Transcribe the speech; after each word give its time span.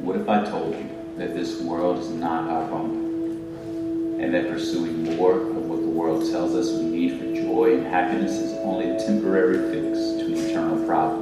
What 0.00 0.16
if 0.16 0.28
I 0.30 0.42
told 0.46 0.74
you 0.74 0.88
that 1.18 1.34
this 1.34 1.60
world 1.60 1.98
is 1.98 2.08
not 2.08 2.48
our 2.48 2.66
home, 2.68 4.18
and 4.18 4.32
that 4.32 4.48
pursuing 4.48 5.04
more 5.16 5.38
of 5.40 5.54
what 5.56 5.82
the 5.82 5.88
world 5.88 6.30
tells 6.30 6.54
us 6.54 6.70
we 6.72 6.84
need 6.84 7.18
for 7.18 7.26
joy 7.34 7.76
and 7.76 7.86
happiness 7.86 8.32
is 8.32 8.54
only 8.60 8.88
a 8.88 8.98
temporary 8.98 9.58
fix 9.70 9.98
to 9.98 10.24
an 10.24 10.34
eternal 10.34 10.86
problem? 10.86 11.20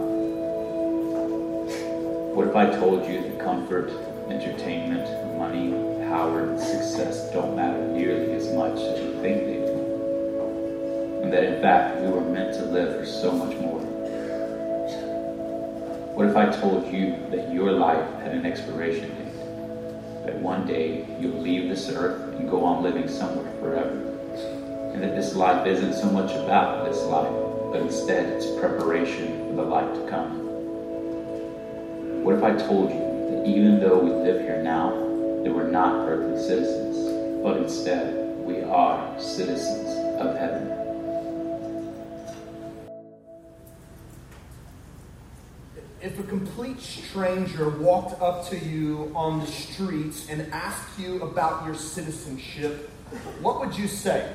What 2.37 2.47
if 2.47 2.55
I 2.55 2.71
told 2.71 3.05
you 3.09 3.21
that 3.23 3.41
comfort, 3.41 3.91
entertainment, 4.31 5.37
money, 5.37 5.73
power, 6.09 6.45
and 6.45 6.61
success 6.61 7.33
don't 7.33 7.57
matter 7.57 7.85
nearly 7.89 8.33
as 8.33 8.47
much 8.53 8.79
as 8.79 9.01
we 9.01 9.11
think 9.21 9.45
they 9.45 9.55
do? 9.55 11.21
And 11.25 11.33
that 11.33 11.43
in 11.43 11.61
fact 11.61 12.01
we 12.01 12.09
were 12.09 12.21
meant 12.21 12.55
to 12.55 12.65
live 12.67 12.97
for 12.97 13.05
so 13.05 13.33
much 13.33 13.57
more? 13.57 13.98
What 16.19 16.27
if 16.27 16.37
I 16.37 16.51
told 16.51 16.93
you 16.93 17.17
that 17.31 17.53
your 17.53 17.71
life 17.71 18.05
had 18.23 18.33
an 18.33 18.45
expiration 18.45 19.09
date? 19.11 20.27
That 20.27 20.41
one 20.41 20.67
day 20.67 21.07
you'll 21.21 21.41
leave 21.41 21.69
this 21.69 21.89
earth 21.91 22.35
and 22.35 22.51
go 22.51 22.65
on 22.65 22.83
living 22.83 23.07
somewhere 23.07 23.49
forever? 23.61 24.19
And 24.93 25.01
that 25.01 25.15
this 25.15 25.37
life 25.37 25.65
isn't 25.65 25.93
so 25.93 26.11
much 26.11 26.33
about 26.33 26.91
this 26.91 27.01
life, 27.05 27.33
but 27.71 27.83
instead 27.83 28.33
it's 28.33 28.51
preparation 28.59 29.47
for 29.47 29.55
the 29.55 29.63
life 29.63 29.95
to 29.95 30.11
come? 30.11 30.41
What 32.25 32.35
if 32.35 32.43
I 32.43 32.67
told 32.67 32.91
you 32.91 32.99
that 32.99 33.47
even 33.47 33.79
though 33.79 34.01
we 34.01 34.11
live 34.11 34.41
here 34.41 34.61
now, 34.61 34.91
that 35.45 35.55
we're 35.55 35.71
not 35.71 36.09
earthly 36.09 36.37
citizens, 36.37 36.97
but 37.45 37.59
instead 37.59 38.37
we 38.45 38.65
are 38.65 39.21
citizens 39.21 39.87
of 40.19 40.37
heaven? 40.37 40.88
If 46.01 46.17
a 46.21 46.23
complete 46.23 46.81
stranger 46.81 47.71
walked 47.71 48.23
up 48.23 48.49
to 48.51 48.59
you 48.59 49.11
on 49.17 49.41
the 49.41 49.47
streets 49.47 50.29
and 50.31 50.53
asked 50.53 50.97
you 50.97 51.21
about 51.23 51.67
your 51.67 51.75
citizenship, 51.75 52.89
what 53.41 53.59
would 53.59 53.77
you 53.77 53.89
say? 53.89 54.33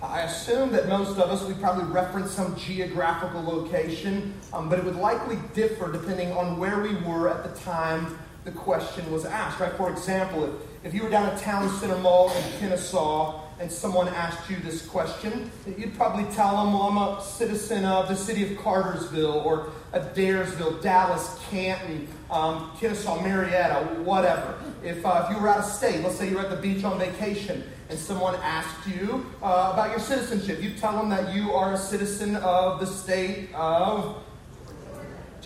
I 0.00 0.20
assume 0.20 0.70
that 0.70 0.88
most 0.88 1.18
of 1.18 1.30
us, 1.30 1.42
we 1.42 1.54
probably 1.54 1.92
reference 1.92 2.30
some 2.30 2.54
geographical 2.54 3.42
location, 3.42 4.34
um, 4.52 4.68
but 4.68 4.78
it 4.78 4.84
would 4.84 4.94
likely 4.94 5.36
differ 5.52 5.90
depending 5.90 6.30
on 6.30 6.60
where 6.60 6.80
we 6.80 6.94
were 6.94 7.28
at 7.28 7.42
the 7.42 7.60
time 7.60 8.16
the 8.44 8.52
question 8.52 9.10
was 9.10 9.24
asked, 9.24 9.58
right? 9.58 9.72
For 9.72 9.90
example, 9.90 10.44
if, 10.44 10.86
if 10.86 10.94
you 10.94 11.02
were 11.02 11.10
down 11.10 11.26
at 11.26 11.40
Town 11.40 11.68
Center 11.80 11.98
Mall 11.98 12.30
in 12.30 12.60
Kennesaw 12.60 13.49
and 13.60 13.70
someone 13.70 14.08
asked 14.08 14.48
you 14.48 14.56
this 14.56 14.86
question, 14.86 15.50
you'd 15.76 15.94
probably 15.94 16.24
tell 16.34 16.56
them, 16.56 16.72
well, 16.72 16.84
I'm 16.84 16.96
a 16.96 17.22
citizen 17.22 17.84
of 17.84 18.08
the 18.08 18.16
city 18.16 18.50
of 18.50 18.58
Cartersville 18.58 19.42
or 19.44 19.70
Adairsville, 19.92 20.80
Dallas, 20.80 21.38
Canton, 21.50 22.08
um, 22.30 22.72
Kennesaw, 22.80 23.20
Marietta, 23.22 23.84
whatever. 24.02 24.58
If, 24.82 25.04
uh, 25.04 25.26
if 25.26 25.36
you 25.36 25.42
were 25.42 25.48
out 25.48 25.58
of 25.58 25.66
state, 25.66 26.02
let's 26.02 26.16
say 26.16 26.30
you're 26.30 26.40
at 26.40 26.48
the 26.48 26.56
beach 26.56 26.84
on 26.84 26.98
vacation, 26.98 27.62
and 27.90 27.98
someone 27.98 28.34
asked 28.36 28.86
you 28.86 29.26
uh, 29.42 29.70
about 29.74 29.90
your 29.90 29.98
citizenship, 29.98 30.62
you 30.62 30.72
tell 30.78 30.96
them 30.96 31.10
that 31.10 31.34
you 31.34 31.52
are 31.52 31.74
a 31.74 31.78
citizen 31.78 32.36
of 32.36 32.80
the 32.80 32.86
state 32.86 33.50
of 33.52 34.22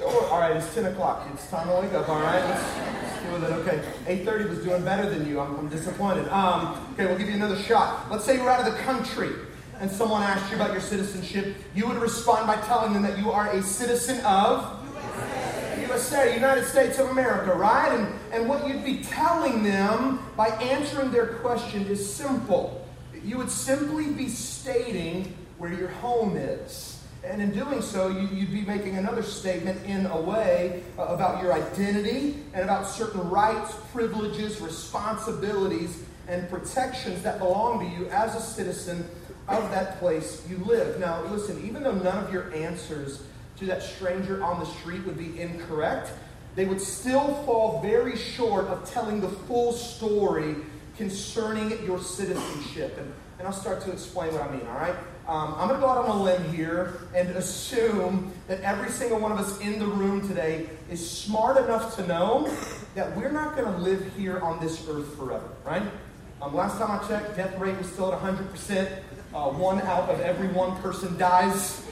All 0.02 0.40
right, 0.40 0.56
it's 0.56 0.74
10 0.74 0.86
o'clock. 0.86 1.24
It's 1.32 1.48
time 1.50 1.68
to 1.68 1.74
wake 1.74 1.92
up, 1.92 2.08
all 2.08 2.20
right? 2.20 2.44
Let's, 2.44 2.76
let's 2.76 3.22
deal 3.22 3.32
with 3.32 3.44
it. 3.44 3.52
Okay, 3.52 4.24
8.30 4.24 4.48
was 4.48 4.58
doing 4.58 4.84
better 4.84 5.08
than 5.08 5.28
you. 5.28 5.38
I'm, 5.38 5.56
I'm 5.56 5.68
disappointed. 5.68 6.26
Um, 6.28 6.84
okay, 6.94 7.06
we'll 7.06 7.16
give 7.16 7.28
you 7.28 7.36
another 7.36 7.56
shot. 7.56 8.10
Let's 8.10 8.24
say 8.24 8.34
you're 8.34 8.50
out 8.50 8.66
of 8.66 8.74
the 8.74 8.82
country 8.82 9.30
and 9.78 9.88
someone 9.88 10.22
asked 10.22 10.50
you 10.50 10.56
about 10.56 10.72
your 10.72 10.80
citizenship. 10.80 11.54
You 11.76 11.86
would 11.86 11.98
respond 11.98 12.48
by 12.48 12.56
telling 12.62 12.92
them 12.92 13.02
that 13.04 13.18
you 13.18 13.30
are 13.30 13.52
a 13.52 13.62
citizen 13.62 14.20
of 14.24 14.80
USA, 15.80 16.34
United 16.34 16.64
States 16.64 16.98
of 16.98 17.10
America, 17.10 17.54
right? 17.54 17.92
And, 17.92 18.18
and 18.32 18.48
what 18.48 18.66
you'd 18.66 18.84
be 18.84 19.04
telling 19.04 19.62
them 19.62 20.18
by 20.36 20.48
answering 20.48 21.12
their 21.12 21.34
question 21.34 21.86
is 21.86 22.12
simple. 22.12 22.84
You 23.24 23.36
would 23.38 23.50
simply 23.50 24.12
be 24.12 24.28
stating 24.28 25.36
where 25.56 25.72
your 25.72 25.88
home 25.88 26.36
is. 26.36 26.93
And 27.24 27.40
in 27.40 27.52
doing 27.52 27.80
so, 27.80 28.08
you, 28.08 28.28
would 28.28 28.52
be 28.52 28.62
making 28.62 28.98
another 28.98 29.22
statement 29.22 29.84
in 29.86 30.06
a 30.06 30.20
way 30.20 30.82
uh, 30.98 31.04
about 31.04 31.42
your 31.42 31.54
identity 31.54 32.36
and 32.52 32.64
about 32.64 32.86
certain 32.86 33.28
rights, 33.30 33.74
privileges, 33.92 34.60
responsibilities, 34.60 36.02
and 36.28 36.48
protections 36.50 37.22
that 37.22 37.38
belong 37.38 37.80
to 37.80 37.96
you 37.96 38.08
as 38.08 38.34
a 38.34 38.40
citizen 38.40 39.08
of 39.48 39.70
that 39.70 39.98
place 39.98 40.46
you 40.48 40.58
live. 40.58 41.00
Now, 41.00 41.24
listen, 41.24 41.64
even 41.66 41.82
though 41.82 41.94
none 41.94 42.24
of 42.24 42.32
your 42.32 42.52
answers 42.54 43.22
to 43.56 43.66
that 43.66 43.82
stranger 43.82 44.42
on 44.42 44.60
the 44.60 44.66
street 44.66 45.04
would 45.06 45.18
be 45.18 45.40
incorrect, 45.40 46.10
they 46.56 46.66
would 46.66 46.80
still 46.80 47.42
fall 47.44 47.80
very 47.80 48.16
short 48.16 48.66
of 48.66 48.88
telling 48.90 49.20
the 49.20 49.28
full 49.28 49.72
story 49.72 50.56
concerning 50.96 51.70
your 51.84 51.98
citizenship. 51.98 52.96
And, 52.98 53.12
and 53.38 53.48
I'll 53.48 53.54
start 53.54 53.80
to 53.82 53.92
explain 53.92 54.32
what 54.32 54.42
I 54.42 54.50
mean, 54.50 54.66
all 54.66 54.74
right? 54.74 54.94
Um, 55.26 55.54
I'm 55.56 55.68
going 55.68 55.80
to 55.80 55.86
go 55.86 55.88
out 55.88 56.04
on 56.04 56.18
a 56.18 56.22
limb 56.22 56.52
here 56.52 57.00
and 57.14 57.30
assume 57.30 58.32
that 58.46 58.60
every 58.60 58.90
single 58.90 59.18
one 59.18 59.32
of 59.32 59.38
us 59.38 59.58
in 59.60 59.78
the 59.78 59.86
room 59.86 60.26
today 60.28 60.68
is 60.90 61.08
smart 61.08 61.56
enough 61.56 61.96
to 61.96 62.06
know 62.06 62.52
that 62.94 63.16
we're 63.16 63.32
not 63.32 63.56
going 63.56 63.72
to 63.72 63.78
live 63.80 64.12
here 64.16 64.38
on 64.40 64.60
this 64.60 64.86
earth 64.88 65.16
forever, 65.16 65.48
right? 65.64 65.82
Um, 66.42 66.54
last 66.54 66.78
time 66.78 66.90
I 66.90 67.08
checked, 67.08 67.36
death 67.36 67.58
rate 67.58 67.78
was 67.78 67.90
still 67.90 68.12
at 68.12 68.20
100%. 68.20 69.02
Uh, 69.34 69.48
one 69.50 69.80
out 69.80 70.10
of 70.10 70.20
every 70.20 70.48
one 70.48 70.76
person 70.82 71.16
dies 71.16 71.84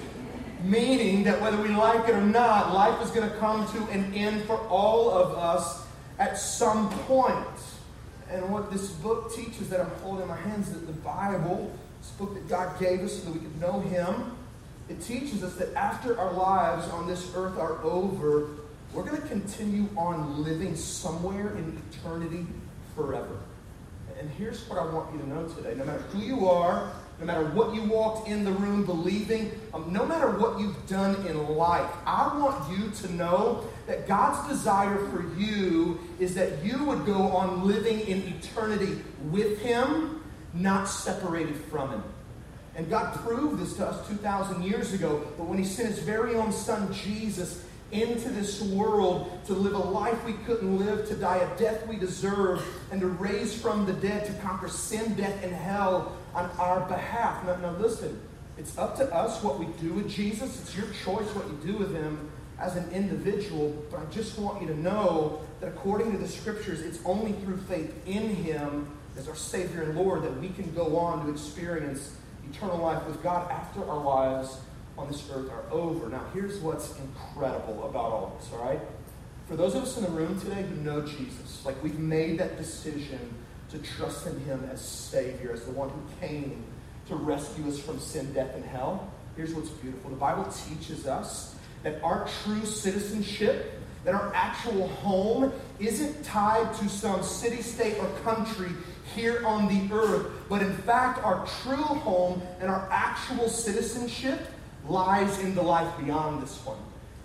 meaning 0.64 1.24
that 1.24 1.40
whether 1.40 1.60
we 1.60 1.68
like 1.70 2.08
it 2.08 2.14
or 2.14 2.20
not, 2.20 2.72
life 2.72 3.02
is 3.02 3.10
going 3.10 3.28
to 3.28 3.36
come 3.38 3.66
to 3.72 3.82
an 3.90 4.12
end 4.14 4.44
for 4.44 4.56
all 4.68 5.10
of 5.10 5.36
us 5.36 5.84
at 6.18 6.38
some 6.38 6.90
point. 7.00 7.46
And 8.30 8.48
what 8.50 8.70
this 8.70 8.90
book 8.90 9.34
teaches 9.34 9.68
that 9.70 9.80
I'm 9.80 9.90
holding 10.02 10.22
in 10.22 10.28
my 10.28 10.36
hands, 10.36 10.70
that 10.70 10.86
the 10.86 10.92
Bible, 10.92 11.72
this 12.02 12.10
book 12.12 12.34
that 12.34 12.48
God 12.48 12.78
gave 12.80 13.00
us 13.00 13.18
so 13.18 13.26
that 13.26 13.32
we 13.32 13.38
could 13.38 13.60
know 13.60 13.80
Him, 13.80 14.36
it 14.88 15.00
teaches 15.00 15.44
us 15.44 15.54
that 15.54 15.72
after 15.74 16.18
our 16.18 16.32
lives 16.32 16.88
on 16.88 17.06
this 17.06 17.30
earth 17.36 17.56
are 17.58 17.80
over, 17.84 18.48
we're 18.92 19.04
going 19.04 19.22
to 19.22 19.28
continue 19.28 19.88
on 19.96 20.42
living 20.42 20.74
somewhere 20.74 21.56
in 21.56 21.80
eternity 21.90 22.44
forever. 22.96 23.38
And 24.18 24.28
here's 24.30 24.68
what 24.68 24.78
I 24.78 24.84
want 24.84 25.14
you 25.14 25.20
to 25.20 25.28
know 25.28 25.46
today 25.48 25.74
no 25.76 25.84
matter 25.84 26.02
who 26.02 26.18
you 26.18 26.48
are, 26.48 26.92
no 27.20 27.26
matter 27.26 27.44
what 27.50 27.74
you 27.74 27.82
walked 27.82 28.28
in 28.28 28.44
the 28.44 28.50
room 28.50 28.84
believing, 28.84 29.52
um, 29.72 29.92
no 29.92 30.04
matter 30.04 30.30
what 30.30 30.58
you've 30.58 30.86
done 30.88 31.14
in 31.26 31.56
life, 31.56 31.90
I 32.04 32.36
want 32.36 32.76
you 32.76 32.90
to 32.90 33.14
know 33.14 33.64
that 33.86 34.08
God's 34.08 34.48
desire 34.48 34.98
for 35.08 35.24
you 35.38 36.00
is 36.18 36.34
that 36.34 36.64
you 36.64 36.84
would 36.84 37.06
go 37.06 37.28
on 37.28 37.66
living 37.66 38.00
in 38.00 38.22
eternity 38.22 39.00
with 39.30 39.60
Him, 39.60 40.21
not 40.54 40.84
separated 40.84 41.56
from 41.56 41.90
Him. 41.90 42.02
And 42.74 42.88
God 42.88 43.14
proved 43.20 43.60
this 43.60 43.74
to 43.74 43.86
us 43.86 44.08
2,000 44.08 44.62
years 44.62 44.92
ago, 44.92 45.26
but 45.36 45.46
when 45.46 45.58
He 45.58 45.64
sent 45.64 45.88
His 45.88 45.98
very 45.98 46.34
own 46.34 46.52
Son, 46.52 46.92
Jesus, 46.92 47.64
into 47.92 48.30
this 48.30 48.62
world 48.62 49.38
to 49.46 49.52
live 49.52 49.74
a 49.74 49.78
life 49.78 50.24
we 50.24 50.32
couldn't 50.44 50.78
live, 50.78 51.06
to 51.08 51.14
die 51.14 51.36
a 51.36 51.58
death 51.58 51.86
we 51.86 51.96
deserve, 51.96 52.64
and 52.90 53.00
to 53.00 53.06
raise 53.06 53.54
from 53.60 53.84
the 53.84 53.92
dead 53.92 54.26
to 54.26 54.32
conquer 54.40 54.68
sin, 54.68 55.14
death, 55.14 55.44
and 55.44 55.52
hell 55.52 56.16
on 56.34 56.50
our 56.58 56.80
behalf. 56.88 57.44
Now, 57.44 57.56
now 57.56 57.76
listen, 57.76 58.18
it's 58.56 58.76
up 58.78 58.96
to 58.96 59.14
us 59.14 59.42
what 59.42 59.58
we 59.58 59.66
do 59.80 59.92
with 59.92 60.08
Jesus. 60.08 60.60
It's 60.60 60.76
your 60.76 60.86
choice 61.04 61.26
what 61.34 61.46
you 61.48 61.72
do 61.72 61.78
with 61.78 61.94
him 61.94 62.30
as 62.58 62.76
an 62.76 62.90
individual. 62.92 63.76
But 63.90 64.00
I 64.00 64.04
just 64.06 64.38
want 64.38 64.62
you 64.62 64.68
to 64.68 64.78
know 64.78 65.42
that 65.60 65.68
according 65.68 66.12
to 66.12 66.18
the 66.18 66.28
scriptures, 66.28 66.80
it's 66.80 66.98
only 67.04 67.32
through 67.32 67.58
faith 67.58 67.94
in 68.06 68.34
him 68.34 68.88
as 69.16 69.28
our 69.28 69.36
Savior 69.36 69.82
and 69.82 69.96
Lord 69.96 70.22
that 70.22 70.40
we 70.40 70.48
can 70.48 70.72
go 70.74 70.96
on 70.96 71.26
to 71.26 71.32
experience 71.32 72.14
eternal 72.50 72.78
life 72.78 73.04
with 73.06 73.22
God 73.22 73.50
after 73.50 73.88
our 73.88 74.02
lives 74.02 74.58
on 74.96 75.08
this 75.08 75.28
earth 75.32 75.50
are 75.50 75.64
over. 75.70 76.08
Now, 76.08 76.24
here's 76.34 76.58
what's 76.60 76.94
incredible 76.98 77.88
about 77.88 78.12
all 78.12 78.36
this, 78.38 78.50
all 78.52 78.64
right? 78.64 78.80
For 79.48 79.56
those 79.56 79.74
of 79.74 79.82
us 79.82 79.96
in 79.96 80.04
the 80.04 80.10
room 80.10 80.38
today 80.40 80.62
who 80.62 80.76
know 80.76 81.02
Jesus, 81.02 81.64
like 81.64 81.82
we've 81.82 81.98
made 81.98 82.38
that 82.38 82.56
decision 82.56 83.34
to 83.70 83.78
trust 83.78 84.26
in 84.26 84.38
Him 84.40 84.68
as 84.70 84.80
Savior, 84.80 85.52
as 85.52 85.64
the 85.64 85.72
one 85.72 85.88
who 85.88 86.26
came 86.26 86.64
to 87.08 87.16
rescue 87.16 87.66
us 87.68 87.78
from 87.78 87.98
sin, 87.98 88.32
death, 88.32 88.54
and 88.54 88.64
hell, 88.64 89.10
here's 89.36 89.54
what's 89.54 89.70
beautiful. 89.70 90.10
The 90.10 90.16
Bible 90.16 90.44
teaches 90.44 91.06
us 91.06 91.54
that 91.82 92.02
our 92.02 92.28
true 92.44 92.64
citizenship, 92.64 93.80
that 94.04 94.14
our 94.14 94.32
actual 94.34 94.88
home, 94.88 95.52
isn't 95.80 96.22
tied 96.22 96.72
to 96.74 96.88
some 96.88 97.22
city, 97.22 97.62
state, 97.62 97.98
or 97.98 98.08
country 98.20 98.70
here 99.14 99.44
on 99.46 99.68
the 99.68 99.94
earth, 99.94 100.26
but 100.48 100.62
in 100.62 100.72
fact, 100.78 101.22
our 101.24 101.46
true 101.62 101.76
home 101.76 102.42
and 102.60 102.70
our 102.70 102.88
actual 102.90 103.48
citizenship 103.48 104.40
lies 104.88 105.38
in 105.40 105.54
the 105.54 105.62
life 105.62 105.92
beyond 105.98 106.42
this 106.42 106.64
one. 106.64 106.78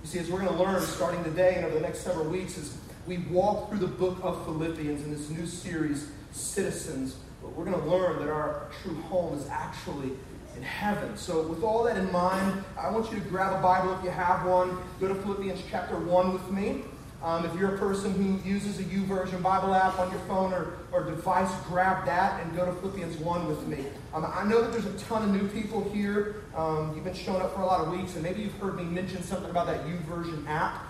You 0.04 0.10
see, 0.10 0.20
as 0.20 0.30
we're 0.30 0.40
going 0.40 0.56
to 0.56 0.64
learn 0.64 0.82
starting 0.82 1.24
today 1.24 1.56
and 1.56 1.66
over 1.66 1.76
the 1.76 1.82
next 1.82 2.00
several 2.00 2.26
weeks, 2.26 2.58
as 2.58 2.78
we 3.08 3.20
walk 3.30 3.70
through 3.70 3.80
the 3.80 3.88
book 3.88 4.20
of 4.22 4.44
Philippians 4.46 5.04
in 5.04 5.12
this 5.12 5.30
new 5.30 5.46
series, 5.46 6.10
Citizens, 6.32 7.18
we're 7.42 7.66
going 7.66 7.80
to 7.80 7.90
learn 7.90 8.20
that 8.20 8.30
our 8.30 8.68
true 8.84 8.96
home 9.04 9.38
is 9.38 9.48
actually 9.50 10.12
in 10.56 10.62
heaven. 10.62 11.16
So, 11.18 11.48
with 11.48 11.64
all 11.64 11.84
that 11.84 11.98
in 11.98 12.12
mind, 12.12 12.64
I 12.80 12.92
want 12.92 13.12
you 13.12 13.20
to 13.20 13.26
grab 13.26 13.58
a 13.58 13.62
Bible 13.62 13.98
if 13.98 14.04
you 14.04 14.10
have 14.10 14.46
one. 14.46 14.78
Go 15.00 15.08
to 15.08 15.16
Philippians 15.16 15.62
chapter 15.70 15.98
1 15.98 16.34
with 16.34 16.52
me. 16.52 16.84
Um, 17.24 17.46
if 17.46 17.56
you're 17.56 17.74
a 17.74 17.78
person 17.80 18.14
who 18.14 18.48
uses 18.48 18.80
a 18.80 18.84
YouVersion 18.84 19.42
Bible 19.42 19.74
app 19.74 19.98
on 19.98 20.12
your 20.12 20.20
phone 20.22 20.54
or, 20.54 20.78
or 20.92 21.04
device, 21.04 21.52
grab 21.68 22.06
that 22.06 22.44
and 22.44 22.56
go 22.56 22.66
to 22.66 22.72
Philippians 22.74 23.18
1 23.18 23.48
with 23.48 23.66
me. 23.68 23.86
Um, 24.14 24.26
I 24.26 24.44
know 24.44 24.62
that 24.62 24.72
there's 24.72 24.86
a 24.86 25.06
ton 25.06 25.24
of 25.24 25.30
new 25.30 25.48
people 25.50 25.90
here. 25.92 26.44
Um, 26.56 26.94
you've 26.94 27.04
been 27.04 27.16
showing 27.16 27.42
up 27.42 27.56
for 27.56 27.62
a 27.62 27.66
lot 27.66 27.82
of 27.82 27.92
weeks, 27.92 28.14
and 28.14 28.24
maybe 28.24 28.44
you've 28.44 28.58
heard 28.60 28.76
me 28.76 28.84
mention 28.84 29.24
something 29.24 29.50
about 29.50 29.66
that 29.66 29.86
YouVersion 29.88 30.48
app. 30.48 30.84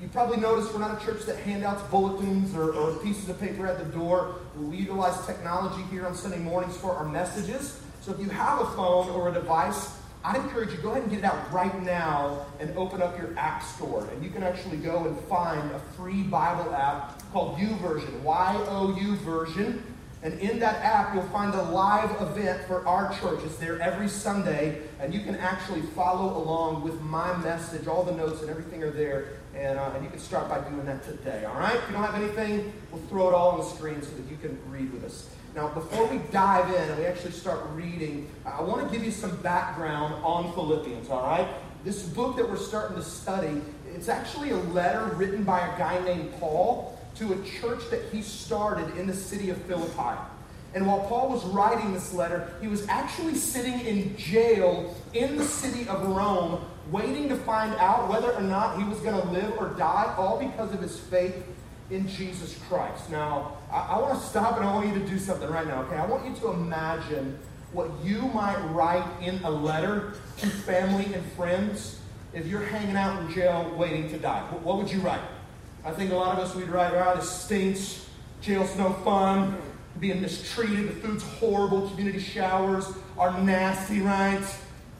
You 0.00 0.08
probably 0.08 0.38
noticed 0.38 0.72
we're 0.72 0.80
not 0.80 1.00
a 1.00 1.04
church 1.04 1.24
that 1.24 1.36
handouts 1.36 1.82
bulletins 1.90 2.54
or, 2.54 2.72
or 2.72 2.96
pieces 2.98 3.28
of 3.28 3.38
paper 3.38 3.66
at 3.66 3.78
the 3.78 3.84
door. 3.84 4.36
We 4.58 4.78
utilize 4.78 5.24
technology 5.26 5.82
here 5.90 6.06
on 6.06 6.14
Sunday 6.14 6.38
mornings 6.38 6.76
for 6.76 6.92
our 6.92 7.04
messages. 7.04 7.80
So 8.00 8.12
if 8.12 8.20
you 8.20 8.28
have 8.30 8.60
a 8.60 8.66
phone 8.72 9.08
or 9.10 9.28
a 9.28 9.32
device, 9.32 9.96
I'd 10.24 10.36
encourage 10.36 10.72
you, 10.72 10.78
go 10.78 10.92
ahead 10.92 11.02
and 11.02 11.10
get 11.10 11.18
it 11.18 11.24
out 11.26 11.52
right 11.52 11.82
now 11.82 12.46
and 12.58 12.74
open 12.78 13.02
up 13.02 13.18
your 13.18 13.36
app 13.38 13.62
store. 13.62 14.08
And 14.10 14.24
you 14.24 14.30
can 14.30 14.42
actually 14.42 14.78
go 14.78 15.04
and 15.04 15.18
find 15.26 15.70
a 15.72 15.78
free 15.96 16.22
Bible 16.22 16.74
app 16.74 17.30
called 17.30 17.58
YouVersion, 17.58 18.20
Y-O-U 18.22 19.16
version. 19.16 19.82
And 20.22 20.40
in 20.40 20.58
that 20.60 20.76
app, 20.76 21.14
you'll 21.14 21.24
find 21.24 21.52
a 21.52 21.62
live 21.64 22.10
event 22.22 22.66
for 22.66 22.86
our 22.88 23.12
church. 23.18 23.40
It's 23.44 23.56
there 23.56 23.78
every 23.82 24.08
Sunday, 24.08 24.80
and 24.98 25.12
you 25.12 25.20
can 25.20 25.36
actually 25.36 25.82
follow 25.82 26.38
along 26.42 26.82
with 26.82 26.98
my 27.02 27.36
message. 27.36 27.86
All 27.86 28.02
the 28.02 28.12
notes 28.12 28.40
and 28.40 28.48
everything 28.48 28.82
are 28.82 28.90
there, 28.90 29.26
and, 29.54 29.78
uh, 29.78 29.92
and 29.94 30.02
you 30.02 30.08
can 30.08 30.18
start 30.18 30.48
by 30.48 30.60
doing 30.60 30.86
that 30.86 31.04
today. 31.04 31.44
All 31.44 31.60
right? 31.60 31.76
If 31.76 31.86
you 31.88 31.92
don't 31.92 32.02
have 32.02 32.14
anything, 32.14 32.72
we'll 32.90 33.02
throw 33.02 33.28
it 33.28 33.34
all 33.34 33.50
on 33.50 33.58
the 33.58 33.66
screen 33.66 34.00
so 34.00 34.08
that 34.16 34.30
you 34.30 34.38
can 34.38 34.58
read 34.70 34.90
with 34.90 35.04
us. 35.04 35.28
Now, 35.54 35.68
before 35.68 36.06
we 36.08 36.18
dive 36.32 36.68
in 36.68 36.90
and 36.90 36.98
we 36.98 37.06
actually 37.06 37.30
start 37.30 37.60
reading, 37.74 38.28
I 38.44 38.60
want 38.60 38.84
to 38.84 38.92
give 38.92 39.04
you 39.04 39.12
some 39.12 39.36
background 39.36 40.14
on 40.24 40.52
Philippians, 40.52 41.08
all 41.08 41.22
right? 41.22 41.46
This 41.84 42.02
book 42.02 42.36
that 42.38 42.48
we're 42.48 42.56
starting 42.56 42.96
to 42.96 43.04
study, 43.04 43.60
it's 43.94 44.08
actually 44.08 44.50
a 44.50 44.56
letter 44.56 45.04
written 45.14 45.44
by 45.44 45.60
a 45.60 45.78
guy 45.78 46.02
named 46.04 46.32
Paul 46.40 46.98
to 47.16 47.34
a 47.34 47.42
church 47.44 47.88
that 47.90 48.02
he 48.10 48.20
started 48.20 48.96
in 48.96 49.06
the 49.06 49.14
city 49.14 49.50
of 49.50 49.56
Philippi. 49.62 50.18
And 50.74 50.88
while 50.88 51.06
Paul 51.06 51.28
was 51.28 51.44
writing 51.44 51.92
this 51.92 52.12
letter, 52.12 52.52
he 52.60 52.66
was 52.66 52.88
actually 52.88 53.36
sitting 53.36 53.78
in 53.86 54.16
jail 54.16 54.96
in 55.12 55.36
the 55.36 55.44
city 55.44 55.88
of 55.88 56.04
Rome, 56.04 56.64
waiting 56.90 57.28
to 57.28 57.36
find 57.36 57.72
out 57.76 58.08
whether 58.08 58.32
or 58.32 58.42
not 58.42 58.76
he 58.76 58.82
was 58.82 58.98
going 58.98 59.20
to 59.22 59.28
live 59.28 59.52
or 59.56 59.68
die, 59.78 60.12
all 60.18 60.36
because 60.36 60.74
of 60.74 60.80
his 60.80 60.98
faith 60.98 61.46
in 61.90 62.08
Jesus 62.08 62.58
Christ. 62.68 63.10
Now, 63.10 63.58
I, 63.70 63.80
I 63.80 63.98
want 64.00 64.20
to 64.20 64.26
stop 64.26 64.56
and 64.56 64.64
I 64.64 64.74
want 64.74 64.88
you 64.88 64.94
to 64.94 65.06
do 65.06 65.18
something 65.18 65.48
right 65.48 65.66
now, 65.66 65.82
okay? 65.82 65.96
I 65.96 66.06
want 66.06 66.26
you 66.26 66.34
to 66.36 66.50
imagine 66.50 67.38
what 67.72 67.90
you 68.02 68.22
might 68.22 68.58
write 68.72 69.04
in 69.20 69.42
a 69.44 69.50
letter 69.50 70.14
to 70.38 70.46
family 70.46 71.12
and 71.12 71.24
friends 71.32 71.98
if 72.32 72.46
you're 72.46 72.64
hanging 72.64 72.96
out 72.96 73.20
in 73.20 73.32
jail 73.32 73.72
waiting 73.76 74.08
to 74.10 74.18
die. 74.18 74.40
What, 74.50 74.62
what 74.62 74.76
would 74.78 74.90
you 74.90 75.00
write? 75.00 75.20
I 75.84 75.92
think 75.92 76.12
a 76.12 76.14
lot 76.14 76.38
of 76.38 76.44
us 76.44 76.54
would 76.54 76.68
write, 76.68 76.92
oh, 76.94 77.16
this 77.16 77.30
stinks, 77.30 78.08
jail's 78.40 78.74
no 78.76 78.92
fun, 79.04 79.56
being 80.00 80.22
mistreated, 80.22 80.88
the 80.88 80.92
food's 80.92 81.22
horrible, 81.22 81.88
community 81.90 82.18
showers 82.18 82.86
are 83.18 83.38
nasty, 83.40 84.00
right? 84.00 84.42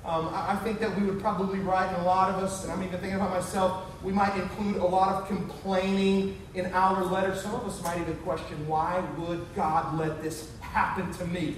Um, 0.04 0.28
I 0.34 0.54
think 0.56 0.80
that 0.80 1.00
we 1.00 1.06
would 1.06 1.20
probably 1.20 1.60
write, 1.60 1.88
and 1.88 2.02
a 2.02 2.04
lot 2.04 2.28
of 2.28 2.42
us, 2.42 2.62
and 2.62 2.70
I'm 2.70 2.82
even 2.82 3.00
thinking 3.00 3.14
about 3.14 3.30
myself, 3.30 3.86
we 4.02 4.12
might 4.12 4.36
include 4.36 4.76
a 4.76 4.84
lot 4.84 5.22
of 5.22 5.28
complaining 5.28 6.38
in 6.54 6.66
our 6.74 7.02
letters. 7.06 7.40
Some 7.40 7.54
of 7.54 7.64
us 7.64 7.82
might 7.82 7.98
even 7.98 8.14
question, 8.16 8.68
why 8.68 9.02
would 9.16 9.46
God 9.56 9.98
let 9.98 10.22
this 10.22 10.50
happen 10.60 11.10
to 11.14 11.26
me? 11.26 11.56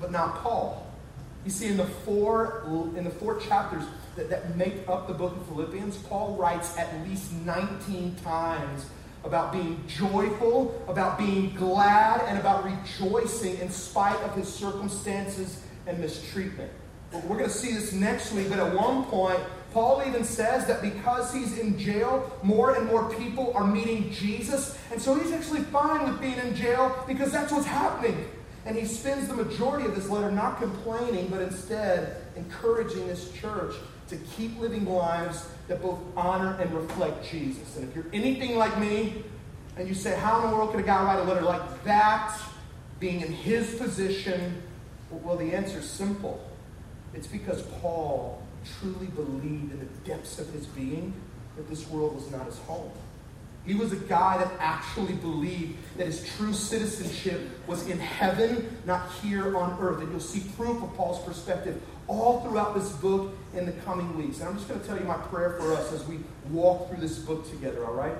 But 0.00 0.12
not 0.12 0.36
Paul. 0.44 0.86
You 1.44 1.50
see, 1.50 1.66
in 1.66 1.76
the 1.76 1.86
four, 1.86 2.62
in 2.96 3.02
the 3.02 3.10
four 3.10 3.40
chapters 3.40 3.82
that, 4.14 4.30
that 4.30 4.56
make 4.56 4.88
up 4.88 5.08
the 5.08 5.14
book 5.14 5.34
of 5.34 5.44
Philippians, 5.46 5.96
Paul 5.96 6.36
writes 6.36 6.78
at 6.78 7.04
least 7.08 7.32
19 7.32 8.14
times 8.22 8.86
about 9.24 9.52
being 9.52 9.82
joyful, 9.88 10.80
about 10.86 11.18
being 11.18 11.52
glad, 11.56 12.20
and 12.28 12.38
about 12.38 12.64
rejoicing 12.64 13.58
in 13.58 13.70
spite 13.70 14.20
of 14.20 14.36
his 14.36 14.46
circumstances 14.48 15.64
and 15.88 15.98
mistreatment. 15.98 16.70
We're 17.12 17.38
going 17.38 17.50
to 17.50 17.50
see 17.50 17.72
this 17.72 17.92
next 17.92 18.32
week, 18.32 18.48
but 18.48 18.60
at 18.60 18.74
one 18.74 19.04
point, 19.04 19.40
Paul 19.72 20.02
even 20.06 20.24
says 20.24 20.66
that 20.66 20.82
because 20.82 21.32
he's 21.32 21.58
in 21.58 21.78
jail, 21.78 22.38
more 22.42 22.74
and 22.74 22.86
more 22.86 23.12
people 23.14 23.52
are 23.54 23.66
meeting 23.66 24.10
Jesus. 24.10 24.76
And 24.92 25.00
so 25.00 25.14
he's 25.14 25.32
actually 25.32 25.60
fine 25.60 26.08
with 26.08 26.20
being 26.20 26.38
in 26.38 26.54
jail 26.54 27.04
because 27.06 27.32
that's 27.32 27.52
what's 27.52 27.66
happening. 27.66 28.28
And 28.66 28.76
he 28.76 28.84
spends 28.84 29.28
the 29.28 29.34
majority 29.34 29.86
of 29.86 29.94
this 29.94 30.08
letter 30.08 30.30
not 30.30 30.58
complaining, 30.58 31.28
but 31.28 31.40
instead 31.40 32.16
encouraging 32.36 33.06
this 33.06 33.32
church 33.32 33.74
to 34.08 34.16
keep 34.36 34.58
living 34.58 34.84
lives 34.86 35.48
that 35.68 35.80
both 35.80 35.98
honor 36.16 36.60
and 36.60 36.72
reflect 36.74 37.28
Jesus. 37.28 37.76
And 37.76 37.88
if 37.88 37.94
you're 37.94 38.06
anything 38.12 38.56
like 38.56 38.76
me, 38.78 39.24
and 39.76 39.88
you 39.88 39.94
say, 39.94 40.18
How 40.18 40.42
in 40.42 40.50
the 40.50 40.56
world 40.56 40.72
could 40.72 40.80
a 40.80 40.82
guy 40.82 41.02
write 41.02 41.20
a 41.20 41.22
letter 41.22 41.42
like 41.42 41.84
that, 41.84 42.38
being 42.98 43.20
in 43.20 43.32
his 43.32 43.76
position? 43.76 44.62
Well, 45.10 45.36
the 45.36 45.54
answer 45.54 45.78
is 45.78 45.88
simple 45.88 46.49
it's 47.14 47.26
because 47.26 47.62
Paul 47.80 48.42
truly 48.78 49.06
believed 49.06 49.72
in 49.72 49.78
the 49.78 50.08
depths 50.08 50.38
of 50.38 50.48
his 50.52 50.66
being 50.66 51.14
that 51.56 51.68
this 51.68 51.88
world 51.88 52.14
was 52.14 52.30
not 52.30 52.46
his 52.46 52.58
home. 52.58 52.90
He 53.66 53.74
was 53.74 53.92
a 53.92 53.96
guy 53.96 54.38
that 54.38 54.52
actually 54.58 55.14
believed 55.14 55.76
that 55.98 56.06
his 56.06 56.26
true 56.36 56.52
citizenship 56.52 57.40
was 57.66 57.86
in 57.88 57.98
heaven, 57.98 58.78
not 58.86 59.10
here 59.22 59.56
on 59.56 59.78
earth. 59.80 60.00
And 60.00 60.10
you'll 60.10 60.20
see 60.20 60.48
proof 60.56 60.82
of 60.82 60.94
Paul's 60.94 61.22
perspective 61.24 61.80
all 62.08 62.40
throughout 62.40 62.74
this 62.74 62.90
book 62.92 63.34
in 63.54 63.66
the 63.66 63.72
coming 63.72 64.16
weeks. 64.16 64.40
And 64.40 64.48
I'm 64.48 64.56
just 64.56 64.68
going 64.68 64.80
to 64.80 64.86
tell 64.86 64.98
you 64.98 65.04
my 65.04 65.18
prayer 65.18 65.56
for 65.58 65.74
us 65.74 65.92
as 65.92 66.06
we 66.06 66.20
walk 66.50 66.88
through 66.88 67.00
this 67.00 67.18
book 67.18 67.48
together, 67.50 67.84
all 67.84 67.92
right? 67.94 68.16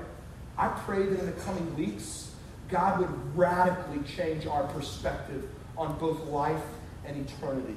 I 0.58 0.68
pray 0.68 1.04
that 1.04 1.18
in 1.18 1.26
the 1.26 1.32
coming 1.32 1.74
weeks, 1.74 2.32
God 2.68 3.00
would 3.00 3.36
radically 3.36 4.00
change 4.16 4.46
our 4.46 4.64
perspective 4.64 5.48
on 5.76 5.98
both 5.98 6.20
life 6.24 6.62
and 7.06 7.26
eternity. 7.26 7.76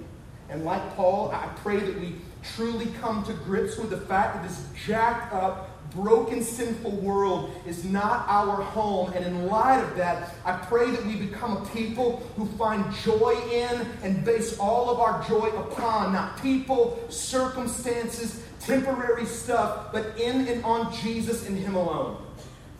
And 0.54 0.64
like 0.64 0.96
Paul, 0.96 1.32
I 1.32 1.48
pray 1.64 1.80
that 1.80 2.00
we 2.00 2.14
truly 2.56 2.86
come 3.02 3.24
to 3.24 3.34
grips 3.34 3.76
with 3.78 3.90
the 3.90 3.98
fact 3.98 4.36
that 4.36 4.48
this 4.48 4.64
jacked 4.86 5.34
up, 5.34 5.92
broken, 5.92 6.44
sinful 6.44 6.92
world 6.92 7.52
is 7.66 7.84
not 7.84 8.28
our 8.30 8.62
home. 8.62 9.12
And 9.14 9.26
in 9.26 9.48
light 9.48 9.80
of 9.80 9.96
that, 9.98 10.36
I 10.46 10.54
pray 10.54 10.92
that 10.92 11.04
we 11.08 11.16
become 11.16 11.58
a 11.58 11.66
people 11.70 12.18
who 12.36 12.46
find 12.56 12.86
joy 12.98 13.36
in 13.52 13.88
and 14.04 14.24
base 14.24 14.60
all 14.60 14.92
of 14.92 15.00
our 15.00 15.28
joy 15.28 15.48
upon 15.48 16.14
not 16.14 16.40
people, 16.40 17.04
circumstances, 17.10 18.44
temporary 18.60 19.26
stuff, 19.26 19.92
but 19.92 20.16
in 20.20 20.48
and 20.48 20.64
on 20.64 20.94
Jesus 20.94 21.48
and 21.48 21.58
Him 21.58 21.74
alone. 21.74 22.24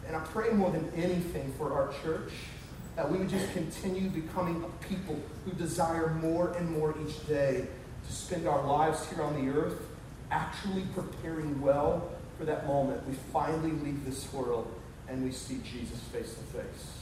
And 0.06 0.16
I 0.16 0.20
pray 0.20 0.52
more 0.52 0.70
than 0.70 0.92
anything 0.96 1.52
for 1.58 1.74
our 1.74 1.92
church 2.04 2.32
that 2.96 3.10
we 3.10 3.18
would 3.18 3.30
just 3.30 3.52
continue 3.54 4.10
becoming 4.10 4.64
a 4.64 4.86
people 4.86 5.20
who 5.46 5.52
desire 5.54 6.10
more 6.22 6.54
and 6.54 6.70
more 6.70 6.96
each 7.06 7.26
day 7.28 7.66
to 8.08 8.14
spend 8.14 8.48
our 8.48 8.64
lives 8.66 9.08
here 9.10 9.24
on 9.24 9.34
the 9.46 9.52
earth 9.52 9.82
actually 10.32 10.84
preparing 10.94 11.62
well 11.62 12.10
for 12.38 12.46
that 12.46 12.66
moment 12.68 13.08
we 13.08 13.14
finally 13.32 13.72
leave 13.72 14.04
this 14.06 14.32
world 14.34 14.72
and 15.08 15.24
we 15.24 15.32
see 15.32 15.60
Jesus 15.64 16.00
face 16.12 16.34
to 16.34 16.58
face. 16.58 17.00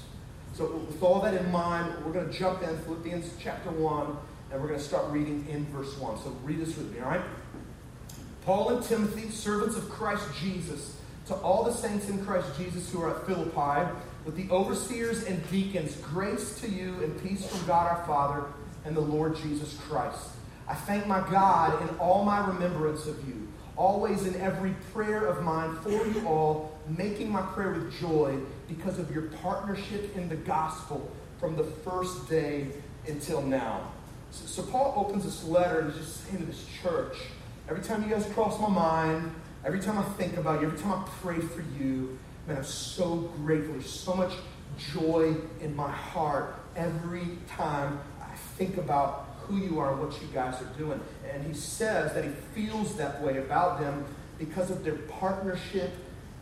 So, 0.54 0.66
with 0.66 1.02
all 1.02 1.22
that 1.22 1.34
in 1.34 1.50
mind, 1.52 1.94
we're 2.06 2.12
going 2.12 2.30
to 2.30 2.38
jump 2.38 2.62
in 2.62 2.78
Philippians 2.80 3.32
chapter 3.40 3.72
1, 3.72 4.18
and 4.52 4.62
we're 4.62 4.68
going 4.68 4.80
to 4.80 4.86
start 4.86 5.10
reading 5.10 5.48
in 5.50 5.66
verse 5.68 5.98
1. 5.98 6.18
So, 6.18 6.36
read 6.44 6.60
this 6.60 6.76
with 6.76 6.94
me, 6.94 7.00
all 7.00 7.10
right? 7.10 7.22
Paul 8.44 8.70
and 8.70 8.84
Timothy, 8.84 9.30
servants 9.30 9.78
of 9.78 9.90
Christ 9.90 10.26
Jesus, 10.42 10.98
to 11.28 11.36
all 11.36 11.64
the 11.64 11.72
saints 11.72 12.10
in 12.10 12.26
Christ 12.26 12.50
Jesus 12.58 12.92
who 12.92 13.02
are 13.02 13.16
at 13.16 13.26
Philippi, 13.26 13.90
with 14.25 14.36
the 14.36 14.50
overseers 14.54 15.24
and 15.24 15.50
deacons, 15.50 15.96
grace 15.98 16.60
to 16.62 16.70
you 16.70 17.01
and 17.04 17.22
peace 17.24 17.46
from 17.46 17.66
God 17.66 17.88
our 17.88 18.06
Father 18.06 18.46
and 18.86 18.96
the 18.96 19.01
Lord 19.01 19.36
Jesus 19.36 19.78
Christ. 19.88 20.30
I 20.68 20.75
thank 20.75 21.08
my 21.08 21.20
God 21.30 21.82
in 21.82 21.98
all 21.98 22.24
my 22.24 22.46
remembrance 22.46 23.08
of 23.08 23.28
you, 23.28 23.48
always 23.75 24.25
in 24.25 24.40
every 24.40 24.75
prayer 24.94 25.25
of 25.25 25.44
mine 25.44 25.75
for 25.78 25.90
you 25.90 26.28
all, 26.28 26.80
making 26.88 27.32
my 27.32 27.42
prayer 27.42 27.72
with 27.72 28.00
joy 28.00 28.38
because 28.68 29.00
of 29.00 29.12
your 29.12 29.24
partnership 29.24 30.16
in 30.16 30.30
the 30.30 30.36
gospel 30.36 31.12
from 31.40 31.56
the 31.56 31.63
first 31.63 32.30
day 32.30 32.68
until 33.08 33.42
now. 33.42 33.92
So, 34.30 34.46
so 34.46 34.72
Paul 34.72 34.94
opens 34.96 35.24
this 35.24 35.44
letter 35.44 35.80
and 35.80 35.92
he's 35.92 36.01
just 36.01 36.25
saying 36.25 36.38
to 36.38 36.46
this 36.46 36.66
church, 36.82 37.18
every 37.68 37.84
time 37.84 38.04
you 38.04 38.10
guys 38.10 38.25
cross 38.34 38.60
my 38.60 38.70
mind, 38.70 39.34
every 39.65 39.80
time 39.80 39.98
I 39.98 40.03
think 40.03 40.38
about 40.38 40.62
you, 40.62 40.68
every 40.68 40.80
time 40.80 40.94
I 40.94 41.08
pray 41.22 41.39
for 41.39 41.63
you, 41.80 42.18
Man, 42.48 42.58
I'm 42.58 42.63
so 42.63 43.32
grateful. 43.44 43.74
There's 43.74 43.89
so 43.89 44.15
much 44.15 44.34
joy 44.94 45.36
in 45.60 45.75
my 45.75 45.91
heart 45.91 46.56
every 46.75 47.38
time 47.48 48.00
I 48.20 48.36
think 48.58 48.77
about 48.77 49.36
who 49.41 49.58
you 49.58 49.80
are 49.80 49.91
and 49.94 50.01
what 50.01 50.20
you 50.22 50.27
guys 50.34 50.60
are 50.62 50.77
doing. 50.77 51.00
And 51.32 51.46
he 51.46 51.53
says 51.53 52.13
that 52.13 52.24
he 52.24 52.32
feels 52.56 52.96
that 52.98 53.22
way 53.22 53.38
about 53.38 53.80
them 53.80 54.06
because 54.39 54.72
of 54.72 54.84
their 54.84 54.96
partnership 54.96 55.91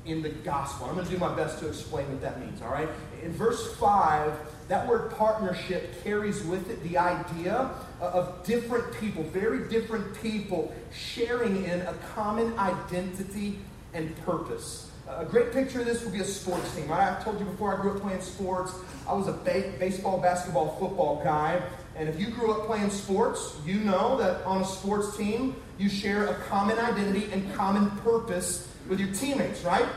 in 0.05 0.21
the 0.21 0.29
gospel. 0.29 0.87
I'm 0.87 0.95
going 0.95 1.05
to 1.05 1.11
do 1.11 1.17
my 1.17 1.35
best 1.35 1.59
to 1.59 1.67
explain 1.67 2.07
what 2.09 2.21
that 2.21 2.39
means, 2.39 2.61
all 2.61 2.71
right? 2.71 2.87
In 3.21 3.33
verse 3.33 3.75
5, 3.75 4.33
that 4.69 4.87
word 4.87 5.11
partnership 5.11 6.03
carries 6.03 6.43
with 6.43 6.69
it 6.69 6.81
the 6.83 6.97
idea 6.97 7.71
of 7.99 8.43
different 8.45 8.93
people, 8.99 9.23
very 9.23 9.67
different 9.67 10.19
people, 10.21 10.73
sharing 10.93 11.65
in 11.65 11.81
a 11.81 11.93
common 12.15 12.57
identity 12.57 13.59
and 13.93 14.15
purpose 14.25 14.91
A 15.07 15.25
great 15.25 15.51
picture 15.51 15.79
of 15.79 15.87
this 15.87 16.03
would 16.03 16.13
be 16.13 16.19
a 16.19 16.23
sports 16.23 16.75
team. 16.75 16.87
right? 16.87 17.17
I 17.19 17.23
told 17.23 17.39
you 17.39 17.45
before 17.45 17.75
I 17.75 17.81
grew 17.81 17.95
up 17.95 18.01
playing 18.01 18.21
sports. 18.21 18.71
I 19.07 19.13
was 19.13 19.27
a 19.27 19.31
ba- 19.33 19.73
baseball, 19.79 20.19
basketball, 20.19 20.77
football 20.79 21.19
guy. 21.23 21.59
And 21.95 22.07
if 22.07 22.19
you 22.19 22.27
grew 22.27 22.51
up 22.53 22.67
playing 22.67 22.91
sports, 22.91 23.55
you 23.65 23.79
know 23.79 24.17
that 24.17 24.43
on 24.45 24.61
a 24.61 24.65
sports 24.65 25.17
team, 25.17 25.55
you 25.79 25.89
share 25.89 26.27
a 26.27 26.35
common 26.47 26.77
identity 26.77 27.27
and 27.33 27.51
common 27.55 27.89
purpose 28.01 28.67
with 28.87 28.99
your 28.99 29.11
teammates, 29.11 29.63
right? 29.63 29.87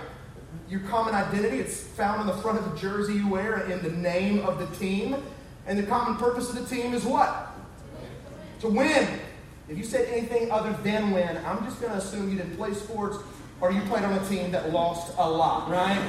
Your 0.73 0.81
common 0.89 1.15
identity, 1.15 1.59
it's 1.59 1.83
found 1.83 2.23
on 2.23 2.27
the 2.27 2.43
front 2.43 2.59
of 2.59 2.65
the 2.73 2.79
jersey 2.79 3.13
you 3.13 3.29
wear 3.29 3.71
in 3.71 3.83
the 3.83 3.91
name 3.91 4.39
of 4.39 4.59
the 4.59 4.65
team. 4.79 5.17
And 5.67 5.79
the 5.79 5.83
common 5.83 6.17
purpose 6.17 6.49
of 6.49 6.55
the 6.55 6.75
team 6.75 6.95
is 6.95 7.05
what? 7.05 7.53
To 8.61 8.69
win. 8.69 9.07
If 9.69 9.77
you 9.77 9.85
said 9.85 10.09
anything 10.09 10.51
other 10.51 10.73
than 10.83 11.11
win, 11.11 11.37
I'm 11.45 11.63
just 11.67 11.79
going 11.79 11.93
to 11.93 11.99
assume 11.99 12.31
you 12.31 12.39
didn't 12.39 12.57
play 12.57 12.73
sports 12.73 13.19
or 13.61 13.71
you 13.71 13.83
played 13.83 14.03
on 14.03 14.15
a 14.15 14.29
team 14.31 14.51
that 14.53 14.73
lost 14.73 15.13
a 15.19 15.31
lot, 15.31 15.69
right? 15.69 16.01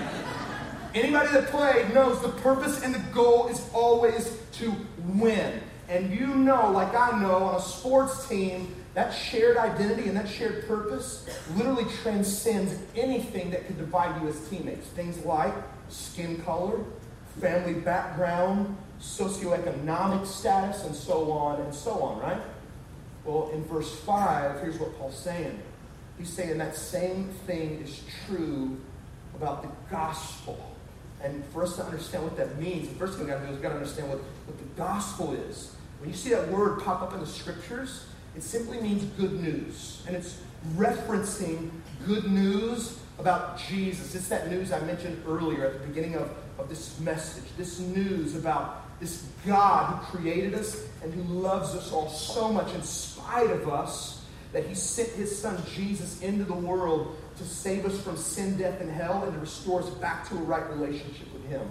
Anybody 0.95 1.27
that 1.33 1.47
played 1.47 1.93
knows 1.93 2.21
the 2.21 2.29
purpose 2.29 2.83
and 2.83 2.95
the 2.95 3.03
goal 3.11 3.49
is 3.49 3.69
always 3.73 4.39
to 4.53 4.73
win. 4.99 5.59
And 5.89 6.17
you 6.17 6.27
know, 6.27 6.71
like 6.71 6.95
I 6.95 7.19
know, 7.19 7.35
on 7.35 7.55
a 7.55 7.61
sports 7.61 8.29
team, 8.29 8.73
that 8.93 9.11
shared 9.11 9.57
identity 9.57 10.07
and 10.07 10.15
that 10.15 10.29
shared 10.29 10.67
purpose 10.67 11.27
literally 11.55 11.85
transcends 12.03 12.75
anything 12.95 13.49
that 13.51 13.65
could 13.65 13.77
divide 13.77 14.21
you 14.21 14.27
as 14.27 14.47
teammates. 14.49 14.87
Things 14.87 15.23
like 15.25 15.53
skin 15.89 16.41
color, 16.43 16.79
family 17.39 17.73
background, 17.73 18.77
socioeconomic 19.01 20.25
status, 20.27 20.83
and 20.85 20.95
so 20.95 21.31
on 21.31 21.59
and 21.61 21.73
so 21.73 22.01
on, 22.01 22.19
right? 22.19 22.41
Well, 23.25 23.49
in 23.53 23.63
verse 23.65 23.93
5, 24.01 24.61
here's 24.61 24.79
what 24.79 24.97
Paul's 24.99 25.17
saying. 25.17 25.59
He's 26.17 26.29
saying 26.29 26.57
that 26.59 26.75
same 26.75 27.29
thing 27.47 27.81
is 27.81 28.01
true 28.27 28.79
about 29.35 29.63
the 29.63 29.69
gospel. 29.89 30.59
And 31.23 31.43
for 31.47 31.63
us 31.63 31.77
to 31.77 31.83
understand 31.83 32.23
what 32.25 32.37
that 32.37 32.59
means, 32.59 32.89
the 32.89 32.95
first 32.95 33.17
thing 33.17 33.25
we've 33.25 33.33
got 33.33 33.39
to 33.39 33.47
do 33.47 33.51
is 33.51 33.55
we've 33.55 33.63
got 33.63 33.69
to 33.69 33.75
understand 33.75 34.09
what, 34.09 34.19
what 34.19 34.57
the 34.57 34.75
gospel 34.75 35.33
is. 35.33 35.73
When 35.99 36.09
you 36.09 36.15
see 36.15 36.29
that 36.31 36.49
word 36.49 36.81
pop 36.81 37.01
up 37.01 37.13
in 37.13 37.21
the 37.21 37.25
scriptures, 37.25 38.05
it 38.35 38.43
simply 38.43 38.79
means 38.81 39.03
good 39.17 39.33
news. 39.41 40.03
And 40.07 40.15
it's 40.15 40.39
referencing 40.75 41.69
good 42.05 42.25
news 42.31 42.99
about 43.19 43.59
Jesus. 43.59 44.15
It's 44.15 44.27
that 44.29 44.49
news 44.49 44.71
I 44.71 44.79
mentioned 44.81 45.21
earlier 45.27 45.65
at 45.65 45.81
the 45.81 45.87
beginning 45.87 46.15
of, 46.15 46.31
of 46.57 46.69
this 46.69 46.99
message. 46.99 47.43
This 47.57 47.79
news 47.79 48.35
about 48.35 48.99
this 48.99 49.27
God 49.45 50.03
who 50.03 50.17
created 50.17 50.53
us 50.53 50.87
and 51.03 51.13
who 51.13 51.21
loves 51.21 51.75
us 51.75 51.91
all 51.91 52.09
so 52.09 52.51
much 52.51 52.73
in 52.73 52.81
spite 52.83 53.49
of 53.49 53.69
us 53.69 54.25
that 54.51 54.65
he 54.65 54.75
sent 54.75 55.09
his 55.09 55.37
son 55.37 55.61
Jesus 55.73 56.21
into 56.21 56.43
the 56.43 56.53
world 56.53 57.17
to 57.37 57.43
save 57.43 57.85
us 57.85 57.99
from 58.01 58.15
sin, 58.15 58.57
death, 58.57 58.79
and 58.81 58.89
hell 58.89 59.23
and 59.23 59.33
to 59.33 59.39
restore 59.39 59.81
us 59.81 59.89
back 59.89 60.27
to 60.29 60.35
a 60.35 60.39
right 60.39 60.69
relationship 60.69 61.31
with 61.33 61.45
him. 61.47 61.67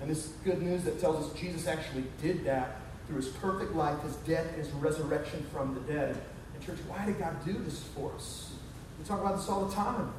And 0.00 0.10
this 0.10 0.32
good 0.44 0.62
news 0.62 0.84
that 0.84 1.00
tells 1.00 1.26
us 1.26 1.38
Jesus 1.38 1.66
actually 1.66 2.04
did 2.22 2.44
that 2.44 2.80
through 3.06 3.16
his 3.16 3.28
perfect 3.28 3.74
life, 3.74 4.00
his 4.02 4.16
death, 4.16 4.46
and 4.48 4.56
his 4.56 4.70
resurrection 4.72 5.44
from 5.52 5.74
the 5.74 5.80
dead. 5.80 6.20
And 6.54 6.64
church, 6.64 6.78
why 6.88 7.06
did 7.06 7.18
God 7.18 7.44
do 7.44 7.52
this 7.52 7.82
for 7.94 8.12
us? 8.14 8.54
We 8.98 9.04
talk 9.04 9.20
about 9.20 9.36
this 9.36 9.48
all 9.48 9.66
the 9.66 9.74
time. 9.74 10.12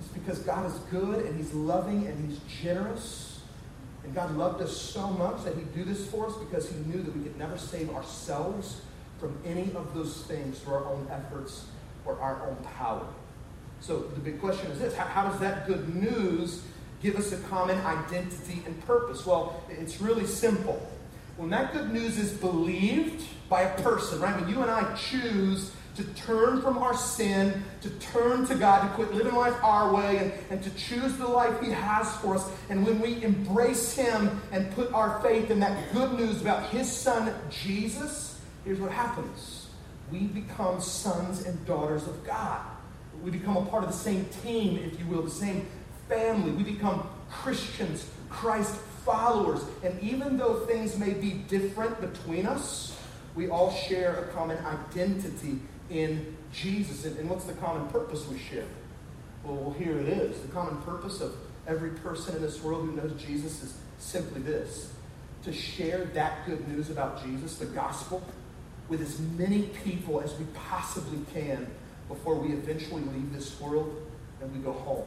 It's 0.00 0.08
because 0.08 0.38
God 0.40 0.66
is 0.66 0.74
good 0.90 1.26
and 1.26 1.36
he's 1.36 1.52
loving 1.52 2.06
and 2.06 2.28
he's 2.28 2.40
generous. 2.62 3.40
And 4.04 4.14
God 4.14 4.36
loved 4.36 4.62
us 4.62 4.74
so 4.74 5.08
much 5.08 5.44
that 5.44 5.54
he'd 5.54 5.74
do 5.74 5.84
this 5.84 6.06
for 6.06 6.26
us 6.26 6.36
because 6.36 6.68
he 6.70 6.76
knew 6.80 7.02
that 7.02 7.14
we 7.14 7.22
could 7.22 7.38
never 7.38 7.58
save 7.58 7.90
ourselves 7.90 8.80
from 9.18 9.38
any 9.44 9.72
of 9.74 9.94
those 9.94 10.22
things 10.22 10.58
through 10.60 10.74
our 10.74 10.86
own 10.86 11.06
efforts 11.10 11.66
or 12.06 12.18
our 12.18 12.48
own 12.48 12.56
power. 12.76 13.06
So 13.80 13.98
the 13.98 14.20
big 14.20 14.40
question 14.40 14.70
is 14.70 14.78
this 14.78 14.96
how, 14.96 15.04
how, 15.04 15.28
does 15.30 15.40
that 15.40 15.66
good 15.66 15.94
news 15.94 16.62
give 17.02 17.16
us 17.16 17.32
a 17.32 17.36
common 17.48 17.78
identity 17.80 18.62
and 18.64 18.78
purpose? 18.86 19.26
Well, 19.26 19.62
it's 19.68 20.00
really 20.00 20.26
simple. 20.26 20.86
When 21.40 21.48
that 21.48 21.72
good 21.72 21.90
news 21.90 22.18
is 22.18 22.32
believed 22.32 23.24
by 23.48 23.62
a 23.62 23.82
person, 23.82 24.20
right? 24.20 24.38
When 24.38 24.46
you 24.46 24.60
and 24.60 24.70
I 24.70 24.94
choose 24.94 25.72
to 25.96 26.04
turn 26.12 26.60
from 26.60 26.76
our 26.76 26.94
sin, 26.94 27.64
to 27.80 27.88
turn 27.92 28.46
to 28.48 28.54
God, 28.54 28.82
to 28.82 28.88
quit 28.88 29.14
living 29.14 29.34
life 29.34 29.54
our 29.64 29.90
way, 29.90 30.18
and, 30.18 30.32
and 30.50 30.62
to 30.62 30.68
choose 30.76 31.16
the 31.16 31.26
life 31.26 31.58
He 31.62 31.70
has 31.70 32.14
for 32.18 32.34
us. 32.34 32.46
And 32.68 32.84
when 32.84 33.00
we 33.00 33.22
embrace 33.24 33.94
Him 33.94 34.38
and 34.52 34.70
put 34.72 34.92
our 34.92 35.18
faith 35.22 35.50
in 35.50 35.60
that 35.60 35.90
good 35.94 36.12
news 36.12 36.42
about 36.42 36.68
His 36.68 36.92
Son, 36.92 37.32
Jesus, 37.48 38.38
here's 38.66 38.78
what 38.78 38.92
happens 38.92 39.68
we 40.12 40.24
become 40.24 40.78
sons 40.78 41.46
and 41.46 41.64
daughters 41.64 42.06
of 42.06 42.22
God. 42.22 42.60
We 43.24 43.30
become 43.30 43.56
a 43.56 43.64
part 43.64 43.82
of 43.82 43.88
the 43.88 43.96
same 43.96 44.26
team, 44.42 44.76
if 44.76 45.00
you 45.00 45.06
will, 45.06 45.22
the 45.22 45.30
same 45.30 45.66
family. 46.06 46.50
We 46.50 46.64
become 46.64 47.08
Christians, 47.30 48.04
Christ 48.28 48.76
followers. 49.04 49.60
And 49.82 50.00
even 50.02 50.36
though 50.36 50.66
things 50.66 50.98
may 50.98 51.14
be 51.14 51.32
different 51.48 52.00
between 52.00 52.46
us, 52.46 52.96
we 53.34 53.48
all 53.48 53.72
share 53.72 54.24
a 54.24 54.26
common 54.34 54.58
identity 54.64 55.60
in 55.90 56.36
Jesus. 56.52 57.04
And, 57.04 57.28
what's 57.28 57.44
the 57.44 57.52
common 57.54 57.86
purpose 57.88 58.26
we 58.28 58.38
share? 58.38 58.66
Well, 59.44 59.74
here 59.78 59.98
it 59.98 60.08
is. 60.08 60.40
The 60.40 60.48
common 60.48 60.76
purpose 60.82 61.20
of 61.20 61.34
every 61.66 61.90
person 61.90 62.36
in 62.36 62.42
this 62.42 62.62
world 62.62 62.86
who 62.86 62.96
knows 62.96 63.12
Jesus 63.20 63.62
is 63.62 63.74
simply 63.98 64.40
this 64.40 64.92
to 65.44 65.52
share 65.52 66.04
that 66.06 66.44
good 66.46 66.66
news 66.68 66.90
about 66.90 67.24
Jesus, 67.24 67.56
the 67.56 67.66
gospel, 67.66 68.22
with 68.88 69.00
as 69.00 69.18
many 69.38 69.62
people 69.84 70.20
as 70.20 70.36
we 70.38 70.44
possibly 70.52 71.18
can 71.32 71.66
before 72.08 72.34
we 72.34 72.52
eventually 72.52 73.02
leave 73.02 73.32
this 73.32 73.58
world 73.60 74.06
and 74.42 74.52
we 74.52 74.58
go 74.58 74.72
home. 74.72 75.04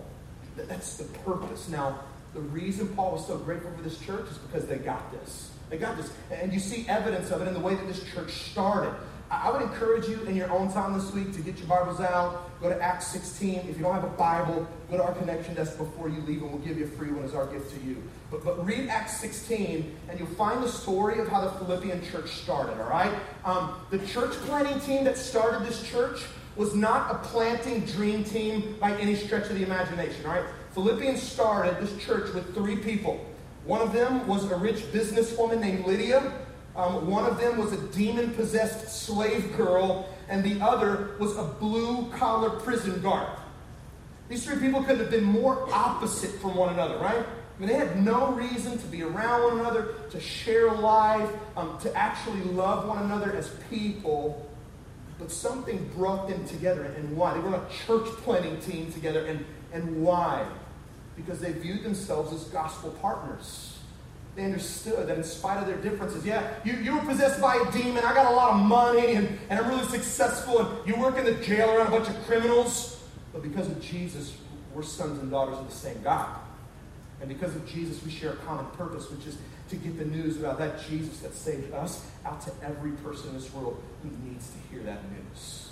That's 0.55 0.97
the 0.97 1.03
purpose. 1.19 1.69
Now, 1.69 1.99
the 2.33 2.41
reason 2.41 2.87
Paul 2.89 3.13
was 3.13 3.27
so 3.27 3.37
grateful 3.37 3.71
for 3.75 3.81
this 3.81 3.99
church 3.99 4.29
is 4.29 4.37
because 4.37 4.65
they 4.67 4.77
got 4.77 5.11
this. 5.11 5.51
They 5.69 5.77
got 5.77 5.97
this. 5.97 6.11
And 6.31 6.53
you 6.53 6.59
see 6.59 6.85
evidence 6.87 7.31
of 7.31 7.41
it 7.41 7.47
in 7.47 7.53
the 7.53 7.59
way 7.59 7.75
that 7.75 7.87
this 7.87 8.03
church 8.13 8.31
started. 8.31 8.93
I 9.31 9.49
would 9.51 9.61
encourage 9.61 10.07
you 10.07 10.21
in 10.23 10.35
your 10.35 10.51
own 10.51 10.71
time 10.71 10.93
this 10.93 11.11
week 11.11 11.33
to 11.33 11.41
get 11.41 11.57
your 11.57 11.67
Bibles 11.67 11.99
out, 11.99 12.59
go 12.61 12.69
to 12.69 12.79
Acts 12.79 13.07
16. 13.07 13.61
If 13.67 13.77
you 13.77 13.83
don't 13.83 13.93
have 13.93 14.03
a 14.03 14.15
Bible, 14.15 14.67
go 14.91 14.97
to 14.97 15.03
our 15.03 15.13
connection 15.13 15.55
desk 15.55 15.77
before 15.77 16.07
you 16.07 16.21
leave, 16.21 16.43
and 16.43 16.51
we'll 16.51 16.61
give 16.61 16.77
you 16.77 16.85
a 16.85 16.89
free 16.89 17.11
one 17.11 17.23
as 17.23 17.33
our 17.33 17.47
gift 17.47 17.73
to 17.73 17.87
you. 17.87 17.97
But, 18.29 18.45
but 18.45 18.63
read 18.63 18.89
Acts 18.89 19.19
16, 19.19 19.95
and 20.09 20.19
you'll 20.19 20.27
find 20.29 20.61
the 20.61 20.69
story 20.69 21.19
of 21.19 21.27
how 21.27 21.41
the 21.41 21.51
Philippian 21.51 22.03
church 22.05 22.29
started, 22.29 22.79
all 22.79 22.89
right? 22.89 23.13
Um, 23.43 23.75
the 23.89 23.99
church 24.05 24.33
planting 24.45 24.79
team 24.81 25.03
that 25.05 25.17
started 25.17 25.67
this 25.67 25.81
church 25.89 26.21
was 26.55 26.75
not 26.75 27.09
a 27.09 27.17
planting 27.29 27.81
dream 27.85 28.23
team 28.23 28.75
by 28.79 28.95
any 28.99 29.15
stretch 29.15 29.49
of 29.49 29.57
the 29.57 29.63
imagination, 29.63 30.23
all 30.25 30.33
right? 30.33 30.45
Philippians 30.73 31.21
started 31.21 31.79
this 31.79 32.03
church 32.03 32.33
with 32.33 32.53
three 32.55 32.77
people. 32.77 33.23
One 33.65 33.81
of 33.81 33.93
them 33.93 34.27
was 34.27 34.51
a 34.51 34.57
rich 34.57 34.77
businesswoman 34.91 35.59
named 35.59 35.85
Lydia. 35.85 36.33
Um, 36.75 37.07
one 37.07 37.25
of 37.25 37.37
them 37.37 37.57
was 37.59 37.71
a 37.73 37.77
demon 37.89 38.33
possessed 38.33 39.05
slave 39.05 39.55
girl, 39.55 40.09
and 40.27 40.43
the 40.43 40.59
other 40.63 41.15
was 41.19 41.37
a 41.37 41.43
blue 41.43 42.09
collar 42.11 42.49
prison 42.49 43.01
guard. 43.01 43.37
These 44.29 44.45
three 44.45 44.59
people 44.59 44.81
couldn't 44.83 45.01
have 45.01 45.11
been 45.11 45.23
more 45.23 45.71
opposite 45.71 46.31
from 46.41 46.55
one 46.55 46.73
another, 46.73 46.97
right? 46.97 47.23
I 47.23 47.59
mean, 47.59 47.69
they 47.69 47.75
had 47.75 48.03
no 48.03 48.31
reason 48.31 48.79
to 48.79 48.87
be 48.87 49.03
around 49.03 49.43
one 49.43 49.59
another, 49.59 49.93
to 50.09 50.19
share 50.19 50.71
life, 50.71 51.29
um, 51.55 51.77
to 51.81 51.95
actually 51.95 52.41
love 52.41 52.87
one 52.87 53.03
another 53.03 53.31
as 53.33 53.51
people. 53.69 54.49
But 55.19 55.29
something 55.29 55.87
brought 55.95 56.27
them 56.27 56.43
together. 56.47 56.83
And 56.83 57.15
why? 57.15 57.35
They 57.35 57.39
were 57.41 57.49
on 57.49 57.53
a 57.53 57.69
church 57.85 58.07
planting 58.23 58.59
team 58.59 58.91
together. 58.91 59.27
And, 59.27 59.45
and 59.71 60.01
why? 60.01 60.47
Because 61.15 61.39
they 61.39 61.51
viewed 61.51 61.83
themselves 61.83 62.33
as 62.33 62.43
gospel 62.45 62.91
partners. 63.01 63.77
They 64.35 64.45
understood 64.45 65.07
that 65.07 65.17
in 65.17 65.23
spite 65.23 65.59
of 65.59 65.67
their 65.67 65.77
differences, 65.77 66.25
yeah, 66.25 66.55
you, 66.65 66.73
you 66.73 66.95
were 66.95 67.05
possessed 67.05 67.39
by 67.39 67.55
a 67.55 67.71
demon, 67.71 68.03
I 68.03 68.15
got 68.15 68.31
a 68.31 68.35
lot 68.35 68.53
of 68.53 68.65
money, 68.65 69.13
and, 69.13 69.37
and 69.49 69.59
I'm 69.59 69.69
really 69.69 69.85
successful, 69.85 70.59
and 70.59 70.87
you 70.87 70.95
work 70.99 71.19
in 71.19 71.25
the 71.25 71.35
jail 71.35 71.69
around 71.69 71.87
a 71.87 71.91
bunch 71.91 72.09
of 72.09 72.15
criminals. 72.25 72.99
But 73.31 73.43
because 73.43 73.67
of 73.67 73.79
Jesus, 73.79 74.35
we're 74.73 74.81
sons 74.81 75.21
and 75.21 75.29
daughters 75.29 75.59
of 75.59 75.69
the 75.69 75.75
same 75.75 76.01
God. 76.01 76.35
And 77.21 77.29
because 77.29 77.55
of 77.55 77.65
Jesus, 77.67 78.03
we 78.03 78.11
share 78.11 78.33
a 78.33 78.35
common 78.37 78.65
purpose, 78.71 79.09
which 79.09 79.27
is 79.27 79.37
to 79.69 79.75
get 79.75 79.97
the 79.97 80.05
news 80.05 80.37
about 80.37 80.57
that 80.59 80.81
Jesus 80.87 81.19
that 81.19 81.33
saved 81.33 81.73
us 81.73 82.05
out 82.25 82.41
to 82.41 82.51
every 82.63 82.91
person 82.91 83.29
in 83.29 83.35
this 83.35 83.53
world 83.53 83.81
who 84.01 84.09
needs 84.27 84.49
to 84.49 84.57
hear 84.69 84.83
that 84.83 84.99
news. 85.11 85.69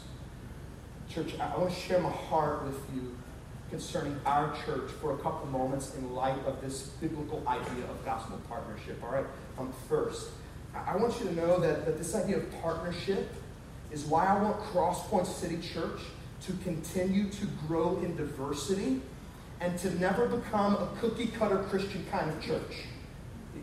Church, 1.09 1.37
I 1.39 1.57
want 1.57 1.73
to 1.73 1.75
share 1.75 1.99
my 1.99 2.09
heart 2.09 2.63
with 2.63 2.79
you 2.95 3.15
concerning 3.71 4.19
our 4.25 4.53
church 4.65 4.91
for 5.01 5.13
a 5.13 5.17
couple 5.19 5.47
moments 5.47 5.95
in 5.95 6.13
light 6.13 6.37
of 6.45 6.61
this 6.61 6.87
biblical 7.01 7.41
idea 7.47 7.85
of 7.89 8.05
gospel 8.05 8.39
partnership. 8.47 9.01
All 9.03 9.11
right? 9.11 9.25
Um, 9.57 9.73
first, 9.89 10.29
I 10.75 10.95
want 10.97 11.19
you 11.19 11.27
to 11.27 11.33
know 11.33 11.59
that, 11.59 11.85
that 11.85 11.97
this 11.97 12.13
idea 12.13 12.37
of 12.37 12.61
partnership 12.61 13.33
is 13.91 14.05
why 14.05 14.25
I 14.25 14.41
want 14.41 14.57
Crosspoint 14.65 15.25
City 15.25 15.57
Church 15.57 16.01
to 16.45 16.53
continue 16.63 17.29
to 17.29 17.45
grow 17.67 17.97
in 17.99 18.15
diversity 18.15 19.01
and 19.59 19.77
to 19.79 19.91
never 19.99 20.27
become 20.27 20.75
a 20.75 20.89
cookie 20.99 21.27
cutter 21.27 21.63
Christian 21.69 22.05
kind 22.11 22.29
of 22.29 22.41
church. 22.41 22.85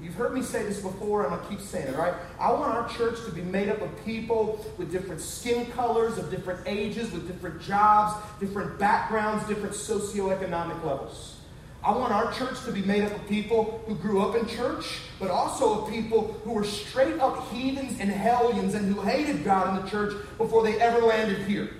You've 0.00 0.14
heard 0.14 0.33
me 0.33 0.43
say 0.43 0.62
this 0.62 0.81
before, 0.81 1.26
and 1.26 1.43
to 1.43 1.49
keep 1.49 1.61
saying 1.61 1.88
it, 1.88 1.97
right? 1.97 2.14
I 2.38 2.52
want 2.52 2.73
our 2.73 2.88
church 2.88 3.25
to 3.25 3.33
be 3.33 3.43
made 3.43 3.69
up 3.69 3.81
of 3.81 4.05
people 4.05 4.64
with 4.78 4.93
different 4.93 5.21
skin 5.21 5.67
colors, 5.73 6.19
of 6.19 6.31
different 6.31 6.61
ages, 6.67 7.11
with 7.11 7.26
different 7.26 7.61
jobs, 7.61 8.14
different 8.38 8.78
backgrounds, 8.78 9.47
different 9.49 9.75
socioeconomic 9.75 10.85
levels. 10.85 11.37
I 11.83 11.93
want 11.93 12.12
our 12.12 12.33
church 12.33 12.62
to 12.64 12.73
be 12.73 12.83
made 12.83 13.05
up 13.05 13.12
of 13.12 13.26
people 13.28 13.83
who 13.87 13.95
grew 13.95 14.21
up 14.21 14.37
in 14.37 14.47
church, 14.49 14.99
but 15.19 15.31
also 15.31 15.83
of 15.83 15.90
people 15.90 16.40
who 16.45 16.52
were 16.52 16.64
straight 16.64 17.19
up 17.21 17.50
heathens 17.50 18.00
and 18.00 18.11
hellions 18.11 18.75
and 18.75 18.93
who 18.93 19.00
hated 19.00 19.45
God 19.45 19.76
in 19.76 19.85
the 19.85 19.90
church 19.90 20.14
before 20.38 20.62
they 20.62 20.81
ever 20.81 21.00
landed 21.00 21.38
here. 21.47 21.71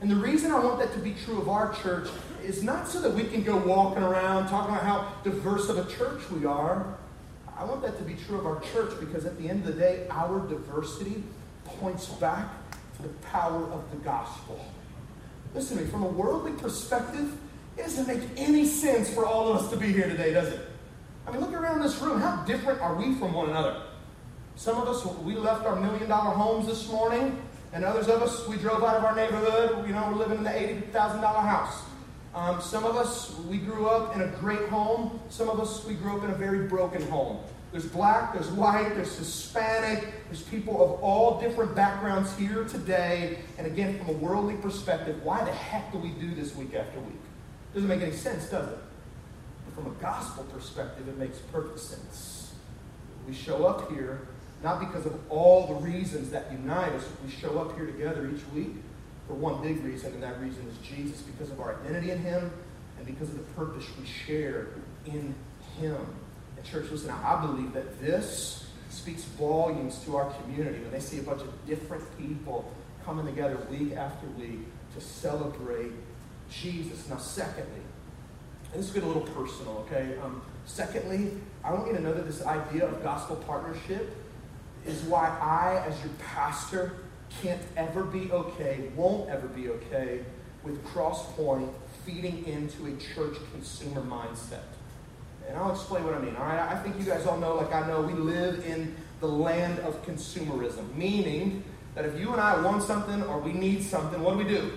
And 0.00 0.10
the 0.10 0.16
reason 0.16 0.50
I 0.50 0.58
want 0.58 0.80
that 0.80 0.92
to 0.94 0.98
be 0.98 1.14
true 1.24 1.38
of 1.38 1.48
our 1.48 1.72
church 1.74 2.08
is 2.42 2.62
not 2.62 2.88
so 2.88 3.00
that 3.00 3.14
we 3.14 3.24
can 3.24 3.42
go 3.42 3.56
walking 3.56 4.02
around 4.02 4.48
talking 4.48 4.74
about 4.74 4.84
how 4.84 5.12
diverse 5.22 5.68
of 5.68 5.78
a 5.78 5.90
church 5.90 6.28
we 6.30 6.44
are. 6.44 6.98
I 7.58 7.64
want 7.64 7.82
that 7.82 7.98
to 7.98 8.04
be 8.04 8.14
true 8.14 8.38
of 8.38 8.46
our 8.46 8.60
church 8.60 8.92
because 8.98 9.24
at 9.26 9.38
the 9.38 9.48
end 9.48 9.66
of 9.66 9.74
the 9.74 9.80
day, 9.80 10.06
our 10.10 10.40
diversity 10.48 11.22
points 11.64 12.06
back 12.06 12.48
to 12.96 13.02
the 13.02 13.08
power 13.30 13.64
of 13.64 13.90
the 13.90 13.96
gospel. 13.98 14.64
Listen 15.54 15.76
to 15.76 15.84
me, 15.84 15.90
from 15.90 16.02
a 16.02 16.08
worldly 16.08 16.52
perspective, 16.52 17.36
it 17.76 17.82
doesn't 17.82 18.06
make 18.06 18.22
any 18.36 18.66
sense 18.66 19.12
for 19.12 19.26
all 19.26 19.52
of 19.52 19.62
us 19.62 19.70
to 19.70 19.76
be 19.76 19.92
here 19.92 20.08
today, 20.08 20.32
does 20.32 20.48
it? 20.48 20.60
I 21.26 21.30
mean, 21.30 21.40
look 21.40 21.52
around 21.52 21.80
this 21.80 22.00
room. 22.00 22.20
How 22.20 22.42
different 22.44 22.80
are 22.80 22.94
we 22.94 23.14
from 23.14 23.32
one 23.32 23.50
another? 23.50 23.82
Some 24.56 24.80
of 24.80 24.88
us, 24.88 25.04
we 25.18 25.34
left 25.34 25.64
our 25.64 25.76
million 25.76 26.08
dollar 26.08 26.34
homes 26.34 26.66
this 26.66 26.88
morning, 26.90 27.40
and 27.72 27.84
others 27.84 28.08
of 28.08 28.22
us, 28.22 28.46
we 28.48 28.56
drove 28.56 28.82
out 28.82 28.96
of 28.96 29.04
our 29.04 29.14
neighborhood. 29.14 29.86
You 29.86 29.94
know, 29.94 30.08
we're 30.10 30.18
living 30.18 30.38
in 30.38 30.44
the 30.44 30.50
$80,000 30.50 31.22
house. 31.22 31.82
Um, 32.34 32.62
some 32.62 32.84
of 32.84 32.96
us, 32.96 33.36
we 33.48 33.58
grew 33.58 33.86
up 33.86 34.14
in 34.16 34.22
a 34.22 34.28
great 34.28 34.68
home. 34.68 35.20
Some 35.28 35.50
of 35.50 35.60
us, 35.60 35.84
we 35.84 35.94
grew 35.94 36.16
up 36.16 36.24
in 36.24 36.30
a 36.30 36.34
very 36.34 36.66
broken 36.66 37.02
home. 37.08 37.38
There's 37.72 37.86
black, 37.86 38.34
there's 38.34 38.48
white, 38.48 38.94
there's 38.94 39.16
Hispanic, 39.16 40.06
there's 40.26 40.42
people 40.42 40.82
of 40.82 41.02
all 41.02 41.40
different 41.40 41.74
backgrounds 41.74 42.34
here 42.36 42.64
today. 42.64 43.38
And 43.58 43.66
again, 43.66 43.98
from 43.98 44.10
a 44.10 44.18
worldly 44.18 44.56
perspective, 44.56 45.22
why 45.22 45.44
the 45.44 45.52
heck 45.52 45.92
do 45.92 45.98
we 45.98 46.10
do 46.10 46.34
this 46.34 46.54
week 46.54 46.74
after 46.74 47.00
week? 47.00 47.20
Doesn't 47.74 47.88
make 47.88 48.02
any 48.02 48.12
sense, 48.12 48.46
does 48.50 48.68
it? 48.68 48.78
But 49.66 49.74
from 49.74 49.92
a 49.92 49.94
gospel 50.02 50.44
perspective, 50.44 51.08
it 51.08 51.18
makes 51.18 51.38
perfect 51.38 51.80
sense. 51.80 52.52
We 53.26 53.34
show 53.34 53.66
up 53.66 53.90
here 53.90 54.26
not 54.62 54.80
because 54.80 55.06
of 55.06 55.18
all 55.30 55.66
the 55.66 55.74
reasons 55.74 56.30
that 56.30 56.50
unite 56.52 56.92
us. 56.92 57.04
We 57.24 57.30
show 57.30 57.58
up 57.58 57.74
here 57.76 57.86
together 57.86 58.30
each 58.34 58.42
week 58.54 58.76
for 59.32 59.38
one 59.38 59.62
big 59.62 59.82
reason, 59.82 60.12
and 60.12 60.22
that 60.22 60.38
reason 60.42 60.62
is 60.68 60.76
Jesus, 60.86 61.22
because 61.22 61.50
of 61.50 61.58
our 61.58 61.80
identity 61.80 62.10
in 62.10 62.18
Him 62.18 62.52
and 62.98 63.06
because 63.06 63.30
of 63.30 63.38
the 63.38 63.54
purpose 63.54 63.86
we 63.98 64.06
share 64.06 64.68
in 65.06 65.34
Him. 65.78 65.96
And, 66.56 66.66
church, 66.66 66.90
listen, 66.90 67.08
I 67.08 67.40
believe 67.40 67.72
that 67.72 67.98
this 67.98 68.66
speaks 68.90 69.24
volumes 69.24 70.04
to 70.04 70.16
our 70.16 70.30
community 70.32 70.80
when 70.80 70.90
they 70.90 71.00
see 71.00 71.18
a 71.18 71.22
bunch 71.22 71.40
of 71.40 71.66
different 71.66 72.04
people 72.18 72.70
coming 73.06 73.24
together 73.24 73.56
week 73.70 73.94
after 73.94 74.26
week 74.38 74.60
to 74.94 75.00
celebrate 75.00 75.92
Jesus. 76.50 77.08
Now, 77.08 77.16
secondly, 77.16 77.80
and 78.74 78.82
this 78.82 78.88
is 78.88 78.94
get 78.94 79.02
a 79.02 79.06
little 79.06 79.22
personal, 79.22 79.86
okay? 79.86 80.14
Um, 80.22 80.42
secondly, 80.66 81.30
I 81.64 81.72
want 81.72 81.86
you 81.86 81.94
to 81.94 82.02
know 82.02 82.12
that 82.12 82.26
this 82.26 82.44
idea 82.44 82.86
of 82.86 83.02
gospel 83.02 83.36
partnership 83.36 84.14
is 84.84 85.00
why 85.04 85.28
I, 85.28 85.86
as 85.86 85.98
your 86.00 86.12
pastor, 86.18 86.96
can't 87.40 87.62
ever 87.76 88.04
be 88.04 88.30
okay, 88.32 88.90
won't 88.96 89.30
ever 89.30 89.46
be 89.48 89.68
okay 89.68 90.20
with 90.64 90.84
Crosspoint 90.86 91.70
feeding 92.04 92.44
into 92.46 92.86
a 92.86 92.96
church 93.14 93.36
consumer 93.52 94.02
mindset. 94.02 94.62
And 95.48 95.56
I'll 95.56 95.72
explain 95.72 96.04
what 96.04 96.14
I 96.14 96.18
mean. 96.20 96.36
All 96.36 96.44
right, 96.44 96.60
I 96.60 96.76
think 96.82 96.98
you 96.98 97.04
guys 97.04 97.26
all 97.26 97.38
know, 97.38 97.54
like 97.56 97.72
I 97.72 97.86
know, 97.86 98.02
we 98.02 98.12
live 98.12 98.64
in 98.66 98.94
the 99.20 99.26
land 99.26 99.78
of 99.80 100.04
consumerism, 100.06 100.94
meaning 100.96 101.64
that 101.94 102.04
if 102.04 102.18
you 102.18 102.32
and 102.32 102.40
I 102.40 102.60
want 102.60 102.82
something 102.82 103.22
or 103.24 103.38
we 103.38 103.52
need 103.52 103.82
something, 103.82 104.22
what 104.22 104.32
do 104.32 104.38
we 104.38 104.44
do? 104.44 104.72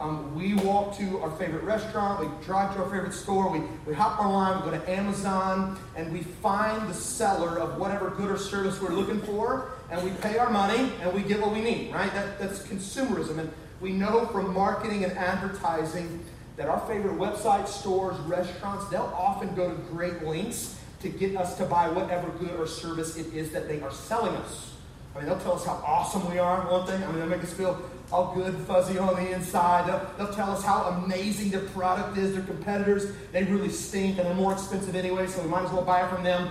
Um, 0.00 0.34
we 0.34 0.54
walk 0.54 0.96
to 0.98 1.18
our 1.20 1.30
favorite 1.36 1.62
restaurant, 1.62 2.20
we 2.20 2.44
drive 2.44 2.74
to 2.74 2.82
our 2.82 2.90
favorite 2.90 3.12
store, 3.12 3.48
we, 3.48 3.60
we 3.86 3.94
hop 3.94 4.18
online, 4.18 4.56
we 4.56 4.70
go 4.70 4.76
to 4.76 4.90
Amazon, 4.90 5.78
and 5.94 6.12
we 6.12 6.22
find 6.22 6.88
the 6.88 6.94
seller 6.94 7.60
of 7.60 7.78
whatever 7.78 8.10
good 8.10 8.28
or 8.28 8.36
service 8.36 8.80
we're 8.80 8.90
looking 8.90 9.20
for, 9.22 9.70
and 9.92 10.02
we 10.02 10.10
pay 10.22 10.38
our 10.38 10.48
money 10.48 10.90
and 11.02 11.12
we 11.12 11.22
get 11.22 11.38
what 11.38 11.52
we 11.52 11.60
need, 11.60 11.92
right? 11.92 12.12
That, 12.14 12.38
that's 12.38 12.60
consumerism. 12.60 13.38
And 13.38 13.52
we 13.78 13.92
know 13.92 14.24
from 14.26 14.54
marketing 14.54 15.04
and 15.04 15.12
advertising 15.18 16.24
that 16.56 16.66
our 16.66 16.80
favorite 16.88 17.18
websites, 17.18 17.68
stores, 17.68 18.18
restaurants, 18.20 18.88
they'll 18.88 19.12
often 19.14 19.54
go 19.54 19.68
to 19.68 19.76
great 19.92 20.24
lengths 20.24 20.78
to 21.00 21.10
get 21.10 21.36
us 21.36 21.58
to 21.58 21.66
buy 21.66 21.90
whatever 21.90 22.30
good 22.38 22.58
or 22.58 22.66
service 22.66 23.16
it 23.16 23.34
is 23.34 23.50
that 23.50 23.68
they 23.68 23.82
are 23.82 23.92
selling 23.92 24.34
us. 24.36 24.72
I 25.14 25.18
mean, 25.18 25.26
they'll 25.26 25.40
tell 25.40 25.56
us 25.56 25.66
how 25.66 25.82
awesome 25.86 26.30
we 26.30 26.38
are, 26.38 26.66
won't 26.70 26.86
they? 26.86 26.94
I 26.94 27.06
mean, 27.08 27.18
they'll 27.18 27.26
make 27.26 27.42
us 27.42 27.52
feel 27.52 27.78
all 28.10 28.34
good, 28.34 28.54
and 28.54 28.66
fuzzy 28.66 28.98
on 28.98 29.14
the 29.16 29.30
inside. 29.32 29.88
They'll, 29.88 30.10
they'll 30.16 30.34
tell 30.34 30.50
us 30.52 30.64
how 30.64 30.84
amazing 31.04 31.50
their 31.50 31.68
product 31.68 32.16
is. 32.16 32.34
Their 32.34 32.44
competitors, 32.44 33.12
they 33.32 33.44
really 33.44 33.68
stink 33.68 34.16
and 34.16 34.26
they're 34.26 34.34
more 34.34 34.52
expensive 34.52 34.94
anyway, 34.94 35.26
so 35.26 35.42
we 35.42 35.48
might 35.48 35.64
as 35.64 35.70
well 35.70 35.82
buy 35.82 36.06
it 36.06 36.10
from 36.10 36.22
them. 36.22 36.50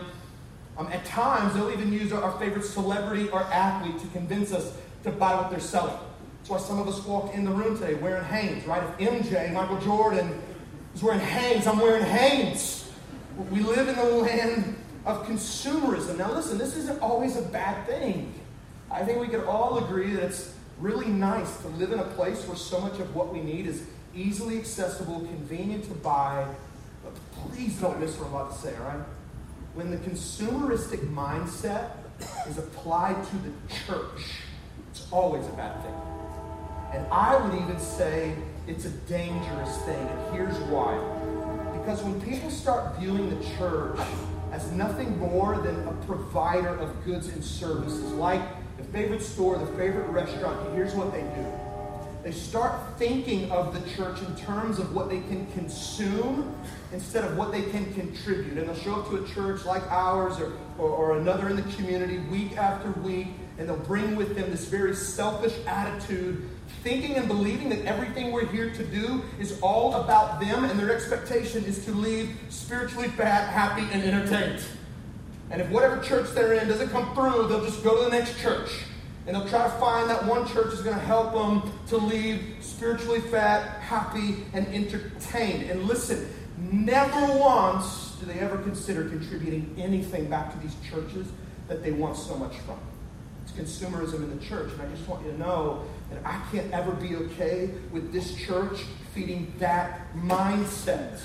Um, 0.78 0.88
at 0.88 1.04
times, 1.06 1.54
they'll 1.54 1.72
even 1.72 1.92
use 1.92 2.12
our, 2.12 2.24
our 2.24 2.40
favorite 2.40 2.64
celebrity 2.64 3.30
or 3.30 3.42
athlete 3.44 4.00
to 4.00 4.08
convince 4.08 4.52
us 4.52 4.74
to 5.04 5.12
buy 5.12 5.36
what 5.36 5.50
they're 5.50 5.60
selling. 5.60 5.98
That's 6.40 6.50
why 6.50 6.58
some 6.58 6.80
of 6.80 6.88
us 6.88 7.04
walked 7.06 7.36
in 7.36 7.46
the 7.46 7.52
room 7.52 7.78
today 7.78 7.96
wearing 7.96 8.24
Hanes, 8.24 8.66
right? 8.66 8.84
If 8.84 9.10
MJ, 9.10 9.54
Michael 9.54 9.80
Jordan, 9.80 10.42
is 10.96 11.04
wearing 11.04 11.20
Hanes, 11.20 11.68
I'm 11.68 11.80
wearing 11.80 12.04
Hanes. 12.04 12.90
We 13.50 13.62
live 13.62 13.88
in 13.88 13.96
the 13.96 14.04
land 14.04 14.76
of 15.06 15.26
consumerism. 15.26 16.18
Now, 16.18 16.32
listen, 16.32 16.58
this 16.58 16.76
isn't 16.76 17.02
always 17.02 17.38
a 17.38 17.42
bad 17.42 17.86
thing. 17.86 18.34
I 18.90 19.04
think 19.04 19.20
we 19.20 19.28
could 19.28 19.46
all 19.46 19.78
agree 19.78 20.14
that 20.14 20.24
it's 20.24 20.54
really 20.80 21.08
nice 21.08 21.58
to 21.62 21.68
live 21.70 21.92
in 21.92 22.00
a 22.00 22.04
place 22.04 22.46
where 22.48 22.58
so 22.58 22.80
much 22.82 23.00
of 23.00 23.16
what 23.16 23.32
we 23.32 23.42
need 23.42 23.68
is 23.68 23.84
easily 24.16 24.58
accessible, 24.58 25.20
convenient 25.20 25.86
to 25.86 25.94
buy. 25.96 26.46
But 27.04 27.14
please 27.32 27.80
don't 27.80 28.00
miss 28.00 28.18
what 28.18 28.28
I'm 28.28 28.34
about 28.34 28.56
to 28.56 28.60
say, 28.60 28.76
all 28.78 28.84
right? 28.84 29.06
When 29.74 29.90
the 29.90 29.98
consumeristic 29.98 31.00
mindset 31.14 31.92
is 32.46 32.58
applied 32.58 33.16
to 33.16 33.36
the 33.38 33.52
church, 33.86 34.22
it's 34.92 35.08
always 35.12 35.48
a 35.48 35.52
bad 35.52 35.82
thing. 35.82 35.94
And 36.92 37.08
I 37.10 37.38
would 37.38 37.58
even 37.62 37.80
say 37.80 38.36
it's 38.68 38.84
a 38.84 38.90
dangerous 38.90 39.78
thing. 39.84 39.96
And 39.96 40.36
here's 40.36 40.58
why. 40.64 40.98
Because 41.80 42.04
when 42.04 42.20
people 42.20 42.50
start 42.50 43.00
viewing 43.00 43.30
the 43.30 43.46
church 43.58 43.98
as 44.52 44.70
nothing 44.72 45.18
more 45.18 45.58
than 45.60 45.88
a 45.88 45.94
provider 46.06 46.76
of 46.78 47.06
goods 47.06 47.30
and 47.30 47.42
services, 47.42 48.12
like 48.12 48.42
the 48.78 48.84
favorite 48.84 49.22
store, 49.22 49.58
the 49.58 49.78
favorite 49.78 50.10
restaurant, 50.10 50.76
here's 50.76 50.94
what 50.96 51.14
they 51.14 51.22
do. 51.22 51.61
They 52.24 52.32
start 52.32 53.00
thinking 53.00 53.52
of 53.52 53.74
the 53.74 53.90
church 53.96 54.22
in 54.22 54.36
terms 54.36 54.78
of 54.78 54.94
what 54.94 55.10
they 55.10 55.22
can 55.22 55.52
consume 55.54 56.56
instead 56.94 57.24
of 57.24 57.36
what 57.36 57.52
they 57.52 57.64
can 57.64 57.92
contribute. 57.96 58.60
And 58.60 58.68
they'll 58.68 58.76
show 58.76 58.96
up 58.96 59.10
to 59.10 59.24
a 59.24 59.28
church 59.30 59.66
like 59.66 59.82
ours 59.92 60.40
or, 60.40 60.54
or, 60.78 60.90
or 60.90 61.18
another 61.18 61.50
in 61.50 61.56
the 61.56 61.76
community 61.76 62.20
week 62.20 62.58
after 62.58 62.92
week, 63.02 63.28
and 63.58 63.68
they'll 63.68 63.78
bring 63.78 64.16
with 64.16 64.36
them 64.36 64.52
this 64.52 64.66
very 64.66 64.94
selfish 64.94 65.54
attitude 65.66 66.48
thinking 66.84 67.16
and 67.16 67.28
believing 67.28 67.70
that 67.70 67.86
everything 67.86 68.32
we're 68.32 68.46
here 68.48 68.72
to 68.72 68.84
do 68.86 69.22
is 69.40 69.60
all 69.62 69.96
about 69.96 70.40
them, 70.40 70.64
and 70.66 70.80
their 70.80 70.96
expectation 70.96 71.64
is 71.66 71.86
to 71.86 71.92
leave 71.92 72.36
spiritually 72.50 73.08
fat, 73.10 73.50
happy, 73.50 73.88
and 73.92 74.04
entertained. 74.04 74.64
And 75.50 75.62
if 75.62 75.70
whatever 75.70 76.02
church 76.02 76.30
they're 76.32 76.54
in 76.54 76.68
doesn't 76.68 76.90
come 76.90 77.14
through, 77.14 77.48
they'll 77.48 77.66
just 77.66 77.84
go 77.84 77.98
to 77.98 78.10
the 78.10 78.16
next 78.16 78.40
church. 78.40 78.70
And 79.28 79.36
they'll 79.36 79.48
try 79.48 79.64
to 79.64 79.74
find 79.78 80.10
that 80.10 80.26
one 80.26 80.48
church 80.48 80.74
is 80.74 80.82
going 80.82 80.96
to 80.96 81.06
help 81.06 81.34
them 81.34 81.72
to 81.88 81.98
leave 81.98 82.56
spiritually 82.60 83.20
fat, 83.20 83.80
happy, 83.82 84.44
and 84.54 84.68
entertained. 84.68 85.70
And 85.70 85.84
listen, 85.84 86.28
never 86.58 87.38
once 87.38 88.16
do 88.20 88.26
they 88.26 88.40
ever 88.40 88.58
consider 88.58 89.08
contributing 89.10 89.76
anything 89.78 90.28
back 90.28 90.52
to 90.54 90.60
these 90.60 90.76
churches 90.90 91.28
that 91.68 91.84
they 91.84 91.92
want 91.92 92.18
so 92.18 92.36
much 92.36 92.58
from. 92.60 92.80
It's 93.44 93.52
consumerism 93.52 94.16
in 94.16 94.38
the 94.38 94.44
church. 94.44 94.72
And 94.74 94.82
I 94.82 94.88
just 94.88 95.08
want 95.08 95.24
you 95.26 95.32
to 95.32 95.38
know 95.38 95.86
that 96.10 96.26
I 96.26 96.42
can't 96.52 96.72
ever 96.72 96.92
be 96.92 97.16
okay 97.16 97.70
with 97.92 98.12
this 98.12 98.36
church 98.36 98.82
feeding 99.14 99.54
that 99.60 100.14
mindset. 100.16 101.22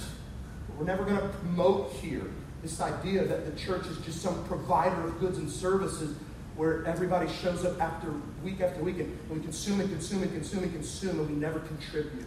We're 0.77 0.85
never 0.85 1.05
going 1.05 1.17
to 1.17 1.29
promote 1.29 1.93
here 1.93 2.31
this 2.63 2.81
idea 2.81 3.25
that 3.25 3.47
the 3.47 3.59
church 3.59 3.87
is 3.87 3.97
just 3.99 4.21
some 4.21 4.45
provider 4.45 5.01
of 5.07 5.19
goods 5.21 5.39
and 5.39 5.51
services 5.51 6.17
where 6.57 6.85
everybody 6.87 7.31
shows 7.31 7.65
up 7.65 7.81
after 7.81 8.11
week 8.43 8.61
after 8.61 8.83
week 8.83 8.99
and 8.99 9.19
we 9.31 9.41
consume 9.41 9.81
and 9.81 9.91
consume 9.91 10.23
and 10.23 10.33
consume 10.33 10.63
and 10.63 10.73
consume 10.73 11.21
and 11.21 11.29
we 11.29 11.37
never 11.37 11.61
contribute. 11.61 12.25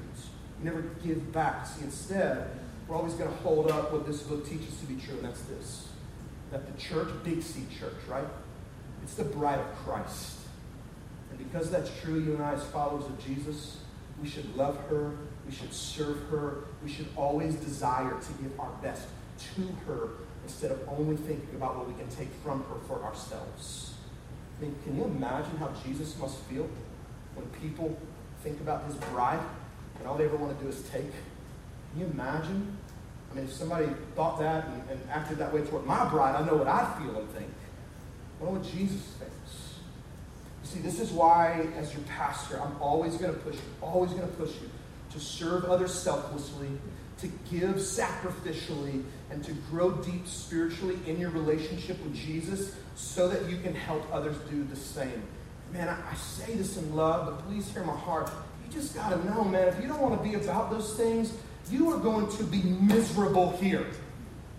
We 0.59 0.65
never 0.65 0.81
give 1.03 1.31
back. 1.31 1.65
See, 1.65 1.83
instead, 1.83 2.49
we're 2.87 2.95
always 2.95 3.13
going 3.13 3.29
to 3.29 3.37
hold 3.37 3.71
up 3.71 3.91
what 3.91 4.05
this 4.05 4.21
book 4.21 4.47
teaches 4.47 4.79
to 4.79 4.85
be 4.85 4.95
true, 4.95 5.15
and 5.15 5.25
that's 5.25 5.41
this 5.41 5.89
that 6.51 6.65
the 6.65 6.81
church, 6.81 7.09
Big 7.23 7.43
C 7.43 7.65
church, 7.79 7.93
right? 8.07 8.25
It's 9.03 9.13
the 9.13 9.23
bride 9.23 9.59
of 9.59 9.75
Christ. 9.85 10.37
And 11.29 11.37
because 11.37 11.69
that's 11.69 11.91
true, 12.01 12.19
you 12.19 12.33
and 12.33 12.43
I, 12.43 12.53
as 12.53 12.63
followers 12.65 13.05
of 13.05 13.23
Jesus, 13.23 13.77
we 14.21 14.27
should 14.27 14.55
love 14.55 14.77
her, 14.89 15.11
we 15.45 15.53
should 15.53 15.73
serve 15.73 16.17
her, 16.29 16.65
we 16.83 16.91
should 16.91 17.07
always 17.15 17.55
desire 17.55 18.19
to 18.19 18.43
give 18.43 18.59
our 18.59 18.71
best 18.81 19.07
to 19.55 19.61
her 19.87 20.09
instead 20.43 20.71
of 20.71 20.79
only 20.87 21.15
thinking 21.15 21.55
about 21.55 21.77
what 21.77 21.87
we 21.87 21.93
can 21.93 22.09
take 22.09 22.29
from 22.43 22.63
her 22.63 22.75
for 22.87 23.03
ourselves. 23.03 23.88
I 24.59 24.63
mean, 24.63 24.75
can 24.83 24.97
you 24.97 25.05
imagine 25.05 25.55
how 25.57 25.71
Jesus 25.85 26.17
must 26.19 26.37
feel 26.43 26.69
when 27.35 27.45
people 27.61 27.97
think 28.43 28.59
about 28.59 28.85
his 28.85 28.95
bride 28.95 29.39
and 29.97 30.07
all 30.07 30.17
they 30.17 30.25
ever 30.25 30.35
want 30.35 30.57
to 30.57 30.63
do 30.63 30.69
is 30.69 30.81
take? 30.89 31.11
Can 31.91 32.01
you 32.01 32.05
imagine 32.07 32.77
I 33.31 33.35
mean, 33.35 33.45
if 33.45 33.53
somebody 33.53 33.87
thought 34.15 34.39
that 34.39 34.65
and, 34.67 34.89
and 34.89 35.09
acted 35.09 35.37
that 35.37 35.53
way 35.53 35.61
toward 35.61 35.85
my 35.85 36.09
bride, 36.09 36.35
I 36.35 36.45
know 36.45 36.55
what 36.55 36.67
I'd 36.67 36.97
feel 36.97 37.15
and 37.15 37.29
think. 37.29 37.51
I 38.41 38.45
know 38.45 38.51
what 38.51 38.63
Jesus 38.63 39.01
thinks. 39.19 39.75
You 40.63 40.69
see, 40.69 40.79
this 40.79 40.99
is 40.99 41.11
why, 41.11 41.67
as 41.77 41.93
your 41.93 42.01
pastor, 42.03 42.59
I'm 42.59 42.81
always 42.81 43.17
going 43.17 43.33
to 43.33 43.39
push 43.39 43.55
you, 43.55 43.61
always 43.81 44.11
going 44.11 44.27
to 44.27 44.35
push 44.35 44.51
you 44.61 44.69
to 45.11 45.19
serve 45.19 45.65
others 45.65 45.93
selflessly, 45.93 46.69
to 47.19 47.27
give 47.51 47.75
sacrificially, 47.75 49.03
and 49.31 49.43
to 49.43 49.53
grow 49.69 49.91
deep 49.91 50.27
spiritually 50.27 50.97
in 51.05 51.19
your 51.19 51.29
relationship 51.31 52.01
with 52.03 52.15
Jesus 52.15 52.75
so 52.95 53.27
that 53.27 53.49
you 53.49 53.57
can 53.57 53.75
help 53.75 54.03
others 54.13 54.37
do 54.49 54.63
the 54.63 54.75
same. 54.75 55.23
Man, 55.71 55.87
I, 55.87 56.11
I 56.11 56.15
say 56.15 56.55
this 56.55 56.77
in 56.77 56.95
love, 56.95 57.25
but 57.25 57.47
please 57.47 57.69
hear 57.71 57.83
my 57.83 57.95
heart. 57.95 58.31
You 58.65 58.73
just 58.73 58.95
got 58.95 59.09
to 59.09 59.25
know, 59.25 59.43
man, 59.43 59.67
if 59.67 59.81
you 59.81 59.87
don't 59.87 60.01
want 60.01 60.21
to 60.21 60.29
be 60.29 60.35
about 60.35 60.71
those 60.71 60.95
things, 60.95 61.33
you 61.69 61.91
are 61.91 61.99
going 61.99 62.27
to 62.37 62.43
be 62.43 62.63
miserable 62.63 63.51
here. 63.57 63.85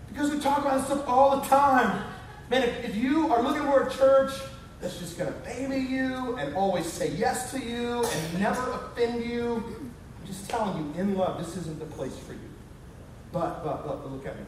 Because 0.07 0.31
we 0.31 0.39
talk 0.39 0.59
about 0.59 0.77
this 0.77 0.85
stuff 0.87 1.07
all 1.07 1.37
the 1.37 1.47
time. 1.47 2.03
Man, 2.49 2.63
if, 2.63 2.89
if 2.89 2.95
you 2.95 3.31
are 3.33 3.41
looking 3.41 3.63
for 3.63 3.87
a 3.87 3.91
church 3.91 4.31
that's 4.81 4.97
just 4.99 5.17
going 5.17 5.31
to 5.31 5.39
baby 5.39 5.79
you 5.79 6.35
and 6.37 6.55
always 6.55 6.85
say 6.85 7.11
yes 7.11 7.51
to 7.51 7.59
you 7.59 8.03
and 8.03 8.39
never 8.39 8.71
offend 8.71 9.23
you, 9.23 9.91
just 10.31 10.49
telling 10.49 10.77
you, 10.77 11.01
in 11.01 11.17
love, 11.17 11.37
this 11.37 11.57
isn't 11.57 11.79
the 11.79 11.85
place 11.85 12.17
for 12.17 12.33
you. 12.33 12.39
But, 13.31 13.63
but, 13.63 13.85
but, 13.85 14.03
but 14.03 14.11
look 14.11 14.25
at 14.25 14.37
me. 14.37 14.45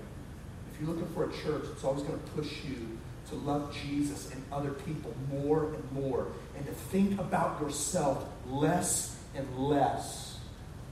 If 0.71 0.79
you're 0.79 0.89
looking 0.89 1.13
for 1.13 1.29
a 1.29 1.33
church, 1.43 1.65
it's 1.71 1.83
always 1.83 2.03
going 2.03 2.19
to 2.19 2.25
push 2.31 2.63
you 2.63 2.97
to 3.29 3.35
love 3.35 3.75
Jesus 3.85 4.31
and 4.31 4.43
other 4.51 4.71
people 4.71 5.13
more 5.29 5.73
and 5.73 5.91
more 5.91 6.27
and 6.55 6.65
to 6.65 6.71
think 6.71 7.19
about 7.19 7.61
yourself 7.61 8.25
less 8.47 9.17
and 9.35 9.57
less. 9.57 10.39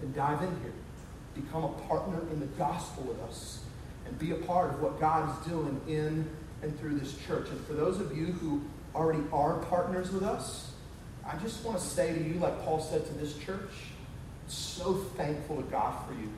And 0.02 0.14
dive 0.16 0.42
in 0.42 0.50
here 0.62 0.74
become 1.34 1.64
a 1.64 1.70
partner 1.88 2.20
in 2.32 2.40
the 2.40 2.46
gospel 2.58 3.04
with 3.04 3.20
us 3.22 3.64
and 4.06 4.18
be 4.20 4.32
a 4.32 4.36
part 4.36 4.72
of 4.72 4.82
what 4.82 5.00
God 5.00 5.30
is 5.30 5.48
doing 5.48 5.80
in 5.88 6.30
and 6.62 6.78
through 6.80 7.00
this 7.00 7.16
church. 7.26 7.50
And 7.50 7.66
for 7.66 7.74
those 7.74 8.00
of 8.02 8.16
you 8.16 8.28
who 8.28 8.62
already 8.94 9.24
are 9.32 9.60
partners 9.66 10.12
with 10.12 10.24
us, 10.24 10.72
I 11.26 11.38
just 11.38 11.64
want 11.64 11.80
to 11.80 11.84
say 11.84 12.14
to 12.14 12.22
you, 12.22 12.34
like 12.36 12.64
Paul 12.66 12.82
said 12.82 13.06
to 13.06 13.14
this 13.14 13.38
church, 13.38 13.72
so 14.52 14.94
thankful 15.16 15.58
to 15.58 15.64
God 15.64 15.96
for 16.08 16.14
you. 16.14 16.30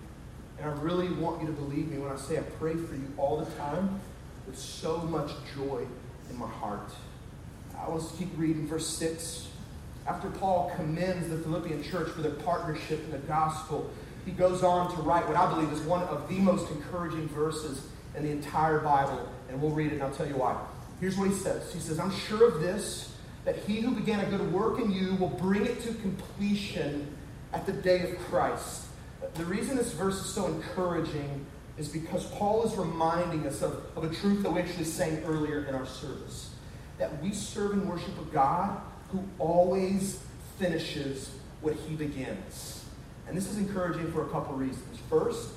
And 0.59 0.69
I 0.69 0.73
really 0.81 1.09
want 1.09 1.41
you 1.41 1.47
to 1.47 1.53
believe 1.53 1.89
me 1.89 1.97
when 1.97 2.11
I 2.11 2.15
say 2.15 2.37
I 2.37 2.41
pray 2.41 2.75
for 2.75 2.95
you 2.95 3.11
all 3.17 3.43
the 3.43 3.51
time 3.55 3.99
with 4.45 4.57
so 4.57 4.97
much 4.99 5.31
joy 5.55 5.85
in 6.29 6.37
my 6.37 6.47
heart. 6.47 6.91
I 7.77 7.89
want 7.89 8.09
to 8.09 8.17
keep 8.17 8.29
reading 8.37 8.67
verse 8.67 8.87
6. 8.87 9.47
After 10.07 10.29
Paul 10.29 10.71
commends 10.75 11.29
the 11.29 11.37
Philippian 11.37 11.83
church 11.83 12.09
for 12.09 12.21
their 12.21 12.31
partnership 12.31 13.03
in 13.05 13.11
the 13.11 13.17
gospel, 13.19 13.89
he 14.25 14.31
goes 14.31 14.63
on 14.63 14.93
to 14.95 15.01
write 15.01 15.27
what 15.27 15.35
I 15.35 15.53
believe 15.53 15.71
is 15.71 15.81
one 15.81 16.03
of 16.03 16.29
the 16.29 16.35
most 16.35 16.69
encouraging 16.71 17.27
verses 17.29 17.87
in 18.15 18.23
the 18.23 18.31
entire 18.31 18.79
Bible, 18.79 19.27
and 19.49 19.61
we'll 19.61 19.71
read 19.71 19.91
it 19.91 19.95
and 19.95 20.03
I'll 20.03 20.11
tell 20.11 20.27
you 20.27 20.35
why. 20.35 20.57
Here's 20.99 21.17
what 21.17 21.27
he 21.29 21.35
says 21.35 21.73
He 21.73 21.79
says, 21.79 21.99
I'm 21.99 22.11
sure 22.11 22.47
of 22.47 22.61
this, 22.61 23.15
that 23.45 23.57
he 23.57 23.81
who 23.81 23.91
began 23.91 24.21
a 24.21 24.29
good 24.29 24.53
work 24.53 24.79
in 24.79 24.91
you 24.91 25.15
will 25.15 25.29
bring 25.29 25.65
it 25.65 25.81
to 25.83 25.93
completion 25.95 27.13
at 27.53 27.65
the 27.65 27.73
day 27.73 28.11
of 28.11 28.19
Christ. 28.19 28.85
The 29.35 29.45
reason 29.45 29.77
this 29.77 29.93
verse 29.93 30.15
is 30.15 30.33
so 30.33 30.47
encouraging 30.47 31.45
is 31.77 31.87
because 31.87 32.25
Paul 32.25 32.63
is 32.63 32.75
reminding 32.75 33.47
us 33.47 33.61
of, 33.61 33.85
of 33.95 34.03
a 34.03 34.13
truth 34.13 34.43
that 34.43 34.51
we 34.51 34.61
actually 34.61 34.83
sang 34.83 35.23
earlier 35.23 35.63
in 35.65 35.75
our 35.75 35.85
service 35.85 36.53
that 36.97 37.21
we 37.21 37.33
serve 37.33 37.73
and 37.73 37.89
worship 37.89 38.17
a 38.19 38.33
God 38.33 38.79
who 39.11 39.23
always 39.39 40.19
finishes 40.57 41.29
what 41.61 41.75
he 41.75 41.95
begins. 41.95 42.85
And 43.27 43.35
this 43.35 43.49
is 43.49 43.57
encouraging 43.57 44.11
for 44.11 44.25
a 44.25 44.29
couple 44.29 44.55
reasons. 44.55 44.99
First, 45.09 45.49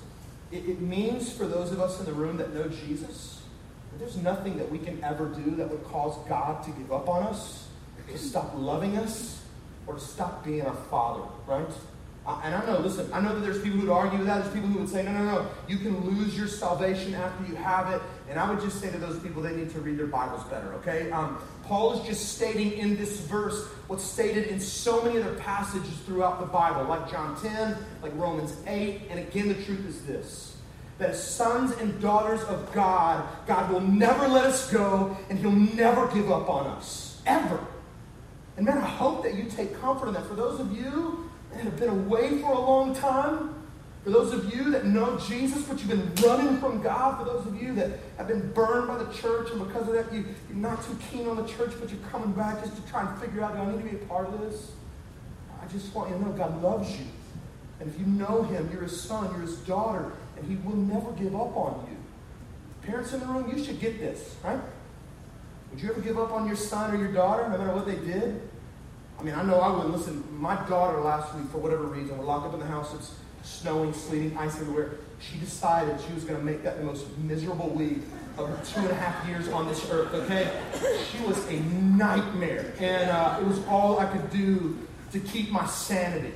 it, 0.51 0.69
it 0.69 0.81
means 0.81 1.33
for 1.33 1.47
those 1.47 1.73
of 1.73 1.81
us 1.81 1.99
in 1.99 2.07
the 2.07 2.13
room 2.13 2.37
that 2.39 2.55
know 2.55 2.69
Jesus, 2.69 3.43
that 3.93 3.99
there's 3.99 4.17
nothing 4.17 4.57
that 4.59 4.71
we 4.71 4.79
can 4.79 5.03
ever 5.03 5.27
do 5.27 5.57
that 5.57 5.71
would 5.71 5.85
cause 5.85 6.17
God 6.29 6.65
to 6.65 6.71
give 6.71 6.93
up 6.93 7.09
on 7.09 7.25
us, 7.25 7.69
to 8.11 8.19
stop 8.19 8.53
loving 8.55 8.97
us, 8.97 9.43
or 9.87 9.95
to 9.95 10.01
stop 10.01 10.45
being 10.45 10.63
our 10.63 10.75
Father, 10.75 11.23
right? 11.47 11.71
and 12.29 12.55
I 12.55 12.67
know, 12.67 12.79
listen, 12.81 13.09
I 13.13 13.21
know 13.21 13.35
that 13.35 13.41
there's 13.41 13.63
people 13.63 13.79
who 13.79 13.87
would 13.87 13.95
argue 13.95 14.25
that. 14.25 14.43
There's 14.43 14.53
people 14.53 14.69
who 14.69 14.81
would 14.81 14.89
say, 14.89 15.05
no, 15.05 15.13
no, 15.13 15.25
no, 15.25 15.47
you 15.69 15.79
can 15.79 16.01
lose 16.01 16.37
your 16.37 16.49
salvation 16.49 17.15
after 17.15 17.47
you 17.47 17.55
have 17.55 17.93
it. 17.93 18.03
And 18.29 18.39
I 18.39 18.51
would 18.51 18.61
just 18.61 18.81
say 18.81 18.91
to 18.91 18.99
those 18.99 19.19
people, 19.21 19.43
they 19.43 19.55
need 19.55 19.71
to 19.71 19.81
read 19.81 19.97
their 19.97 20.09
Bibles 20.09 20.43
better, 20.45 20.73
okay? 20.75 21.11
Um, 21.13 21.39
Paul 21.65 21.93
is 21.93 22.07
just 22.07 22.35
stating 22.35 22.73
in 22.73 22.97
this 22.97 23.21
verse 23.21 23.67
what's 23.87 24.03
stated 24.03 24.49
in 24.49 24.59
so 24.59 25.03
many 25.03 25.21
other 25.21 25.35
passages 25.35 25.97
throughout 26.05 26.41
the 26.41 26.47
Bible, 26.47 26.85
like 26.85 27.09
John 27.09 27.41
10, 27.41 27.77
like 28.03 28.13
Romans 28.17 28.57
8. 28.67 29.03
And 29.09 29.21
again, 29.21 29.49
the 29.49 29.63
truth 29.63 29.87
is 29.87 30.05
this 30.05 30.53
that 30.99 31.11
as 31.11 31.23
sons 31.23 31.73
and 31.77 32.01
daughters 32.01 32.43
of 32.45 32.73
God, 32.73 33.23
God 33.47 33.71
will 33.71 33.83
never 33.83 34.27
let 34.27 34.47
us 34.47 34.73
go, 34.73 35.15
and 35.29 35.39
He'll 35.39 35.51
never 35.51 36.09
give 36.09 36.33
up 36.33 36.49
on 36.49 36.67
us, 36.69 37.21
ever. 37.27 37.61
And 38.57 38.67
man, 38.67 38.79
I 38.79 38.87
hope 38.87 39.23
that 39.25 39.35
you 39.35 39.45
take 39.45 39.79
comfort 39.81 40.09
in 40.09 40.15
that. 40.15 40.27
For 40.27 40.35
those 40.35 40.61
of 40.61 40.77
you 40.77 41.31
that 41.57 41.65
have 41.65 41.79
been 41.79 41.89
away 41.89 42.41
for 42.41 42.53
a 42.53 42.59
long 42.59 42.95
time. 42.95 43.55
For 44.05 44.11
those 44.11 44.33
of 44.33 44.55
you 44.55 44.71
that 44.71 44.87
know 44.87 45.19
Jesus, 45.19 45.65
but 45.65 45.79
you've 45.79 45.89
been 45.89 46.15
running 46.25 46.59
from 46.59 46.81
God, 46.81 47.19
for 47.19 47.25
those 47.25 47.45
of 47.45 47.61
you 47.61 47.75
that 47.75 47.91
have 48.19 48.29
been 48.29 48.53
burned 48.53 48.87
by 48.87 48.99
the 48.99 49.13
church, 49.13 49.51
and 49.51 49.67
because 49.67 49.89
of 49.89 49.95
that, 49.95 50.13
you, 50.13 50.25
you're 50.49 50.59
not 50.59 50.85
too 50.85 50.97
keen 51.11 51.27
on 51.27 51.37
the 51.37 51.47
church, 51.47 51.73
but 51.81 51.91
you're 51.91 52.09
coming 52.11 52.31
back 52.33 52.63
just 52.63 52.77
to 52.77 52.89
try 52.89 53.05
and 53.05 53.21
figure 53.21 53.43
out, 53.43 53.55
do 53.57 53.63
I 53.63 53.73
need 53.73 53.83
to 53.83 53.97
be 53.97 53.97
a 53.97 54.07
part 54.07 54.29
of 54.29 54.41
this? 54.41 54.71
I 55.61 55.67
just 55.67 55.93
want 55.93 56.11
you 56.11 56.17
to 56.17 56.23
know 56.25 56.31
God 56.33 56.63
loves 56.63 56.97
you. 56.97 57.05
And 57.81 57.91
if 57.91 57.99
you 57.99 58.07
know 58.07 58.45
Him, 58.45 58.69
you're 58.73 58.83
His 58.83 59.01
son, 59.01 59.29
you're 59.33 59.41
His 59.41 59.57
daughter, 59.59 60.13
and 60.37 60.47
He 60.47 60.55
will 60.65 60.77
never 60.77 61.11
give 61.13 61.35
up 61.35 61.57
on 61.57 61.89
you. 61.91 61.97
Parents 62.89 63.13
in 63.13 63.19
the 63.19 63.27
room, 63.27 63.53
you 63.53 63.65
should 63.65 63.81
get 63.81 63.99
this, 63.99 64.37
right? 64.45 64.61
Would 65.77 65.83
you 65.83 65.91
ever 65.91 66.01
give 66.01 66.19
up 66.19 66.33
on 66.33 66.47
your 66.47 66.57
son 66.57 66.91
or 66.91 66.97
your 66.97 67.13
daughter, 67.13 67.47
no 67.51 67.59
matter 67.59 67.75
what 67.75 67.85
they 67.85 67.97
did? 67.97 68.41
I 69.21 69.23
mean, 69.23 69.35
I 69.35 69.43
know 69.43 69.61
I 69.61 69.71
wouldn't. 69.77 69.95
Listen, 69.95 70.25
my 70.33 70.55
daughter 70.67 71.03
last 71.03 71.35
week, 71.35 71.51
for 71.51 71.59
whatever 71.59 71.83
reason, 71.83 72.17
we're 72.17 72.25
locked 72.25 72.47
up 72.47 72.55
in 72.55 72.61
the 72.61 72.67
house. 72.67 72.95
It's 72.95 73.15
snowing, 73.43 73.93
sleeting, 73.93 74.35
ice 74.39 74.59
everywhere. 74.59 74.93
She 75.21 75.37
decided 75.37 76.01
she 76.01 76.15
was 76.15 76.25
going 76.25 76.39
to 76.39 76.43
make 76.43 76.63
that 76.63 76.79
the 76.79 76.85
most 76.85 77.05
miserable 77.19 77.69
week 77.69 77.99
of 78.39 78.49
her 78.49 78.65
two 78.65 78.81
and 78.81 78.91
a 78.91 78.95
half 78.95 79.29
years 79.29 79.49
on 79.49 79.69
this 79.69 79.87
earth, 79.91 80.15
okay? 80.15 80.51
She 81.13 81.23
was 81.27 81.47
a 81.49 81.61
nightmare. 81.61 82.73
And 82.81 83.11
uh, 83.11 83.37
it 83.39 83.47
was 83.47 83.63
all 83.67 83.99
I 84.01 84.07
could 84.07 84.31
do 84.31 84.79
to 85.13 85.21
keep 85.21 85.51
my 85.51 85.67
sanity. 85.67 86.33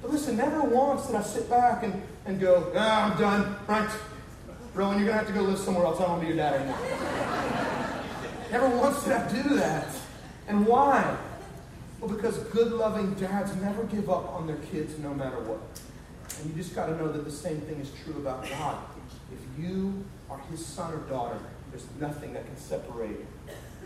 But 0.00 0.10
listen, 0.10 0.36
never 0.36 0.60
once 0.60 1.06
did 1.06 1.14
I 1.14 1.22
sit 1.22 1.48
back 1.48 1.84
and, 1.84 2.02
and 2.26 2.40
go, 2.40 2.72
ah, 2.74 3.12
I'm 3.12 3.16
done, 3.20 3.56
right? 3.68 3.88
Rowan, 4.74 4.98
you're 4.98 5.06
going 5.06 5.20
to 5.20 5.24
have 5.24 5.26
to 5.28 5.32
go 5.32 5.42
live 5.42 5.60
somewhere 5.60 5.86
else. 5.86 6.00
I 6.00 6.02
don't 6.02 6.18
want 6.18 6.22
to 6.22 6.26
be 6.26 6.34
your 6.34 6.44
dad 6.44 6.54
anymore. 6.54 7.51
Never 8.52 8.68
once 8.68 9.02
did 9.02 9.12
I 9.14 9.32
do 9.32 9.56
that. 9.56 9.88
And 10.46 10.66
why? 10.66 11.16
Well, 12.00 12.14
because 12.14 12.38
good, 12.38 12.72
loving 12.72 13.14
dads 13.14 13.56
never 13.56 13.84
give 13.84 14.10
up 14.10 14.28
on 14.34 14.46
their 14.46 14.56
kids 14.56 14.98
no 14.98 15.14
matter 15.14 15.40
what. 15.40 15.60
And 16.38 16.50
you 16.50 16.62
just 16.62 16.74
got 16.74 16.86
to 16.86 16.96
know 16.96 17.10
that 17.10 17.24
the 17.24 17.30
same 17.30 17.60
thing 17.62 17.80
is 17.80 17.90
true 18.04 18.14
about 18.16 18.48
God. 18.48 18.78
If 19.32 19.64
you 19.64 20.04
are 20.28 20.38
his 20.50 20.64
son 20.64 20.92
or 20.92 20.98
daughter, 21.08 21.38
there's 21.70 21.86
nothing 21.98 22.34
that 22.34 22.46
can 22.46 22.56
separate 22.56 23.16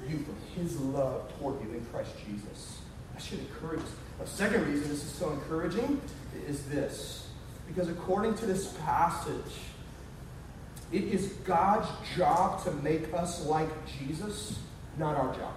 you 0.09 0.19
from 0.19 0.37
his 0.55 0.79
love 0.81 1.33
toward 1.39 1.63
you 1.63 1.73
in 1.73 1.85
Christ 1.87 2.13
Jesus. 2.27 2.81
I 3.15 3.21
should 3.21 3.41
encourage 3.41 3.81
us. 3.81 3.93
A 4.23 4.27
second 4.27 4.67
reason 4.67 4.89
this 4.89 5.05
is 5.05 5.11
so 5.11 5.31
encouraging 5.31 6.01
is 6.47 6.65
this. 6.67 7.29
Because 7.69 7.89
according 7.89 8.35
to 8.37 8.47
this 8.47 8.73
passage, 8.85 9.53
it 10.93 11.05
is 11.05 11.29
God's 11.45 11.89
job 12.17 12.63
to 12.65 12.71
make 12.73 13.13
us 13.13 13.45
like 13.47 13.69
Jesus, 13.99 14.59
not 14.99 15.17
our 15.17 15.35
job. 15.35 15.55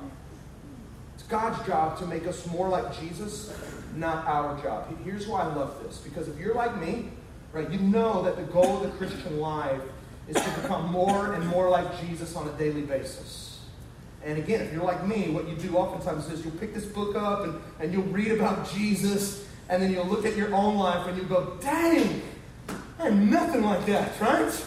It's 1.13 1.23
God's 1.23 1.65
job 1.67 1.97
to 1.99 2.05
make 2.05 2.25
us 2.25 2.45
more 2.47 2.69
like 2.69 2.99
Jesus, 2.99 3.53
not 3.95 4.25
our 4.25 4.61
job. 4.61 4.87
Here's 5.03 5.27
why 5.27 5.41
I 5.41 5.53
love 5.53 5.83
this. 5.83 5.97
Because 5.97 6.27
if 6.27 6.37
you're 6.39 6.55
like 6.55 6.79
me, 6.81 7.09
right, 7.53 7.69
you 7.69 7.79
know 7.79 8.23
that 8.23 8.37
the 8.37 8.43
goal 8.43 8.77
of 8.77 8.83
the 8.83 8.97
Christian 8.97 9.39
life 9.39 9.81
is 10.27 10.35
to 10.35 10.49
become 10.61 10.91
more 10.91 11.33
and 11.33 11.45
more 11.47 11.69
like 11.69 11.99
Jesus 12.01 12.35
on 12.35 12.47
a 12.47 12.51
daily 12.53 12.81
basis. 12.81 13.59
And 14.23 14.37
again, 14.37 14.61
if 14.61 14.73
you're 14.73 14.83
like 14.83 15.05
me, 15.07 15.29
what 15.29 15.47
you 15.47 15.55
do 15.55 15.77
oftentimes 15.77 16.29
is 16.29 16.43
you'll 16.43 16.55
pick 16.55 16.73
this 16.73 16.85
book 16.85 17.15
up 17.15 17.43
and, 17.43 17.61
and 17.79 17.93
you'll 17.93 18.03
read 18.03 18.31
about 18.31 18.69
Jesus, 18.71 19.45
and 19.69 19.81
then 19.81 19.91
you'll 19.91 20.07
look 20.07 20.25
at 20.25 20.35
your 20.35 20.53
own 20.53 20.77
life 20.77 21.07
and 21.07 21.15
you'll 21.15 21.27
go, 21.27 21.57
dang, 21.61 22.21
I'm 22.99 23.29
nothing 23.29 23.63
like 23.63 23.85
that, 23.85 24.19
right? 24.19 24.65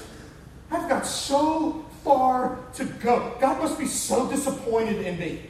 I've 0.74 0.88
got 0.88 1.06
so 1.06 1.84
far 2.02 2.58
to 2.74 2.84
go. 2.84 3.36
God 3.40 3.58
must 3.58 3.78
be 3.78 3.86
so 3.86 4.28
disappointed 4.28 5.06
in 5.06 5.18
me. 5.18 5.42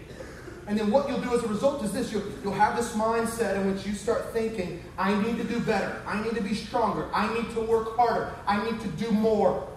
And 0.66 0.78
then 0.78 0.90
what 0.90 1.08
you'll 1.08 1.20
do 1.20 1.34
as 1.34 1.42
a 1.42 1.48
result 1.48 1.82
is 1.82 1.92
this 1.92 2.12
you'll, 2.12 2.22
you'll 2.42 2.52
have 2.52 2.76
this 2.76 2.92
mindset 2.92 3.56
in 3.56 3.72
which 3.72 3.84
you 3.86 3.94
start 3.94 4.32
thinking, 4.32 4.82
I 4.96 5.20
need 5.20 5.36
to 5.38 5.44
do 5.44 5.60
better. 5.60 6.00
I 6.06 6.22
need 6.22 6.34
to 6.34 6.42
be 6.42 6.54
stronger. 6.54 7.08
I 7.12 7.32
need 7.34 7.52
to 7.54 7.60
work 7.62 7.96
harder. 7.96 8.32
I 8.46 8.64
need 8.64 8.80
to 8.80 8.88
do 8.88 9.10
more. 9.10 9.68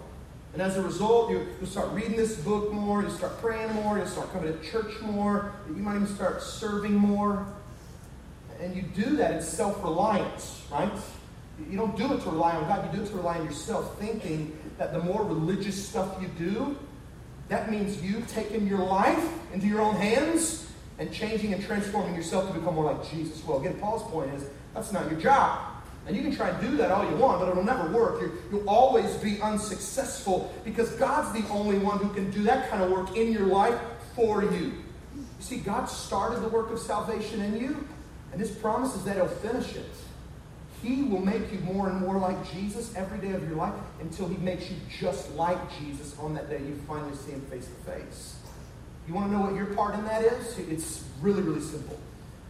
And 0.52 0.62
as 0.62 0.76
a 0.78 0.82
result, 0.82 1.30
you, 1.30 1.46
you'll 1.60 1.68
start 1.68 1.90
reading 1.90 2.16
this 2.16 2.36
book 2.36 2.72
more. 2.72 3.02
You'll 3.02 3.10
start 3.10 3.40
praying 3.40 3.74
more. 3.74 3.98
You'll 3.98 4.06
start 4.06 4.32
coming 4.32 4.56
to 4.56 4.64
church 4.64 5.00
more. 5.02 5.52
You 5.68 5.74
might 5.74 5.96
even 5.96 6.06
start 6.06 6.40
serving 6.40 6.94
more. 6.94 7.46
And 8.60 8.74
you 8.74 8.82
do 8.82 9.16
that 9.16 9.32
in 9.32 9.42
self 9.42 9.82
reliance, 9.82 10.62
right? 10.70 10.90
You 11.70 11.76
don't 11.76 11.96
do 11.96 12.12
it 12.12 12.22
to 12.22 12.30
rely 12.30 12.54
on 12.54 12.68
God, 12.68 12.92
you 12.92 12.98
do 12.98 13.04
it 13.04 13.08
to 13.08 13.16
rely 13.16 13.38
on 13.38 13.44
yourself, 13.44 13.98
thinking 13.98 14.56
that 14.78 14.92
the 14.92 15.00
more 15.00 15.24
religious 15.24 15.88
stuff 15.88 16.16
you 16.20 16.28
do, 16.38 16.76
that 17.48 17.70
means 17.70 18.02
you 18.02 18.22
taking 18.28 18.66
your 18.66 18.84
life 18.84 19.26
into 19.52 19.66
your 19.66 19.80
own 19.80 19.94
hands 19.94 20.66
and 20.98 21.12
changing 21.12 21.54
and 21.54 21.64
transforming 21.64 22.14
yourself 22.14 22.48
to 22.48 22.58
become 22.58 22.74
more 22.74 22.92
like 22.92 23.10
Jesus. 23.10 23.44
Well, 23.44 23.60
again, 23.60 23.78
Paul's 23.80 24.02
point 24.10 24.32
is 24.34 24.44
that's 24.74 24.92
not 24.92 25.10
your 25.10 25.20
job. 25.20 25.76
And 26.06 26.16
you 26.16 26.22
can 26.22 26.34
try 26.34 26.50
and 26.50 26.60
do 26.60 26.76
that 26.76 26.92
all 26.92 27.08
you 27.08 27.16
want, 27.16 27.40
but 27.40 27.48
it'll 27.48 27.64
never 27.64 27.90
work. 27.90 28.20
you 28.20 28.58
will 28.58 28.68
always 28.68 29.12
be 29.16 29.40
unsuccessful 29.40 30.54
because 30.64 30.90
God's 30.92 31.32
the 31.32 31.48
only 31.48 31.78
one 31.78 31.98
who 31.98 32.08
can 32.14 32.30
do 32.30 32.44
that 32.44 32.70
kind 32.70 32.82
of 32.82 32.90
work 32.90 33.16
in 33.16 33.32
your 33.32 33.46
life 33.46 33.78
for 34.14 34.44
you. 34.44 34.72
You 35.16 35.24
see, 35.40 35.56
God 35.56 35.86
started 35.86 36.42
the 36.42 36.48
work 36.48 36.70
of 36.70 36.78
salvation 36.78 37.42
in 37.42 37.60
you, 37.60 37.88
and 38.30 38.40
His 38.40 38.50
promise 38.52 38.94
is 38.94 39.04
that 39.04 39.16
He'll 39.16 39.26
finish 39.26 39.74
it. 39.74 39.84
He 40.86 41.02
will 41.02 41.20
make 41.20 41.52
you 41.52 41.58
more 41.60 41.88
and 41.88 42.00
more 42.00 42.16
like 42.16 42.52
Jesus 42.52 42.94
every 42.94 43.18
day 43.18 43.32
of 43.32 43.42
your 43.48 43.56
life 43.56 43.74
until 44.00 44.28
He 44.28 44.36
makes 44.36 44.70
you 44.70 44.76
just 45.00 45.32
like 45.32 45.58
Jesus 45.80 46.16
on 46.18 46.34
that 46.34 46.48
day 46.48 46.60
you 46.60 46.80
finally 46.86 47.16
see 47.16 47.32
Him 47.32 47.40
face 47.42 47.66
to 47.66 47.90
face. 47.90 48.36
You 49.08 49.14
want 49.14 49.26
to 49.26 49.36
know 49.36 49.40
what 49.40 49.54
your 49.54 49.66
part 49.66 49.94
in 49.96 50.04
that 50.04 50.22
is? 50.22 50.58
It's 50.58 51.04
really, 51.20 51.42
really 51.42 51.60
simple. 51.60 51.98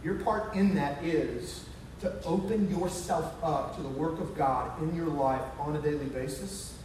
Your 0.03 0.15
part 0.15 0.55
in 0.55 0.75
that 0.75 1.03
is 1.03 1.65
to 2.01 2.13
open 2.23 2.69
yourself 2.69 3.33
up 3.43 3.75
to 3.75 3.81
the 3.81 3.89
work 3.89 4.19
of 4.19 4.37
God 4.37 4.79
in 4.83 4.95
your 4.95 5.07
life 5.07 5.41
on 5.59 5.75
a 5.75 5.81
daily 5.81 6.05
basis 6.05 6.77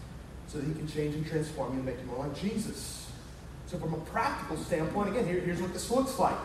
so 0.46 0.58
that 0.58 0.66
He 0.66 0.72
can 0.72 0.88
change 0.88 1.14
and 1.14 1.26
transform 1.26 1.72
you 1.72 1.76
and 1.76 1.84
make 1.84 1.98
you 2.00 2.06
more 2.06 2.26
like 2.26 2.40
Jesus. 2.40 3.10
So, 3.66 3.78
from 3.78 3.92
a 3.92 3.98
practical 3.98 4.56
standpoint, 4.56 5.10
again, 5.10 5.26
here, 5.26 5.40
here's 5.40 5.60
what 5.60 5.74
this 5.74 5.90
looks 5.90 6.18
like 6.18 6.36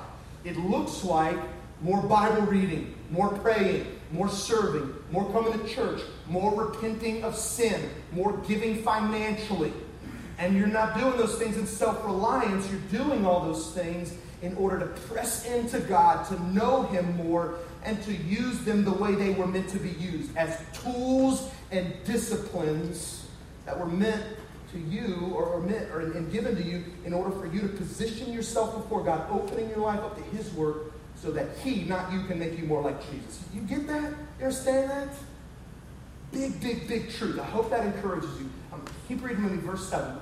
it 0.43 0.57
looks 0.57 1.05
like 1.05 1.37
more 1.81 2.01
Bible 2.03 2.41
reading, 2.43 2.95
more 3.09 3.29
praying, 3.29 3.96
more 4.11 4.29
serving, 4.29 4.93
more 5.11 5.31
coming 5.31 5.59
to 5.59 5.67
church, 5.67 6.01
more 6.27 6.53
repenting 6.53 7.23
of 7.23 7.35
sin, 7.35 7.89
more 8.11 8.37
giving 8.47 8.81
financially. 8.83 9.73
And 10.39 10.55
you're 10.55 10.67
not 10.67 10.97
doing 10.97 11.17
those 11.17 11.37
things 11.37 11.57
in 11.57 11.65
self 11.65 12.03
reliance, 12.05 12.69
you're 12.69 13.03
doing 13.03 13.25
all 13.25 13.41
those 13.41 13.71
things 13.71 14.13
in 14.41 14.55
order 14.55 14.79
to 14.79 14.85
press 14.85 15.47
into 15.47 15.79
God, 15.79 16.27
to 16.27 16.41
know 16.53 16.83
Him 16.83 17.17
more, 17.17 17.55
and 17.83 18.01
to 18.03 18.13
use 18.13 18.59
them 18.59 18.85
the 18.85 18.91
way 18.91 19.15
they 19.15 19.31
were 19.31 19.47
meant 19.47 19.67
to 19.69 19.79
be 19.79 19.89
used 19.89 20.35
as 20.37 20.61
tools 20.73 21.49
and 21.71 21.93
disciplines 22.05 23.25
that 23.65 23.77
were 23.77 23.87
meant 23.87 24.23
to 24.71 24.79
you 24.79 25.31
or, 25.33 25.45
or 25.45 25.61
meant 25.61 25.89
or, 25.91 26.01
and 26.01 26.31
given 26.31 26.55
to 26.55 26.63
you 26.63 26.83
in 27.05 27.13
order 27.13 27.31
for 27.31 27.47
you 27.47 27.61
to 27.61 27.67
position 27.69 28.31
yourself 28.31 28.75
before 28.75 29.03
God, 29.03 29.25
opening 29.31 29.69
your 29.69 29.79
life 29.79 29.99
up 30.01 30.15
to 30.15 30.23
His 30.35 30.53
work 30.53 30.93
so 31.19 31.32
that 31.32 31.58
He, 31.63 31.84
not 31.84 32.12
you, 32.12 32.23
can 32.23 32.39
make 32.39 32.58
you 32.58 32.65
more 32.65 32.82
like 32.82 32.99
Jesus. 33.12 33.43
You 33.53 33.62
get 33.62 33.88
that? 33.88 34.13
You 34.39 34.45
understand 34.45 34.89
that? 34.89 35.10
Big, 36.32 36.60
big, 36.62 36.88
big 36.88 37.12
truth. 37.12 37.39
I 37.39 37.45
hope 37.45 37.69
that 37.69 37.86
encourages 37.86 38.30
you. 38.39 38.49
Um, 38.71 38.84
keep 39.08 39.23
reading 39.23 39.43
with 39.43 39.53
me, 39.53 39.60
verse 39.60 39.89
7. 39.89 40.17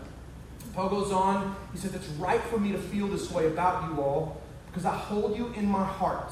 Paul 0.74 0.90
goes 0.90 1.12
on. 1.12 1.56
He 1.72 1.78
says, 1.78 1.96
It's 1.96 2.08
right 2.10 2.42
for 2.42 2.60
me 2.60 2.72
to 2.72 2.78
feel 2.78 3.08
this 3.08 3.32
way 3.32 3.48
about 3.48 3.90
you 3.90 4.02
all 4.02 4.42
because 4.68 4.86
I 4.86 4.96
hold 4.96 5.38
you 5.38 5.54
in 5.56 5.66
my 5.66 5.86
heart. 5.86 6.32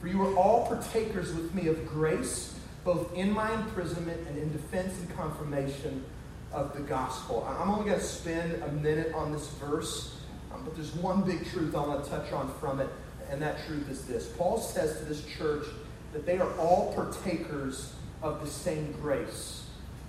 For 0.00 0.08
you 0.08 0.22
are 0.22 0.34
all 0.34 0.66
partakers 0.66 1.34
with 1.34 1.54
me 1.54 1.68
of 1.68 1.86
grace, 1.86 2.54
both 2.84 3.14
in 3.14 3.30
my 3.30 3.52
imprisonment 3.54 4.26
and 4.28 4.38
in 4.38 4.52
defense 4.52 4.98
and 4.98 5.14
confirmation 5.16 6.04
of 6.52 6.74
the 6.74 6.80
gospel. 6.80 7.46
I'm 7.48 7.70
only 7.70 7.86
going 7.86 7.98
to 7.98 8.04
spend 8.04 8.62
a 8.62 8.72
minute 8.72 9.14
on 9.14 9.32
this 9.32 9.48
verse, 9.52 10.16
um, 10.52 10.64
but 10.64 10.74
there's 10.74 10.94
one 10.94 11.22
big 11.22 11.46
truth 11.50 11.74
I 11.74 11.80
want 11.80 12.04
to 12.04 12.10
touch 12.10 12.32
on 12.32 12.52
from 12.60 12.80
it, 12.80 12.88
and 13.30 13.40
that 13.40 13.64
truth 13.66 13.88
is 13.88 14.04
this. 14.04 14.26
Paul 14.36 14.58
says 14.58 14.98
to 14.98 15.04
this 15.04 15.24
church 15.24 15.64
that 16.12 16.26
they 16.26 16.38
are 16.38 16.52
all 16.58 16.92
partakers 16.94 17.94
of 18.22 18.40
the 18.40 18.46
same 18.46 18.92
grace. 19.00 19.64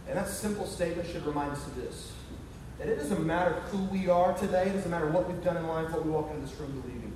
And 0.07 0.17
that 0.17 0.27
simple 0.27 0.65
statement 0.65 1.07
should 1.07 1.25
remind 1.25 1.51
us 1.51 1.65
of 1.67 1.75
this 1.75 2.11
that 2.79 2.89
it 2.89 2.95
doesn't 2.95 3.23
matter 3.23 3.51
who 3.69 3.77
we 3.95 4.09
are 4.09 4.33
today, 4.33 4.63
it 4.63 4.73
doesn't 4.73 4.89
matter 4.89 5.05
what 5.05 5.31
we've 5.31 5.43
done 5.43 5.55
in 5.55 5.67
life, 5.67 5.91
what 5.91 6.03
we 6.03 6.09
walk 6.09 6.31
into 6.31 6.41
this 6.41 6.59
room 6.59 6.81
believing. 6.81 7.13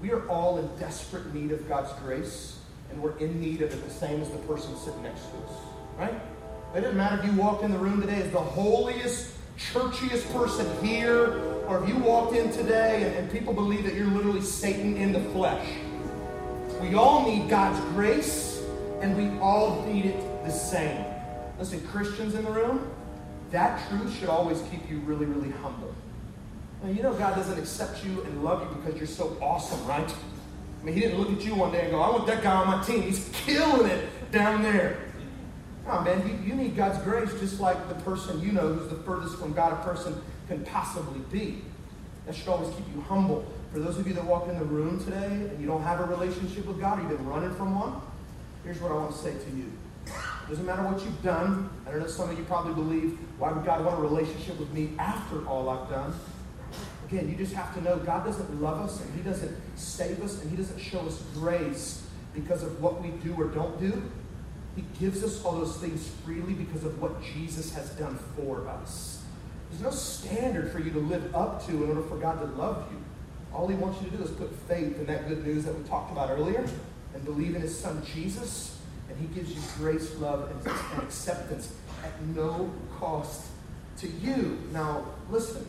We 0.00 0.10
are 0.10 0.26
all 0.26 0.56
in 0.58 0.66
desperate 0.78 1.34
need 1.34 1.52
of 1.52 1.68
God's 1.68 1.92
grace, 2.00 2.58
and 2.90 3.02
we're 3.02 3.14
in 3.18 3.42
need 3.42 3.60
of 3.60 3.74
it 3.74 3.84
the 3.84 3.90
same 3.90 4.22
as 4.22 4.30
the 4.30 4.38
person 4.38 4.74
sitting 4.78 5.02
next 5.02 5.20
to 5.20 5.36
us. 5.36 5.52
Right? 5.98 6.14
It 6.74 6.80
doesn't 6.80 6.96
matter 6.96 7.18
if 7.18 7.26
you 7.26 7.38
walked 7.38 7.62
in 7.62 7.72
the 7.72 7.78
room 7.78 8.00
today 8.00 8.22
as 8.22 8.30
the 8.30 8.40
holiest, 8.40 9.33
churchiest 9.58 10.30
person 10.32 10.66
here, 10.84 11.38
or 11.66 11.82
if 11.82 11.88
you 11.88 11.96
walked 11.96 12.34
in 12.36 12.50
today 12.52 13.04
and, 13.04 13.16
and 13.16 13.30
people 13.30 13.52
believe 13.52 13.84
that 13.84 13.94
you're 13.94 14.06
literally 14.06 14.40
Satan 14.40 14.96
in 14.96 15.12
the 15.12 15.20
flesh. 15.30 15.66
We 16.80 16.94
all 16.94 17.26
need 17.28 17.48
God's 17.48 17.80
grace, 17.94 18.62
and 19.00 19.16
we 19.16 19.38
all 19.40 19.82
need 19.86 20.06
it 20.06 20.44
the 20.44 20.50
same. 20.50 21.04
Listen, 21.58 21.80
Christians 21.88 22.34
in 22.34 22.44
the 22.44 22.50
room, 22.50 22.90
that 23.50 23.88
truth 23.88 24.18
should 24.18 24.28
always 24.28 24.60
keep 24.70 24.90
you 24.90 24.98
really, 25.00 25.26
really 25.26 25.50
humble. 25.62 25.94
Now, 26.82 26.90
you 26.90 27.02
know 27.02 27.14
God 27.14 27.36
doesn't 27.36 27.58
accept 27.58 28.04
you 28.04 28.22
and 28.24 28.44
love 28.44 28.62
you 28.62 28.76
because 28.76 28.98
you're 28.98 29.06
so 29.06 29.36
awesome, 29.40 29.86
right? 29.86 30.08
I 30.08 30.84
mean, 30.84 30.94
He 30.94 31.00
didn't 31.00 31.18
look 31.18 31.32
at 31.32 31.44
you 31.44 31.54
one 31.54 31.72
day 31.72 31.82
and 31.82 31.92
go, 31.92 32.00
I 32.00 32.10
want 32.10 32.26
that 32.26 32.42
guy 32.42 32.54
on 32.54 32.66
my 32.66 32.82
team. 32.84 33.02
He's 33.02 33.30
killing 33.32 33.90
it 33.90 34.30
down 34.32 34.62
there. 34.62 35.03
No, 35.86 36.00
man, 36.00 36.26
you, 36.26 36.48
you 36.48 36.54
need 36.54 36.76
God's 36.76 36.98
grace 37.04 37.30
just 37.38 37.60
like 37.60 37.88
the 37.88 37.94
person 37.96 38.40
you 38.40 38.52
know 38.52 38.72
who's 38.72 38.88
the 38.88 39.02
furthest 39.04 39.36
from 39.36 39.52
God 39.52 39.72
a 39.72 39.84
person 39.84 40.20
can 40.48 40.64
possibly 40.64 41.20
be. 41.30 41.62
That 42.26 42.34
should 42.34 42.48
always 42.48 42.74
keep 42.74 42.86
you 42.94 43.02
humble. 43.02 43.44
For 43.72 43.80
those 43.80 43.98
of 43.98 44.06
you 44.06 44.14
that 44.14 44.24
walk 44.24 44.48
in 44.48 44.58
the 44.58 44.64
room 44.64 45.02
today 45.04 45.26
and 45.26 45.60
you 45.60 45.66
don't 45.66 45.82
have 45.82 46.00
a 46.00 46.04
relationship 46.04 46.64
with 46.66 46.80
God, 46.80 47.00
you've 47.00 47.10
been 47.10 47.26
running 47.26 47.54
from 47.54 47.78
one, 47.78 48.00
here's 48.62 48.80
what 48.80 48.92
I 48.92 48.94
want 48.94 49.12
to 49.12 49.18
say 49.18 49.32
to 49.32 49.56
you. 49.56 49.70
It 50.06 50.50
Doesn't 50.50 50.64
matter 50.64 50.82
what 50.82 51.02
you've 51.02 51.22
done. 51.22 51.68
I 51.86 51.92
know 51.92 52.06
some 52.06 52.30
of 52.30 52.38
you 52.38 52.44
probably 52.44 52.74
believe, 52.74 53.18
why 53.38 53.52
would 53.52 53.64
God 53.64 53.84
want 53.84 53.98
a 53.98 54.02
relationship 54.02 54.58
with 54.58 54.72
me 54.72 54.92
after 54.98 55.46
all 55.46 55.68
I've 55.68 55.90
done? 55.90 56.14
Again, 57.08 57.28
you 57.28 57.36
just 57.36 57.52
have 57.52 57.74
to 57.74 57.82
know 57.82 57.98
God 57.98 58.24
doesn't 58.24 58.62
love 58.62 58.80
us 58.80 59.00
and 59.00 59.14
He 59.14 59.22
doesn't 59.22 59.54
save 59.76 60.22
us 60.22 60.40
and 60.40 60.50
He 60.50 60.56
doesn't 60.56 60.78
show 60.78 61.00
us 61.00 61.22
grace 61.34 62.06
because 62.34 62.62
of 62.62 62.80
what 62.82 63.02
we 63.02 63.10
do 63.22 63.34
or 63.38 63.48
don't 63.48 63.78
do. 63.78 64.02
He 64.76 64.84
gives 64.98 65.22
us 65.22 65.44
all 65.44 65.52
those 65.52 65.76
things 65.76 66.10
freely 66.24 66.54
because 66.54 66.84
of 66.84 67.00
what 67.00 67.22
Jesus 67.22 67.72
has 67.74 67.90
done 67.90 68.18
for 68.36 68.66
us. 68.68 69.22
There's 69.70 69.82
no 69.82 69.90
standard 69.90 70.72
for 70.72 70.80
you 70.80 70.90
to 70.92 70.98
live 70.98 71.34
up 71.34 71.64
to 71.66 71.72
in 71.72 71.88
order 71.88 72.02
for 72.02 72.16
God 72.16 72.40
to 72.40 72.46
love 72.60 72.86
you. 72.90 72.98
All 73.52 73.68
He 73.68 73.76
wants 73.76 74.02
you 74.02 74.10
to 74.10 74.16
do 74.16 74.22
is 74.22 74.30
put 74.30 74.52
faith 74.68 74.98
in 74.98 75.06
that 75.06 75.28
good 75.28 75.44
news 75.46 75.64
that 75.64 75.76
we 75.76 75.84
talked 75.88 76.10
about 76.10 76.30
earlier 76.30 76.66
and 77.14 77.24
believe 77.24 77.54
in 77.54 77.62
His 77.62 77.78
Son 77.78 78.04
Jesus, 78.04 78.78
and 79.08 79.18
He 79.18 79.26
gives 79.28 79.52
you 79.52 79.60
grace, 79.76 80.16
love, 80.16 80.50
and, 80.50 80.66
and 80.66 81.02
acceptance 81.02 81.72
at 82.04 82.20
no 82.34 82.72
cost 82.98 83.46
to 83.98 84.08
you. 84.08 84.58
Now, 84.72 85.04
listen. 85.30 85.66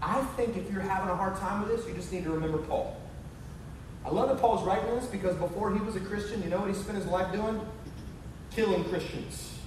I 0.00 0.22
think 0.36 0.56
if 0.56 0.70
you're 0.70 0.80
having 0.80 1.10
a 1.10 1.16
hard 1.16 1.36
time 1.38 1.60
with 1.60 1.76
this, 1.76 1.86
you 1.88 1.94
just 1.94 2.12
need 2.12 2.24
to 2.24 2.30
remember 2.30 2.58
Paul. 2.58 2.96
I 4.04 4.10
love 4.10 4.28
that 4.28 4.38
Paul's 4.38 4.66
writing 4.66 4.94
this 4.94 5.06
because 5.06 5.36
before 5.36 5.72
he 5.74 5.80
was 5.80 5.96
a 5.96 6.00
Christian, 6.00 6.42
you 6.42 6.48
know 6.48 6.60
what 6.60 6.68
he 6.68 6.74
spent 6.74 6.96
his 6.96 7.06
life 7.06 7.32
doing? 7.32 7.60
Killing 8.50 8.84
Christians. 8.84 9.58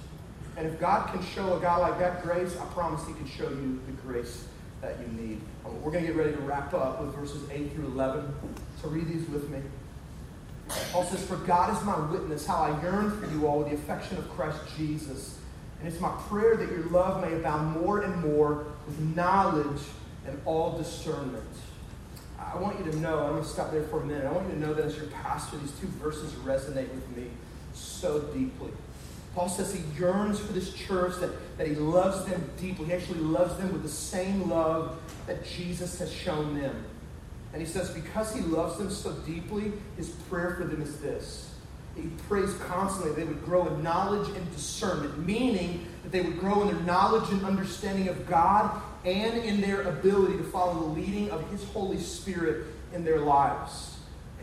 And 0.56 0.66
if 0.66 0.78
God 0.78 1.12
can 1.12 1.24
show 1.24 1.56
a 1.56 1.60
guy 1.60 1.76
like 1.76 1.98
that 1.98 2.22
grace, 2.22 2.56
I 2.60 2.64
promise 2.66 3.06
he 3.06 3.14
can 3.14 3.26
show 3.26 3.48
you 3.48 3.80
the 3.86 3.92
grace 4.02 4.46
that 4.80 4.96
you 5.00 5.06
need. 5.20 5.40
Um, 5.64 5.80
we're 5.82 5.92
going 5.92 6.04
to 6.04 6.12
get 6.12 6.16
ready 6.16 6.32
to 6.32 6.40
wrap 6.40 6.74
up 6.74 7.00
with 7.00 7.14
verses 7.14 7.48
8 7.50 7.72
through 7.72 7.86
11. 7.86 8.34
So 8.82 8.88
read 8.88 9.08
these 9.08 9.28
with 9.28 9.48
me. 9.48 9.60
Paul 10.90 11.04
says, 11.04 11.24
For 11.24 11.36
God 11.36 11.76
is 11.76 11.82
my 11.84 11.98
witness, 12.10 12.46
how 12.46 12.56
I 12.56 12.82
yearn 12.82 13.10
for 13.18 13.26
you 13.30 13.46
all 13.46 13.60
with 13.60 13.68
the 13.68 13.74
affection 13.74 14.18
of 14.18 14.28
Christ 14.30 14.58
Jesus. 14.76 15.38
And 15.78 15.90
it's 15.90 16.00
my 16.00 16.12
prayer 16.28 16.56
that 16.56 16.70
your 16.70 16.84
love 16.86 17.22
may 17.22 17.34
abound 17.34 17.80
more 17.80 18.02
and 18.02 18.22
more 18.22 18.66
with 18.86 18.98
knowledge 19.16 19.82
and 20.26 20.40
all 20.44 20.76
discernment. 20.76 21.44
I 22.54 22.58
want 22.58 22.78
you 22.78 22.90
to 22.90 22.98
know, 22.98 23.18
I'm 23.20 23.32
going 23.32 23.42
to 23.42 23.48
stop 23.48 23.70
there 23.70 23.84
for 23.84 24.00
a 24.02 24.04
minute. 24.04 24.24
I 24.24 24.32
want 24.32 24.48
you 24.48 24.54
to 24.54 24.60
know 24.60 24.74
that 24.74 24.84
as 24.84 24.96
your 24.96 25.06
pastor, 25.06 25.56
these 25.58 25.72
two 25.80 25.86
verses 25.86 26.32
resonate 26.34 26.92
with 26.94 27.16
me 27.16 27.26
so 27.72 28.20
deeply. 28.20 28.70
Paul 29.34 29.48
says 29.48 29.74
he 29.74 29.82
yearns 29.98 30.38
for 30.38 30.52
this 30.52 30.74
church, 30.74 31.14
that, 31.20 31.30
that 31.56 31.66
he 31.66 31.74
loves 31.74 32.24
them 32.26 32.50
deeply. 32.58 32.86
He 32.86 32.92
actually 32.92 33.20
loves 33.20 33.56
them 33.56 33.72
with 33.72 33.82
the 33.82 33.88
same 33.88 34.50
love 34.50 35.00
that 35.26 35.44
Jesus 35.46 35.98
has 35.98 36.12
shown 36.12 36.60
them. 36.60 36.84
And 37.52 37.62
he 37.62 37.68
says, 37.68 37.90
because 37.90 38.34
he 38.34 38.40
loves 38.42 38.78
them 38.78 38.90
so 38.90 39.12
deeply, 39.12 39.72
his 39.96 40.10
prayer 40.10 40.56
for 40.56 40.64
them 40.64 40.82
is 40.82 40.98
this. 40.98 41.54
He 41.96 42.08
prays 42.28 42.52
constantly 42.54 43.12
they 43.12 43.28
would 43.28 43.44
grow 43.44 43.66
in 43.68 43.82
knowledge 43.82 44.28
and 44.34 44.52
discernment, 44.52 45.26
meaning 45.26 45.86
that 46.02 46.12
they 46.12 46.22
would 46.22 46.38
grow 46.38 46.62
in 46.62 46.68
their 46.68 46.84
knowledge 46.84 47.30
and 47.30 47.44
understanding 47.44 48.08
of 48.08 48.26
God 48.26 48.82
and 49.04 49.38
in 49.38 49.60
their 49.60 49.82
ability 49.82 50.36
to 50.38 50.44
follow 50.44 50.80
the 50.80 51.00
leading 51.00 51.30
of 51.30 51.48
His 51.50 51.64
Holy 51.64 51.98
Spirit 51.98 52.66
in 52.92 53.04
their 53.04 53.20
lives. 53.20 53.96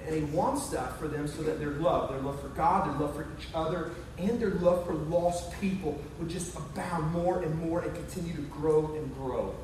And 0.06 0.16
He 0.16 0.24
wants 0.36 0.70
that 0.70 0.98
for 0.98 1.08
them 1.08 1.28
so 1.28 1.44
that 1.44 1.60
their 1.60 1.72
love, 1.72 2.10
their 2.10 2.20
love 2.20 2.42
for 2.42 2.50
God, 2.50 2.88
their 2.88 3.00
love 3.00 3.16
for 3.16 3.28
each 3.38 3.48
other, 3.54 3.92
and 4.18 4.40
their 4.40 4.52
love 4.52 4.86
for 4.86 4.94
lost 4.94 5.52
people 5.60 6.02
would 6.20 6.30
just 6.30 6.56
abound 6.56 7.12
more 7.12 7.42
and 7.42 7.56
more 7.60 7.82
and 7.82 7.94
continue 7.94 8.34
to 8.34 8.42
grow 8.44 8.94
and 8.96 9.14
grow. 9.16 9.56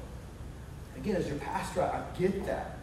Again, 0.97 1.15
as 1.15 1.27
your 1.27 1.37
pastor, 1.37 1.81
I 1.81 2.03
get 2.17 2.45
that. 2.45 2.77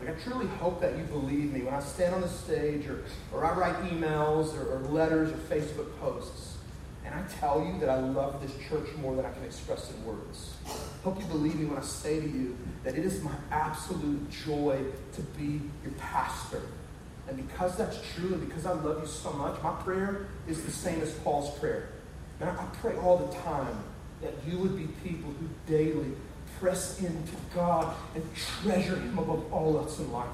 Like, 0.00 0.16
I 0.16 0.20
truly 0.22 0.46
hope 0.46 0.80
that 0.80 0.96
you 0.96 1.04
believe 1.04 1.52
me 1.52 1.62
when 1.62 1.74
I 1.74 1.80
stand 1.80 2.14
on 2.14 2.22
the 2.22 2.28
stage 2.28 2.86
or, 2.86 3.04
or 3.32 3.44
I 3.44 3.52
write 3.52 3.76
emails 3.90 4.56
or, 4.56 4.76
or 4.76 4.80
letters 4.88 5.30
or 5.30 5.36
Facebook 5.36 5.98
posts. 5.98 6.56
And 7.04 7.14
I 7.14 7.22
tell 7.38 7.64
you 7.64 7.78
that 7.80 7.88
I 7.88 7.98
love 7.98 8.40
this 8.40 8.52
church 8.68 8.88
more 9.00 9.14
than 9.14 9.26
I 9.26 9.32
can 9.32 9.44
express 9.44 9.90
in 9.90 10.04
words. 10.04 10.54
Hope 11.04 11.18
you 11.18 11.26
believe 11.26 11.58
me 11.58 11.64
when 11.64 11.78
I 11.78 11.82
say 11.82 12.20
to 12.20 12.28
you 12.28 12.56
that 12.84 12.94
it 12.94 13.04
is 13.04 13.22
my 13.22 13.34
absolute 13.50 14.30
joy 14.30 14.78
to 15.14 15.22
be 15.38 15.60
your 15.82 15.92
pastor. 15.98 16.60
And 17.26 17.36
because 17.48 17.76
that's 17.76 17.98
true 18.14 18.34
and 18.34 18.46
because 18.46 18.66
I 18.66 18.72
love 18.72 19.00
you 19.00 19.06
so 19.06 19.32
much, 19.32 19.62
my 19.62 19.72
prayer 19.82 20.26
is 20.46 20.62
the 20.62 20.70
same 20.70 21.00
as 21.00 21.12
Paul's 21.20 21.58
prayer. 21.58 21.88
And 22.40 22.50
I 22.50 22.64
pray 22.80 22.96
all 22.96 23.16
the 23.16 23.34
time 23.38 23.84
that 24.20 24.34
you 24.46 24.58
would 24.58 24.76
be 24.76 24.88
people 25.08 25.30
who 25.30 25.48
daily 25.66 26.12
press 26.58 27.00
into 27.00 27.32
God 27.54 27.94
and 28.14 28.24
treasure 28.34 28.96
Him 28.96 29.18
above 29.18 29.50
all 29.52 29.78
else 29.78 29.98
in 29.98 30.12
life. 30.12 30.28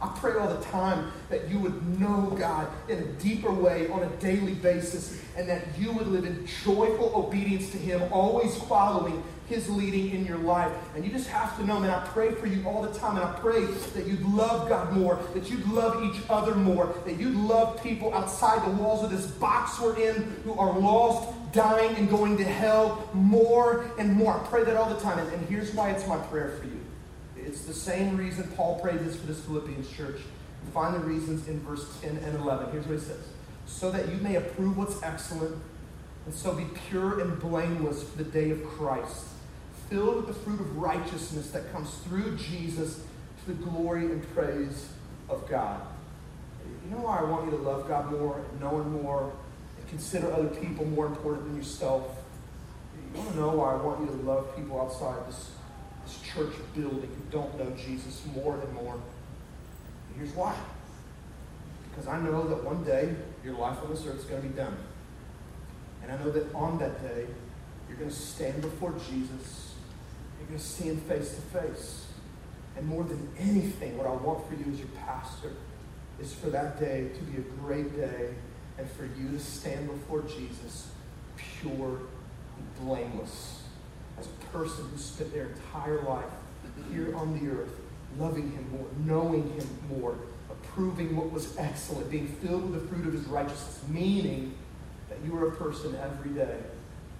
I 0.00 0.08
pray 0.18 0.32
all 0.38 0.48
the 0.48 0.64
time 0.64 1.12
that 1.28 1.50
you 1.50 1.58
would 1.58 2.00
know 2.00 2.34
God 2.38 2.68
in 2.88 2.98
a 2.98 3.04
deeper 3.04 3.52
way 3.52 3.88
on 3.88 4.02
a 4.02 4.08
daily 4.16 4.54
basis 4.54 5.20
and 5.36 5.46
that 5.48 5.66
you 5.78 5.92
would 5.92 6.06
live 6.06 6.24
in 6.24 6.46
joyful 6.64 7.12
obedience 7.14 7.70
to 7.72 7.76
Him, 7.76 8.10
always 8.10 8.56
following 8.62 9.22
His 9.50 9.68
leading 9.68 10.10
in 10.10 10.24
your 10.24 10.38
life. 10.38 10.72
And 10.94 11.04
you 11.04 11.10
just 11.10 11.28
have 11.28 11.56
to 11.58 11.66
know, 11.66 11.78
man, 11.78 11.90
I 11.90 12.06
pray 12.06 12.32
for 12.32 12.46
you 12.46 12.66
all 12.66 12.82
the 12.82 12.98
time. 12.98 13.16
And 13.16 13.24
I 13.26 13.32
pray 13.32 13.64
that 13.66 14.06
you'd 14.06 14.24
love 14.24 14.68
God 14.68 14.92
more, 14.92 15.20
that 15.34 15.50
you'd 15.50 15.66
love 15.68 16.02
each 16.04 16.22
other 16.30 16.54
more, 16.54 16.94
that 17.04 17.18
you'd 17.18 17.36
love 17.36 17.82
people 17.82 18.14
outside 18.14 18.64
the 18.64 18.70
walls 18.82 19.04
of 19.04 19.10
this 19.10 19.26
box 19.26 19.78
we're 19.80 19.98
in 19.98 20.22
who 20.44 20.54
are 20.54 20.78
lost, 20.78 21.28
dying, 21.52 21.94
and 21.96 22.08
going 22.08 22.38
to 22.38 22.44
hell 22.44 23.10
more 23.12 23.90
and 23.98 24.12
more. 24.12 24.40
I 24.40 24.46
pray 24.46 24.64
that 24.64 24.76
all 24.76 24.88
the 24.88 25.00
time. 25.00 25.18
And, 25.18 25.32
and 25.32 25.48
here's 25.48 25.74
why 25.74 25.90
it's 25.90 26.06
my 26.06 26.16
prayer 26.16 26.56
for 26.58 26.66
you. 26.66 26.80
It's 27.36 27.62
the 27.62 27.74
same 27.74 28.16
reason 28.16 28.46
Paul 28.56 28.78
prayed 28.78 29.00
this 29.00 29.16
for 29.16 29.26
this 29.26 29.40
Philippians 29.40 29.90
church. 29.90 30.20
Find 30.72 30.94
the 30.94 31.00
reasons 31.00 31.48
in 31.48 31.60
verse 31.60 31.84
10 32.00 32.18
and 32.18 32.36
11. 32.38 32.70
Here's 32.70 32.86
what 32.86 32.98
he 32.98 33.04
says 33.04 33.24
So 33.66 33.90
that 33.90 34.08
you 34.08 34.16
may 34.18 34.36
approve 34.36 34.76
what's 34.76 35.02
excellent, 35.02 35.56
and 36.26 36.34
so 36.34 36.54
be 36.54 36.66
pure 36.88 37.20
and 37.20 37.40
blameless 37.40 38.04
for 38.04 38.18
the 38.18 38.30
day 38.30 38.50
of 38.50 38.64
Christ, 38.64 39.26
filled 39.90 40.16
with 40.16 40.26
the 40.28 40.32
fruit 40.32 40.60
of 40.60 40.76
righteousness 40.78 41.50
that 41.50 41.70
comes 41.72 41.90
through 42.04 42.36
Jesus 42.36 43.02
to 43.44 43.52
the 43.52 43.64
glory 43.64 44.06
and 44.06 44.34
praise 44.34 44.88
of 45.28 45.46
God. 45.48 45.82
You 46.84 46.96
know 46.96 47.02
why 47.02 47.18
I 47.18 47.24
want 47.24 47.44
you 47.44 47.50
to 47.50 47.62
love 47.62 47.86
God 47.88 48.10
more, 48.10 48.38
and 48.38 48.60
know 48.60 48.80
Him 48.80 49.02
more, 49.02 49.32
and 49.78 49.88
consider 49.88 50.32
other 50.32 50.48
people 50.48 50.86
more 50.86 51.06
important 51.06 51.46
than 51.46 51.56
yourself? 51.56 52.16
You 53.12 53.20
want 53.20 53.32
to 53.32 53.36
know 53.36 53.50
why 53.50 53.72
I 53.72 53.76
want 53.76 54.00
you 54.00 54.06
to 54.06 54.22
love 54.22 54.56
people 54.56 54.80
outside 54.80 55.26
this 55.28 55.50
this 56.04 56.20
church 56.20 56.54
building 56.74 57.10
who 57.10 57.30
don't 57.30 57.58
know 57.58 57.70
Jesus 57.76 58.22
more 58.34 58.58
and 58.60 58.72
more. 58.72 58.94
And 58.94 60.16
here's 60.16 60.34
why. 60.34 60.54
Because 61.90 62.06
I 62.06 62.20
know 62.20 62.48
that 62.48 62.64
one 62.64 62.84
day 62.84 63.14
your 63.44 63.54
life 63.54 63.78
on 63.82 63.90
this 63.90 64.04
earth 64.06 64.18
is 64.20 64.24
going 64.24 64.42
to 64.42 64.48
be 64.48 64.54
done. 64.54 64.76
And 66.02 66.12
I 66.12 66.16
know 66.18 66.30
that 66.30 66.54
on 66.54 66.78
that 66.78 67.02
day, 67.02 67.26
you're 67.88 67.98
going 67.98 68.10
to 68.10 68.16
stand 68.16 68.62
before 68.62 68.94
Jesus. 69.10 69.69
You're 70.40 70.48
going 70.48 70.58
to 70.58 70.64
see 70.64 70.84
him 70.84 70.96
face 71.02 71.34
to 71.34 71.40
face. 71.58 72.06
And 72.76 72.86
more 72.86 73.04
than 73.04 73.28
anything, 73.38 73.96
what 73.98 74.06
I 74.06 74.10
want 74.10 74.48
for 74.48 74.54
you 74.54 74.72
as 74.72 74.78
your 74.78 74.88
pastor 75.04 75.52
is 76.18 76.32
for 76.32 76.50
that 76.50 76.80
day 76.80 77.08
to 77.14 77.20
be 77.24 77.38
a 77.38 77.44
great 77.62 77.96
day 77.96 78.30
and 78.78 78.90
for 78.92 79.04
you 79.04 79.28
to 79.30 79.38
stand 79.38 79.86
before 79.88 80.22
Jesus 80.22 80.90
pure 81.36 81.98
and 81.98 82.86
blameless 82.86 83.62
as 84.18 84.26
a 84.26 84.56
person 84.56 84.84
who 84.90 84.98
spent 84.98 85.32
their 85.32 85.46
entire 85.46 86.00
life 86.02 86.24
here 86.92 87.14
on 87.16 87.38
the 87.38 87.50
earth, 87.50 87.72
loving 88.18 88.50
him 88.52 88.70
more, 88.70 88.86
knowing 89.04 89.50
him 89.52 89.68
more, 89.88 90.16
approving 90.50 91.16
what 91.16 91.30
was 91.30 91.56
excellent, 91.58 92.10
being 92.10 92.26
filled 92.26 92.70
with 92.70 92.82
the 92.82 92.88
fruit 92.88 93.06
of 93.06 93.12
his 93.12 93.26
righteousness, 93.26 93.82
meaning 93.88 94.54
that 95.08 95.18
you 95.24 95.36
are 95.36 95.48
a 95.48 95.52
person 95.52 95.96
every 96.02 96.30
day 96.30 96.58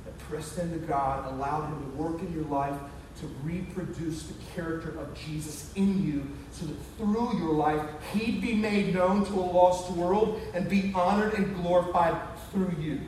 that 0.04 0.18
pressed 0.20 0.58
into 0.58 0.78
God, 0.78 1.32
allowed 1.32 1.66
him 1.68 1.90
to 1.90 1.96
work 1.96 2.20
in 2.20 2.32
your 2.32 2.44
life 2.44 2.76
to 3.20 3.26
reproduce 3.42 4.24
the 4.24 4.34
character 4.54 4.98
of 4.98 5.14
Jesus 5.14 5.72
in 5.74 6.04
you 6.04 6.26
so 6.52 6.66
that 6.66 6.76
through 6.96 7.38
your 7.38 7.52
life 7.52 7.82
he'd 8.12 8.40
be 8.40 8.54
made 8.54 8.94
known 8.94 9.24
to 9.26 9.32
a 9.34 9.40
lost 9.40 9.90
world 9.92 10.40
and 10.54 10.68
be 10.68 10.92
honored 10.94 11.34
and 11.34 11.54
glorified 11.56 12.16
through 12.50 12.74
you. 12.80 13.00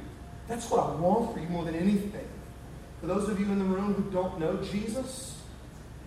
That's 0.48 0.70
what 0.70 0.84
I 0.84 0.94
want 0.96 1.32
for 1.32 1.40
you 1.40 1.48
more 1.48 1.64
than 1.64 1.74
anything. 1.74 2.28
For 3.00 3.06
those 3.06 3.28
of 3.28 3.40
you 3.40 3.46
in 3.46 3.58
the 3.58 3.64
room 3.64 3.94
who 3.94 4.10
don't 4.10 4.38
know 4.38 4.62
Jesus, 4.62 5.40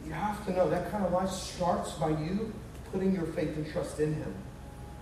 you 0.06 0.14
have 0.14 0.46
to 0.46 0.54
know 0.54 0.70
that 0.70 0.92
kind 0.92 1.04
of 1.04 1.12
life 1.12 1.30
starts 1.30 1.94
by 1.94 2.10
you 2.10 2.54
putting 2.92 3.14
your 3.14 3.26
faith 3.26 3.56
and 3.56 3.70
trust 3.72 4.00
in 4.00 4.14
Him. 4.14 4.34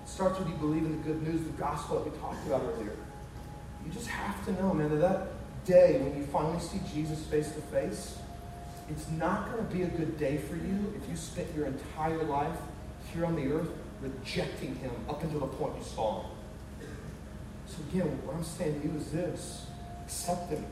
It 0.03 0.09
starts 0.09 0.39
with 0.39 0.49
you 0.49 0.55
believing 0.55 0.97
the 0.97 1.07
good 1.07 1.21
news, 1.21 1.43
the 1.43 1.51
gospel 1.51 1.99
that 1.99 2.11
we 2.11 2.17
talked 2.19 2.45
about 2.47 2.63
earlier. 2.63 2.95
You 3.85 3.91
just 3.91 4.07
have 4.07 4.43
to 4.45 4.53
know, 4.53 4.73
man, 4.73 4.89
that 4.89 5.01
that 5.01 5.27
day 5.65 5.99
when 5.99 6.17
you 6.17 6.25
finally 6.27 6.59
see 6.59 6.79
Jesus 6.93 7.23
face 7.25 7.51
to 7.51 7.61
face, 7.61 8.17
it's 8.89 9.10
not 9.12 9.52
going 9.52 9.65
to 9.67 9.74
be 9.74 9.84
a 9.84 9.88
good 9.88 10.17
day 10.17 10.38
for 10.38 10.56
you 10.56 10.93
if 10.98 11.10
you 11.10 11.15
spent 11.15 11.48
your 11.56 11.65
entire 11.67 12.24
life 12.24 12.58
here 13.13 13.26
on 13.26 13.36
the 13.36 13.52
earth 13.52 13.69
rejecting 14.02 14.76
Him 14.76 14.91
up 15.10 15.24
until 15.24 15.39
the 15.39 15.48
point 15.48 15.76
you 15.78 15.84
saw 15.84 16.22
Him. 16.22 16.32
So 17.67 17.78
again, 17.89 18.08
what 18.26 18.36
I'm 18.36 18.43
saying 18.43 18.82
to 18.82 18.88
you 18.88 18.98
is 18.98 19.12
this 19.12 19.65
accept 20.04 20.50
Him 20.50 20.65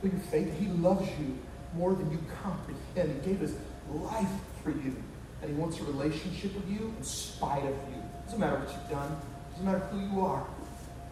Put 0.00 0.12
your 0.12 0.20
faith. 0.22 0.58
He 0.58 0.66
loves 0.66 1.06
you 1.18 1.38
more 1.74 1.94
than 1.94 2.10
you 2.10 2.18
comprehend. 2.42 3.22
He 3.22 3.30
gave 3.30 3.40
his 3.40 3.54
life 3.92 4.28
for 4.62 4.70
you. 4.70 4.96
And 5.42 5.50
he 5.50 5.56
wants 5.56 5.78
a 5.80 5.84
relationship 5.84 6.54
with 6.54 6.68
you 6.70 6.94
in 6.96 7.04
spite 7.04 7.62
of 7.62 7.68
you. 7.68 7.98
It 7.98 8.24
Doesn't 8.24 8.40
matter 8.40 8.58
what 8.58 8.68
you've 8.68 8.90
done. 8.90 9.12
it 9.12 9.50
Doesn't 9.50 9.66
matter 9.66 9.78
who 9.78 10.14
you 10.14 10.24
are. 10.24 10.46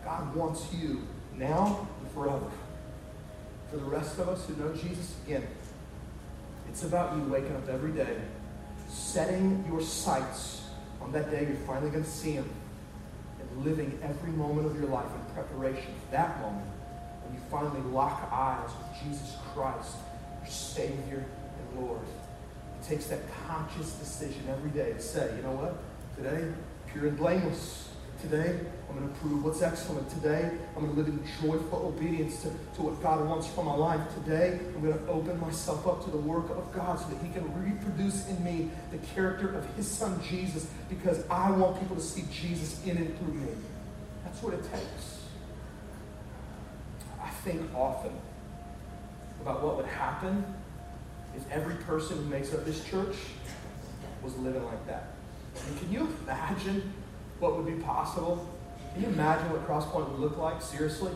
God 0.05 0.35
wants 0.35 0.67
you 0.73 1.03
now 1.37 1.87
and 2.01 2.11
forever. 2.13 2.51
For 3.71 3.77
the 3.77 3.85
rest 3.85 4.19
of 4.19 4.29
us 4.29 4.47
who 4.47 4.57
know 4.57 4.75
Jesus, 4.75 5.17
again, 5.27 5.47
it's 6.69 6.85
about 6.85 7.17
you 7.17 7.23
waking 7.25 7.55
up 7.57 7.69
every 7.69 7.93
day, 7.93 8.17
setting 8.89 9.65
your 9.69 9.81
sights 9.81 10.63
on 11.01 11.13
that 11.13 11.31
day 11.31 11.47
you're 11.47 11.57
finally 11.67 11.91
going 11.91 12.05
to 12.05 12.11
see 12.11 12.33
him, 12.33 12.49
and 13.41 13.65
living 13.65 13.99
every 14.03 14.31
moment 14.33 14.67
of 14.67 14.79
your 14.79 14.89
life 14.89 15.07
in 15.07 15.35
preparation 15.35 15.95
for 16.05 16.13
that 16.13 16.41
moment 16.41 16.67
when 17.25 17.35
you 17.35 17.41
finally 17.51 17.81
lock 17.93 18.29
eyes 18.33 18.71
with 18.79 19.03
Jesus 19.03 19.37
Christ, 19.55 19.97
your 20.43 20.51
Savior 20.51 21.25
and 21.25 21.81
Lord. 21.81 22.01
It 22.81 22.87
takes 22.87 23.07
that 23.07 23.21
conscious 23.47 23.93
decision 23.93 24.43
every 24.51 24.71
day 24.71 24.93
to 24.93 25.01
say, 25.01 25.35
you 25.37 25.43
know 25.43 25.53
what? 25.53 25.77
Today, 26.17 26.53
pure 26.93 27.09
and 27.09 27.17
blameless. 27.17 27.88
Today, 28.21 28.59
I'm 28.91 28.99
going 28.99 29.09
to 29.09 29.15
prove 29.21 29.45
what's 29.45 29.63
excellent. 29.63 30.11
Today, 30.11 30.51
I'm 30.77 30.85
going 30.85 30.95
to 30.95 31.01
live 31.01 31.09
in 31.09 31.23
joyful 31.41 31.95
obedience 31.95 32.43
to, 32.43 32.49
to 32.75 32.83
what 32.83 33.01
God 33.01 33.25
wants 33.29 33.47
for 33.47 33.63
my 33.63 33.75
life. 33.75 34.01
Today, 34.15 34.59
I'm 34.75 34.83
going 34.83 34.99
to 34.99 35.07
open 35.09 35.39
myself 35.41 35.87
up 35.87 36.05
to 36.05 36.11
the 36.11 36.17
work 36.17 36.51
of 36.51 36.73
God 36.73 36.99
so 36.99 37.09
that 37.11 37.23
He 37.25 37.33
can 37.33 37.45
reproduce 37.63 38.27
in 38.29 38.43
me 38.43 38.71
the 38.91 38.99
character 39.15 39.55
of 39.55 39.65
His 39.77 39.87
Son 39.87 40.21
Jesus 40.29 40.67
because 40.89 41.25
I 41.31 41.51
want 41.53 41.79
people 41.79 41.95
to 41.95 42.03
see 42.03 42.25
Jesus 42.33 42.85
in 42.85 42.97
and 42.97 43.19
through 43.19 43.35
me. 43.35 43.53
That's 44.25 44.43
what 44.43 44.55
it 44.55 44.65
takes 44.73 45.19
I 47.23 47.31
think 47.31 47.63
often 47.75 48.13
about 49.41 49.63
what 49.63 49.77
would 49.77 49.87
happen 49.87 50.45
if 51.37 51.49
every 51.51 51.77
person 51.77 52.17
who 52.17 52.25
makes 52.25 52.53
up 52.53 52.65
this 52.65 52.85
church 52.85 53.17
was 54.23 54.37
living 54.39 54.65
like 54.65 54.87
that. 54.87 55.11
And 55.67 55.79
can 55.79 55.93
you 55.93 56.17
imagine 56.25 56.93
what 57.39 57.57
would 57.57 57.67
be 57.67 57.83
possible? 57.83 58.49
Can 58.95 59.03
you 59.03 59.09
imagine 59.09 59.51
what 59.51 59.67
Crosspoint 59.67 60.11
would 60.11 60.21
look 60.21 60.39
like, 60.39 60.61
seriously? 60.61 61.13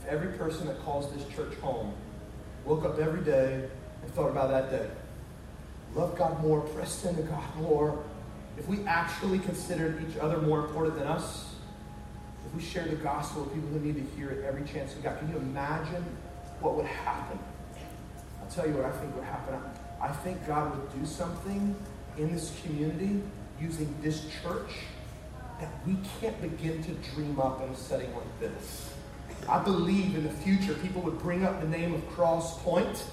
If 0.00 0.08
every 0.08 0.36
person 0.36 0.66
that 0.66 0.82
calls 0.84 1.12
this 1.12 1.24
church 1.34 1.54
home 1.58 1.94
woke 2.64 2.84
up 2.84 2.98
every 2.98 3.22
day 3.22 3.68
and 4.02 4.14
thought 4.14 4.30
about 4.30 4.50
that 4.50 4.70
day. 4.70 4.88
Love 5.94 6.16
God 6.16 6.42
more, 6.42 6.60
pressed 6.60 7.04
into 7.04 7.22
God 7.22 7.56
more. 7.56 8.02
If 8.58 8.68
we 8.68 8.84
actually 8.86 9.38
considered 9.38 10.04
each 10.08 10.16
other 10.18 10.38
more 10.38 10.60
important 10.60 10.98
than 10.98 11.06
us, 11.06 11.54
if 12.46 12.54
we 12.54 12.62
shared 12.62 12.90
the 12.90 12.96
gospel 12.96 13.42
with 13.42 13.54
people 13.54 13.68
who 13.70 13.80
need 13.80 13.94
to 13.96 14.16
hear 14.16 14.30
it 14.30 14.44
every 14.44 14.66
chance 14.66 14.94
we 14.94 15.02
got, 15.02 15.18
can 15.18 15.28
you 15.28 15.36
imagine 15.36 16.04
what 16.60 16.74
would 16.74 16.86
happen? 16.86 17.38
I'll 18.40 18.50
tell 18.50 18.66
you 18.66 18.74
what 18.74 18.84
I 18.84 18.90
think 18.92 19.14
would 19.14 19.24
happen. 19.24 19.58
I 20.00 20.08
think 20.08 20.46
God 20.46 20.76
would 20.76 21.00
do 21.00 21.06
something 21.06 21.74
in 22.18 22.32
this 22.32 22.52
community 22.62 23.22
using 23.60 23.94
this 24.02 24.26
church 24.42 24.70
that 25.64 25.86
we 25.86 25.96
can't 26.20 26.38
begin 26.42 26.82
to 26.84 26.92
dream 27.14 27.40
up 27.40 27.62
in 27.62 27.70
a 27.70 27.76
setting 27.76 28.12
like 28.14 28.40
this. 28.40 28.92
I 29.48 29.62
believe 29.62 30.14
in 30.14 30.24
the 30.24 30.30
future 30.30 30.74
people 30.74 31.00
would 31.02 31.18
bring 31.18 31.44
up 31.44 31.60
the 31.62 31.68
name 31.68 31.94
of 31.94 32.06
Cross 32.10 32.60
Point 32.62 33.04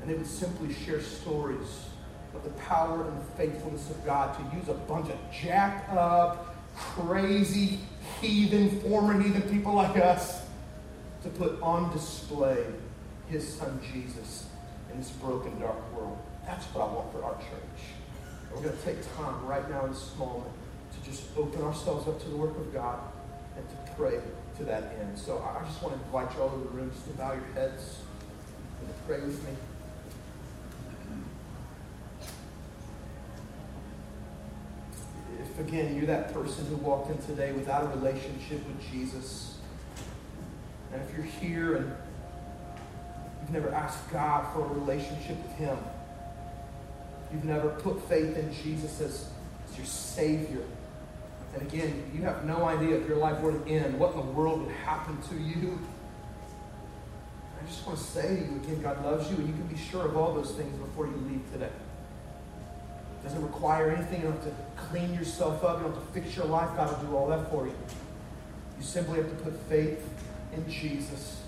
and 0.00 0.10
they 0.10 0.14
would 0.14 0.26
simply 0.26 0.74
share 0.74 1.00
stories 1.00 1.86
of 2.34 2.44
the 2.44 2.50
power 2.50 3.08
and 3.08 3.18
the 3.18 3.24
faithfulness 3.36 3.88
of 3.88 4.04
God 4.04 4.36
to 4.36 4.56
use 4.56 4.68
a 4.68 4.74
bunch 4.74 5.08
of 5.08 5.16
jacked 5.32 5.90
up, 5.94 6.54
crazy, 6.76 7.80
heathen, 8.20 8.80
former 8.82 9.18
heathen 9.18 9.42
people 9.42 9.74
like 9.74 9.96
us 9.96 10.42
to 11.22 11.30
put 11.30 11.60
on 11.62 11.90
display 11.92 12.62
his 13.28 13.46
son 13.54 13.80
Jesus 13.92 14.46
in 14.92 14.98
this 14.98 15.10
broken, 15.12 15.58
dark 15.58 15.96
world. 15.96 16.18
That's 16.44 16.66
what 16.66 16.88
I 16.88 16.92
want 16.92 17.10
for 17.10 17.24
our 17.24 17.36
church. 17.36 17.80
We're 18.54 18.62
going 18.62 18.76
to 18.76 18.84
take 18.84 18.98
time 19.16 19.46
right 19.46 19.68
now 19.70 19.86
in 19.86 19.92
this 19.92 20.14
moment 20.18 20.52
just 21.08 21.24
open 21.36 21.62
ourselves 21.62 22.06
up 22.06 22.20
to 22.22 22.28
the 22.28 22.36
work 22.36 22.56
of 22.56 22.72
God 22.72 23.00
and 23.56 23.68
to 23.68 23.92
pray 23.94 24.20
to 24.58 24.64
that 24.64 24.94
end. 25.00 25.18
So 25.18 25.38
I 25.38 25.64
just 25.64 25.82
want 25.82 25.96
to 25.96 26.04
invite 26.04 26.34
you 26.34 26.42
all 26.42 26.48
over 26.48 26.64
the 26.64 26.70
room 26.70 26.90
just 26.90 27.06
to 27.06 27.12
bow 27.12 27.32
your 27.32 27.44
heads 27.54 27.98
and 28.80 29.06
pray 29.06 29.20
with 29.20 29.42
me. 29.44 29.50
If 35.40 35.66
again 35.66 35.96
you're 35.96 36.06
that 36.06 36.32
person 36.32 36.66
who 36.66 36.76
walked 36.76 37.10
in 37.10 37.18
today 37.26 37.52
without 37.52 37.84
a 37.84 37.88
relationship 37.98 38.66
with 38.66 38.80
Jesus, 38.90 39.58
and 40.92 41.02
if 41.02 41.16
you're 41.16 41.26
here 41.26 41.76
and 41.76 41.92
you've 43.40 43.50
never 43.50 43.70
asked 43.74 44.10
God 44.10 44.52
for 44.52 44.64
a 44.64 44.68
relationship 44.68 45.36
with 45.42 45.52
Him, 45.52 45.78
you've 47.32 47.44
never 47.44 47.70
put 47.70 48.02
faith 48.08 48.36
in 48.36 48.52
Jesus 48.52 49.00
as, 49.00 49.28
as 49.70 49.76
your 49.76 49.86
Savior, 49.86 50.62
and 51.58 51.68
again, 51.72 52.10
you 52.14 52.22
have 52.22 52.44
no 52.44 52.64
idea 52.64 52.96
if 53.00 53.08
your 53.08 53.16
life 53.16 53.40
were 53.40 53.52
to 53.52 53.66
end, 53.68 53.98
what 53.98 54.12
in 54.12 54.18
the 54.18 54.26
world 54.26 54.64
would 54.64 54.74
happen 54.76 55.18
to 55.28 55.34
you. 55.34 55.78
I 57.60 57.66
just 57.66 57.84
want 57.84 57.98
to 57.98 58.04
say 58.04 58.28
to 58.28 58.34
you 58.34 58.56
again, 58.62 58.80
God 58.82 59.04
loves 59.04 59.28
you, 59.30 59.36
and 59.36 59.48
you 59.48 59.54
can 59.54 59.66
be 59.66 59.76
sure 59.76 60.06
of 60.06 60.16
all 60.16 60.34
those 60.34 60.52
things 60.52 60.72
before 60.78 61.06
you 61.06 61.16
leave 61.28 61.42
today. 61.52 61.66
It 61.66 63.24
doesn't 63.24 63.42
require 63.42 63.90
anything. 63.90 64.20
You 64.20 64.28
don't 64.28 64.42
have 64.42 64.44
to 64.44 64.54
clean 64.88 65.14
yourself 65.14 65.64
up. 65.64 65.78
You 65.78 65.84
don't 65.84 65.94
have 65.94 66.06
to 66.06 66.12
fix 66.12 66.36
your 66.36 66.46
life. 66.46 66.76
God 66.76 66.96
will 66.96 67.08
do 67.08 67.16
all 67.16 67.28
that 67.28 67.50
for 67.50 67.66
you. 67.66 67.74
You 68.78 68.84
simply 68.84 69.18
have 69.18 69.28
to 69.28 69.44
put 69.44 69.58
faith 69.68 70.08
in 70.54 70.70
Jesus 70.70 71.42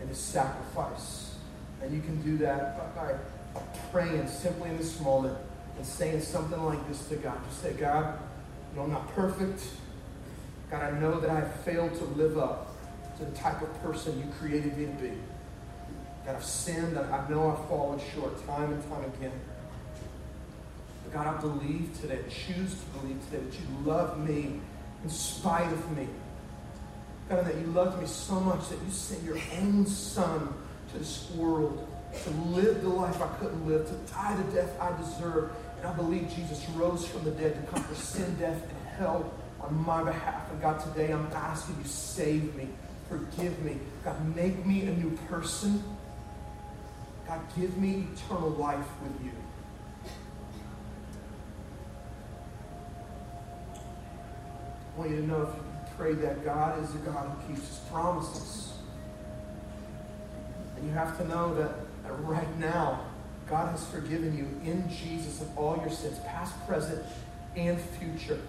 and 0.00 0.08
his 0.08 0.18
sacrifice. 0.18 1.36
And 1.80 1.94
you 1.94 2.00
can 2.00 2.20
do 2.22 2.36
that 2.38 2.96
by, 2.96 3.14
by 3.54 3.62
praying 3.92 4.26
simply 4.26 4.70
in 4.70 4.76
this 4.76 4.98
moment 5.00 5.38
and 5.76 5.86
saying 5.86 6.20
something 6.20 6.60
like 6.64 6.86
this 6.88 7.06
to 7.06 7.16
God. 7.16 7.38
Just 7.48 7.62
say, 7.62 7.72
God, 7.74 8.18
you 8.72 8.78
know, 8.78 8.84
I'm 8.84 8.90
not 8.90 9.14
perfect. 9.14 9.62
God, 10.70 10.82
I 10.82 10.98
know 10.98 11.20
that 11.20 11.28
I 11.28 11.34
have 11.34 11.54
failed 11.60 11.94
to 11.98 12.04
live 12.04 12.38
up 12.38 12.74
to 13.18 13.24
the 13.26 13.30
type 13.32 13.60
of 13.60 13.82
person 13.82 14.18
you 14.18 14.26
created 14.38 14.76
me 14.78 14.86
to 14.86 14.92
be. 14.92 15.12
God, 16.24 16.36
I've 16.36 16.44
sinned. 16.44 16.98
I 16.98 17.28
know 17.28 17.50
I've 17.50 17.68
fallen 17.68 18.00
short 18.14 18.46
time 18.46 18.72
and 18.72 18.82
time 18.88 19.04
again. 19.04 19.32
But 21.04 21.12
God, 21.12 21.26
I 21.26 21.40
believe 21.40 21.90
today, 22.00 22.20
choose 22.30 22.74
to 22.74 22.98
believe 22.98 23.22
today 23.26 23.44
that 23.44 23.54
you 23.54 23.66
love 23.84 24.26
me 24.26 24.60
in 25.04 25.10
spite 25.10 25.70
of 25.70 25.96
me. 25.96 26.08
God, 27.28 27.44
that 27.44 27.56
you 27.56 27.66
loved 27.66 28.00
me 28.00 28.06
so 28.06 28.40
much 28.40 28.68
that 28.70 28.78
you 28.82 28.90
sent 28.90 29.22
your 29.24 29.38
own 29.60 29.86
son 29.86 30.54
to 30.92 30.98
this 30.98 31.30
world 31.36 31.88
to 32.24 32.30
live 32.30 32.82
the 32.82 32.88
life 32.88 33.20
I 33.22 33.28
couldn't 33.38 33.66
live, 33.66 33.86
to 33.86 34.12
die 34.12 34.36
the 34.36 34.52
death 34.52 34.80
I 34.80 34.96
deserve, 35.00 35.50
and 35.82 35.90
I 35.90 35.94
believe 35.94 36.32
Jesus 36.34 36.64
rose 36.70 37.04
from 37.04 37.24
the 37.24 37.32
dead 37.32 37.54
to 37.56 37.72
conquer 37.72 37.94
sin, 37.96 38.36
death, 38.38 38.62
and 38.62 38.88
hell 38.96 39.32
on 39.60 39.74
my 39.84 40.04
behalf. 40.04 40.48
And 40.52 40.60
God, 40.60 40.78
today 40.78 41.12
I'm 41.12 41.26
asking 41.32 41.76
you, 41.82 41.84
save 41.84 42.54
me, 42.54 42.68
forgive 43.08 43.58
me. 43.64 43.78
God, 44.04 44.36
make 44.36 44.64
me 44.64 44.82
a 44.82 44.92
new 44.92 45.10
person. 45.28 45.82
God, 47.26 47.40
give 47.58 47.76
me 47.78 48.06
eternal 48.14 48.50
life 48.50 48.86
with 49.02 49.24
you. 49.24 49.32
I 54.94 54.98
want 55.00 55.10
you 55.10 55.16
to 55.16 55.26
know 55.26 55.42
if 55.42 55.48
you 55.48 55.94
pray 55.96 56.12
that 56.12 56.44
God 56.44 56.80
is 56.84 56.94
a 56.94 56.98
God 56.98 57.28
who 57.28 57.54
keeps 57.54 57.66
his 57.66 57.78
promises. 57.90 58.74
And 60.76 60.86
you 60.86 60.92
have 60.92 61.18
to 61.18 61.26
know 61.26 61.54
that, 61.56 61.74
that 62.04 62.12
right 62.22 62.58
now, 62.60 63.06
God 63.52 63.70
has 63.72 63.84
forgiven 63.84 64.34
you 64.34 64.46
in 64.64 64.88
Jesus 64.88 65.42
of 65.42 65.58
all 65.58 65.76
your 65.76 65.90
sins, 65.90 66.18
past, 66.20 66.54
present, 66.66 67.04
and 67.54 67.78
future. 67.78 68.40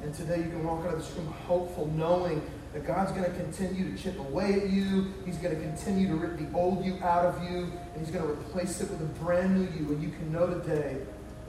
And 0.00 0.14
today 0.14 0.36
you 0.36 0.44
can 0.44 0.62
walk 0.62 0.86
out 0.86 0.94
of 0.94 1.00
this 1.00 1.10
room 1.16 1.26
hopeful, 1.26 1.88
knowing 1.96 2.40
that 2.72 2.86
God's 2.86 3.10
going 3.10 3.24
to 3.24 3.36
continue 3.36 3.90
to 3.90 4.00
chip 4.00 4.16
away 4.20 4.60
at 4.60 4.70
you. 4.70 5.12
He's 5.26 5.38
going 5.38 5.56
to 5.56 5.60
continue 5.60 6.06
to 6.06 6.14
rip 6.14 6.38
the 6.38 6.56
old 6.56 6.84
you 6.84 7.00
out 7.02 7.24
of 7.24 7.42
you, 7.42 7.72
and 7.94 7.98
He's 7.98 8.14
going 8.14 8.24
to 8.24 8.30
replace 8.30 8.80
it 8.80 8.88
with 8.90 9.00
a 9.00 9.24
brand 9.24 9.56
new 9.56 9.68
you. 9.76 9.92
And 9.92 10.00
you 10.00 10.10
can 10.10 10.30
know 10.30 10.46
today 10.46 10.98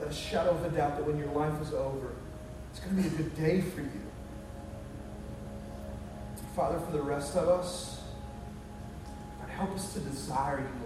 that 0.00 0.08
a 0.08 0.12
shadow 0.12 0.50
of 0.50 0.64
a 0.64 0.76
doubt 0.76 0.96
that 0.96 1.06
when 1.06 1.16
your 1.16 1.28
life 1.28 1.62
is 1.62 1.72
over, 1.72 2.10
it's 2.72 2.80
going 2.80 2.96
to 2.96 3.02
be 3.02 3.06
a 3.06 3.18
good 3.18 3.36
day 3.36 3.60
for 3.60 3.82
you. 3.82 4.02
Father, 6.56 6.80
for 6.80 6.90
the 6.90 7.02
rest 7.02 7.36
of 7.36 7.48
us, 7.48 8.02
God, 9.38 9.48
help 9.50 9.70
us 9.76 9.94
to 9.94 10.00
desire 10.00 10.58
you. 10.58 10.83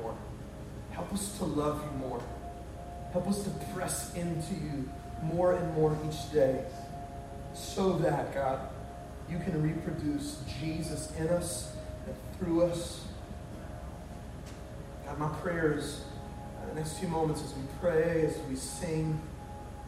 Help 0.99 1.13
us 1.13 1.39
to 1.39 1.45
love 1.45 1.81
you 1.85 2.09
more. 2.09 2.21
Help 3.13 3.29
us 3.29 3.45
to 3.45 3.51
press 3.73 4.13
into 4.17 4.55
you 4.55 4.91
more 5.23 5.53
and 5.53 5.73
more 5.75 5.97
each 6.09 6.33
day 6.33 6.65
so 7.55 7.93
that, 7.99 8.35
God, 8.35 8.59
you 9.31 9.39
can 9.39 9.63
reproduce 9.63 10.43
Jesus 10.61 11.13
in 11.17 11.29
us 11.29 11.73
and 12.05 12.17
through 12.37 12.65
us. 12.65 13.05
God, 15.07 15.19
my 15.21 15.29
prayer 15.37 15.79
is 15.79 16.01
uh, 16.61 16.69
the 16.71 16.75
next 16.75 16.99
few 16.99 17.07
moments 17.07 17.45
as 17.45 17.55
we 17.55 17.63
pray, 17.81 18.27
as 18.27 18.37
we 18.49 18.57
sing, 18.57 19.21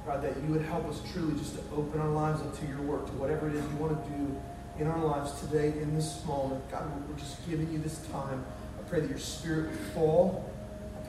God, 0.06 0.22
that 0.22 0.36
you 0.40 0.52
would 0.52 0.62
help 0.62 0.86
us 0.86 1.02
truly 1.12 1.36
just 1.36 1.56
to 1.56 1.62
open 1.74 2.00
our 2.00 2.10
lives 2.10 2.40
up 2.40 2.56
to 2.60 2.66
your 2.66 2.82
work, 2.82 3.06
to 3.06 3.12
whatever 3.14 3.48
it 3.48 3.56
is 3.56 3.64
you 3.64 3.76
want 3.78 4.00
to 4.00 4.10
do 4.10 4.40
in 4.78 4.86
our 4.86 5.04
lives 5.04 5.40
today, 5.40 5.70
in 5.82 5.92
this 5.92 6.24
moment. 6.24 6.62
God, 6.70 6.88
we're 7.08 7.18
just 7.18 7.44
giving 7.50 7.72
you 7.72 7.80
this 7.80 7.98
time. 8.12 8.44
I 8.78 8.88
pray 8.88 9.00
that 9.00 9.10
your 9.10 9.18
spirit 9.18 9.70
would 9.70 9.78
fall 9.92 10.49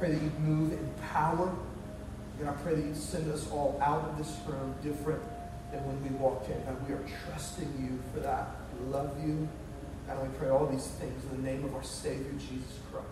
pray 0.02 0.14
that 0.14 0.24
you'd 0.24 0.40
move 0.40 0.74
in 0.74 0.90
power. 1.14 1.54
And 2.40 2.50
I 2.50 2.54
pray 2.54 2.74
that 2.74 2.84
you'd 2.84 2.98
send 2.98 3.32
us 3.32 3.48
all 3.52 3.80
out 3.84 4.04
of 4.10 4.18
this 4.18 4.36
room 4.48 4.74
different 4.82 5.22
than 5.72 5.86
when 5.86 6.02
we 6.02 6.10
walked 6.18 6.50
in. 6.50 6.58
God, 6.66 6.90
we 6.90 6.96
are 6.96 7.06
trusting 7.28 7.72
you 7.80 8.00
for 8.12 8.20
that. 8.22 8.48
We 8.80 8.92
love 8.92 9.16
you. 9.24 9.48
And 10.10 10.22
we 10.24 10.38
pray 10.40 10.50
all 10.50 10.66
these 10.66 10.88
things 10.88 11.24
in 11.26 11.44
the 11.44 11.52
name 11.52 11.64
of 11.64 11.76
our 11.76 11.84
Savior, 11.84 12.32
Jesus 12.34 12.80
Christ. 12.92 13.11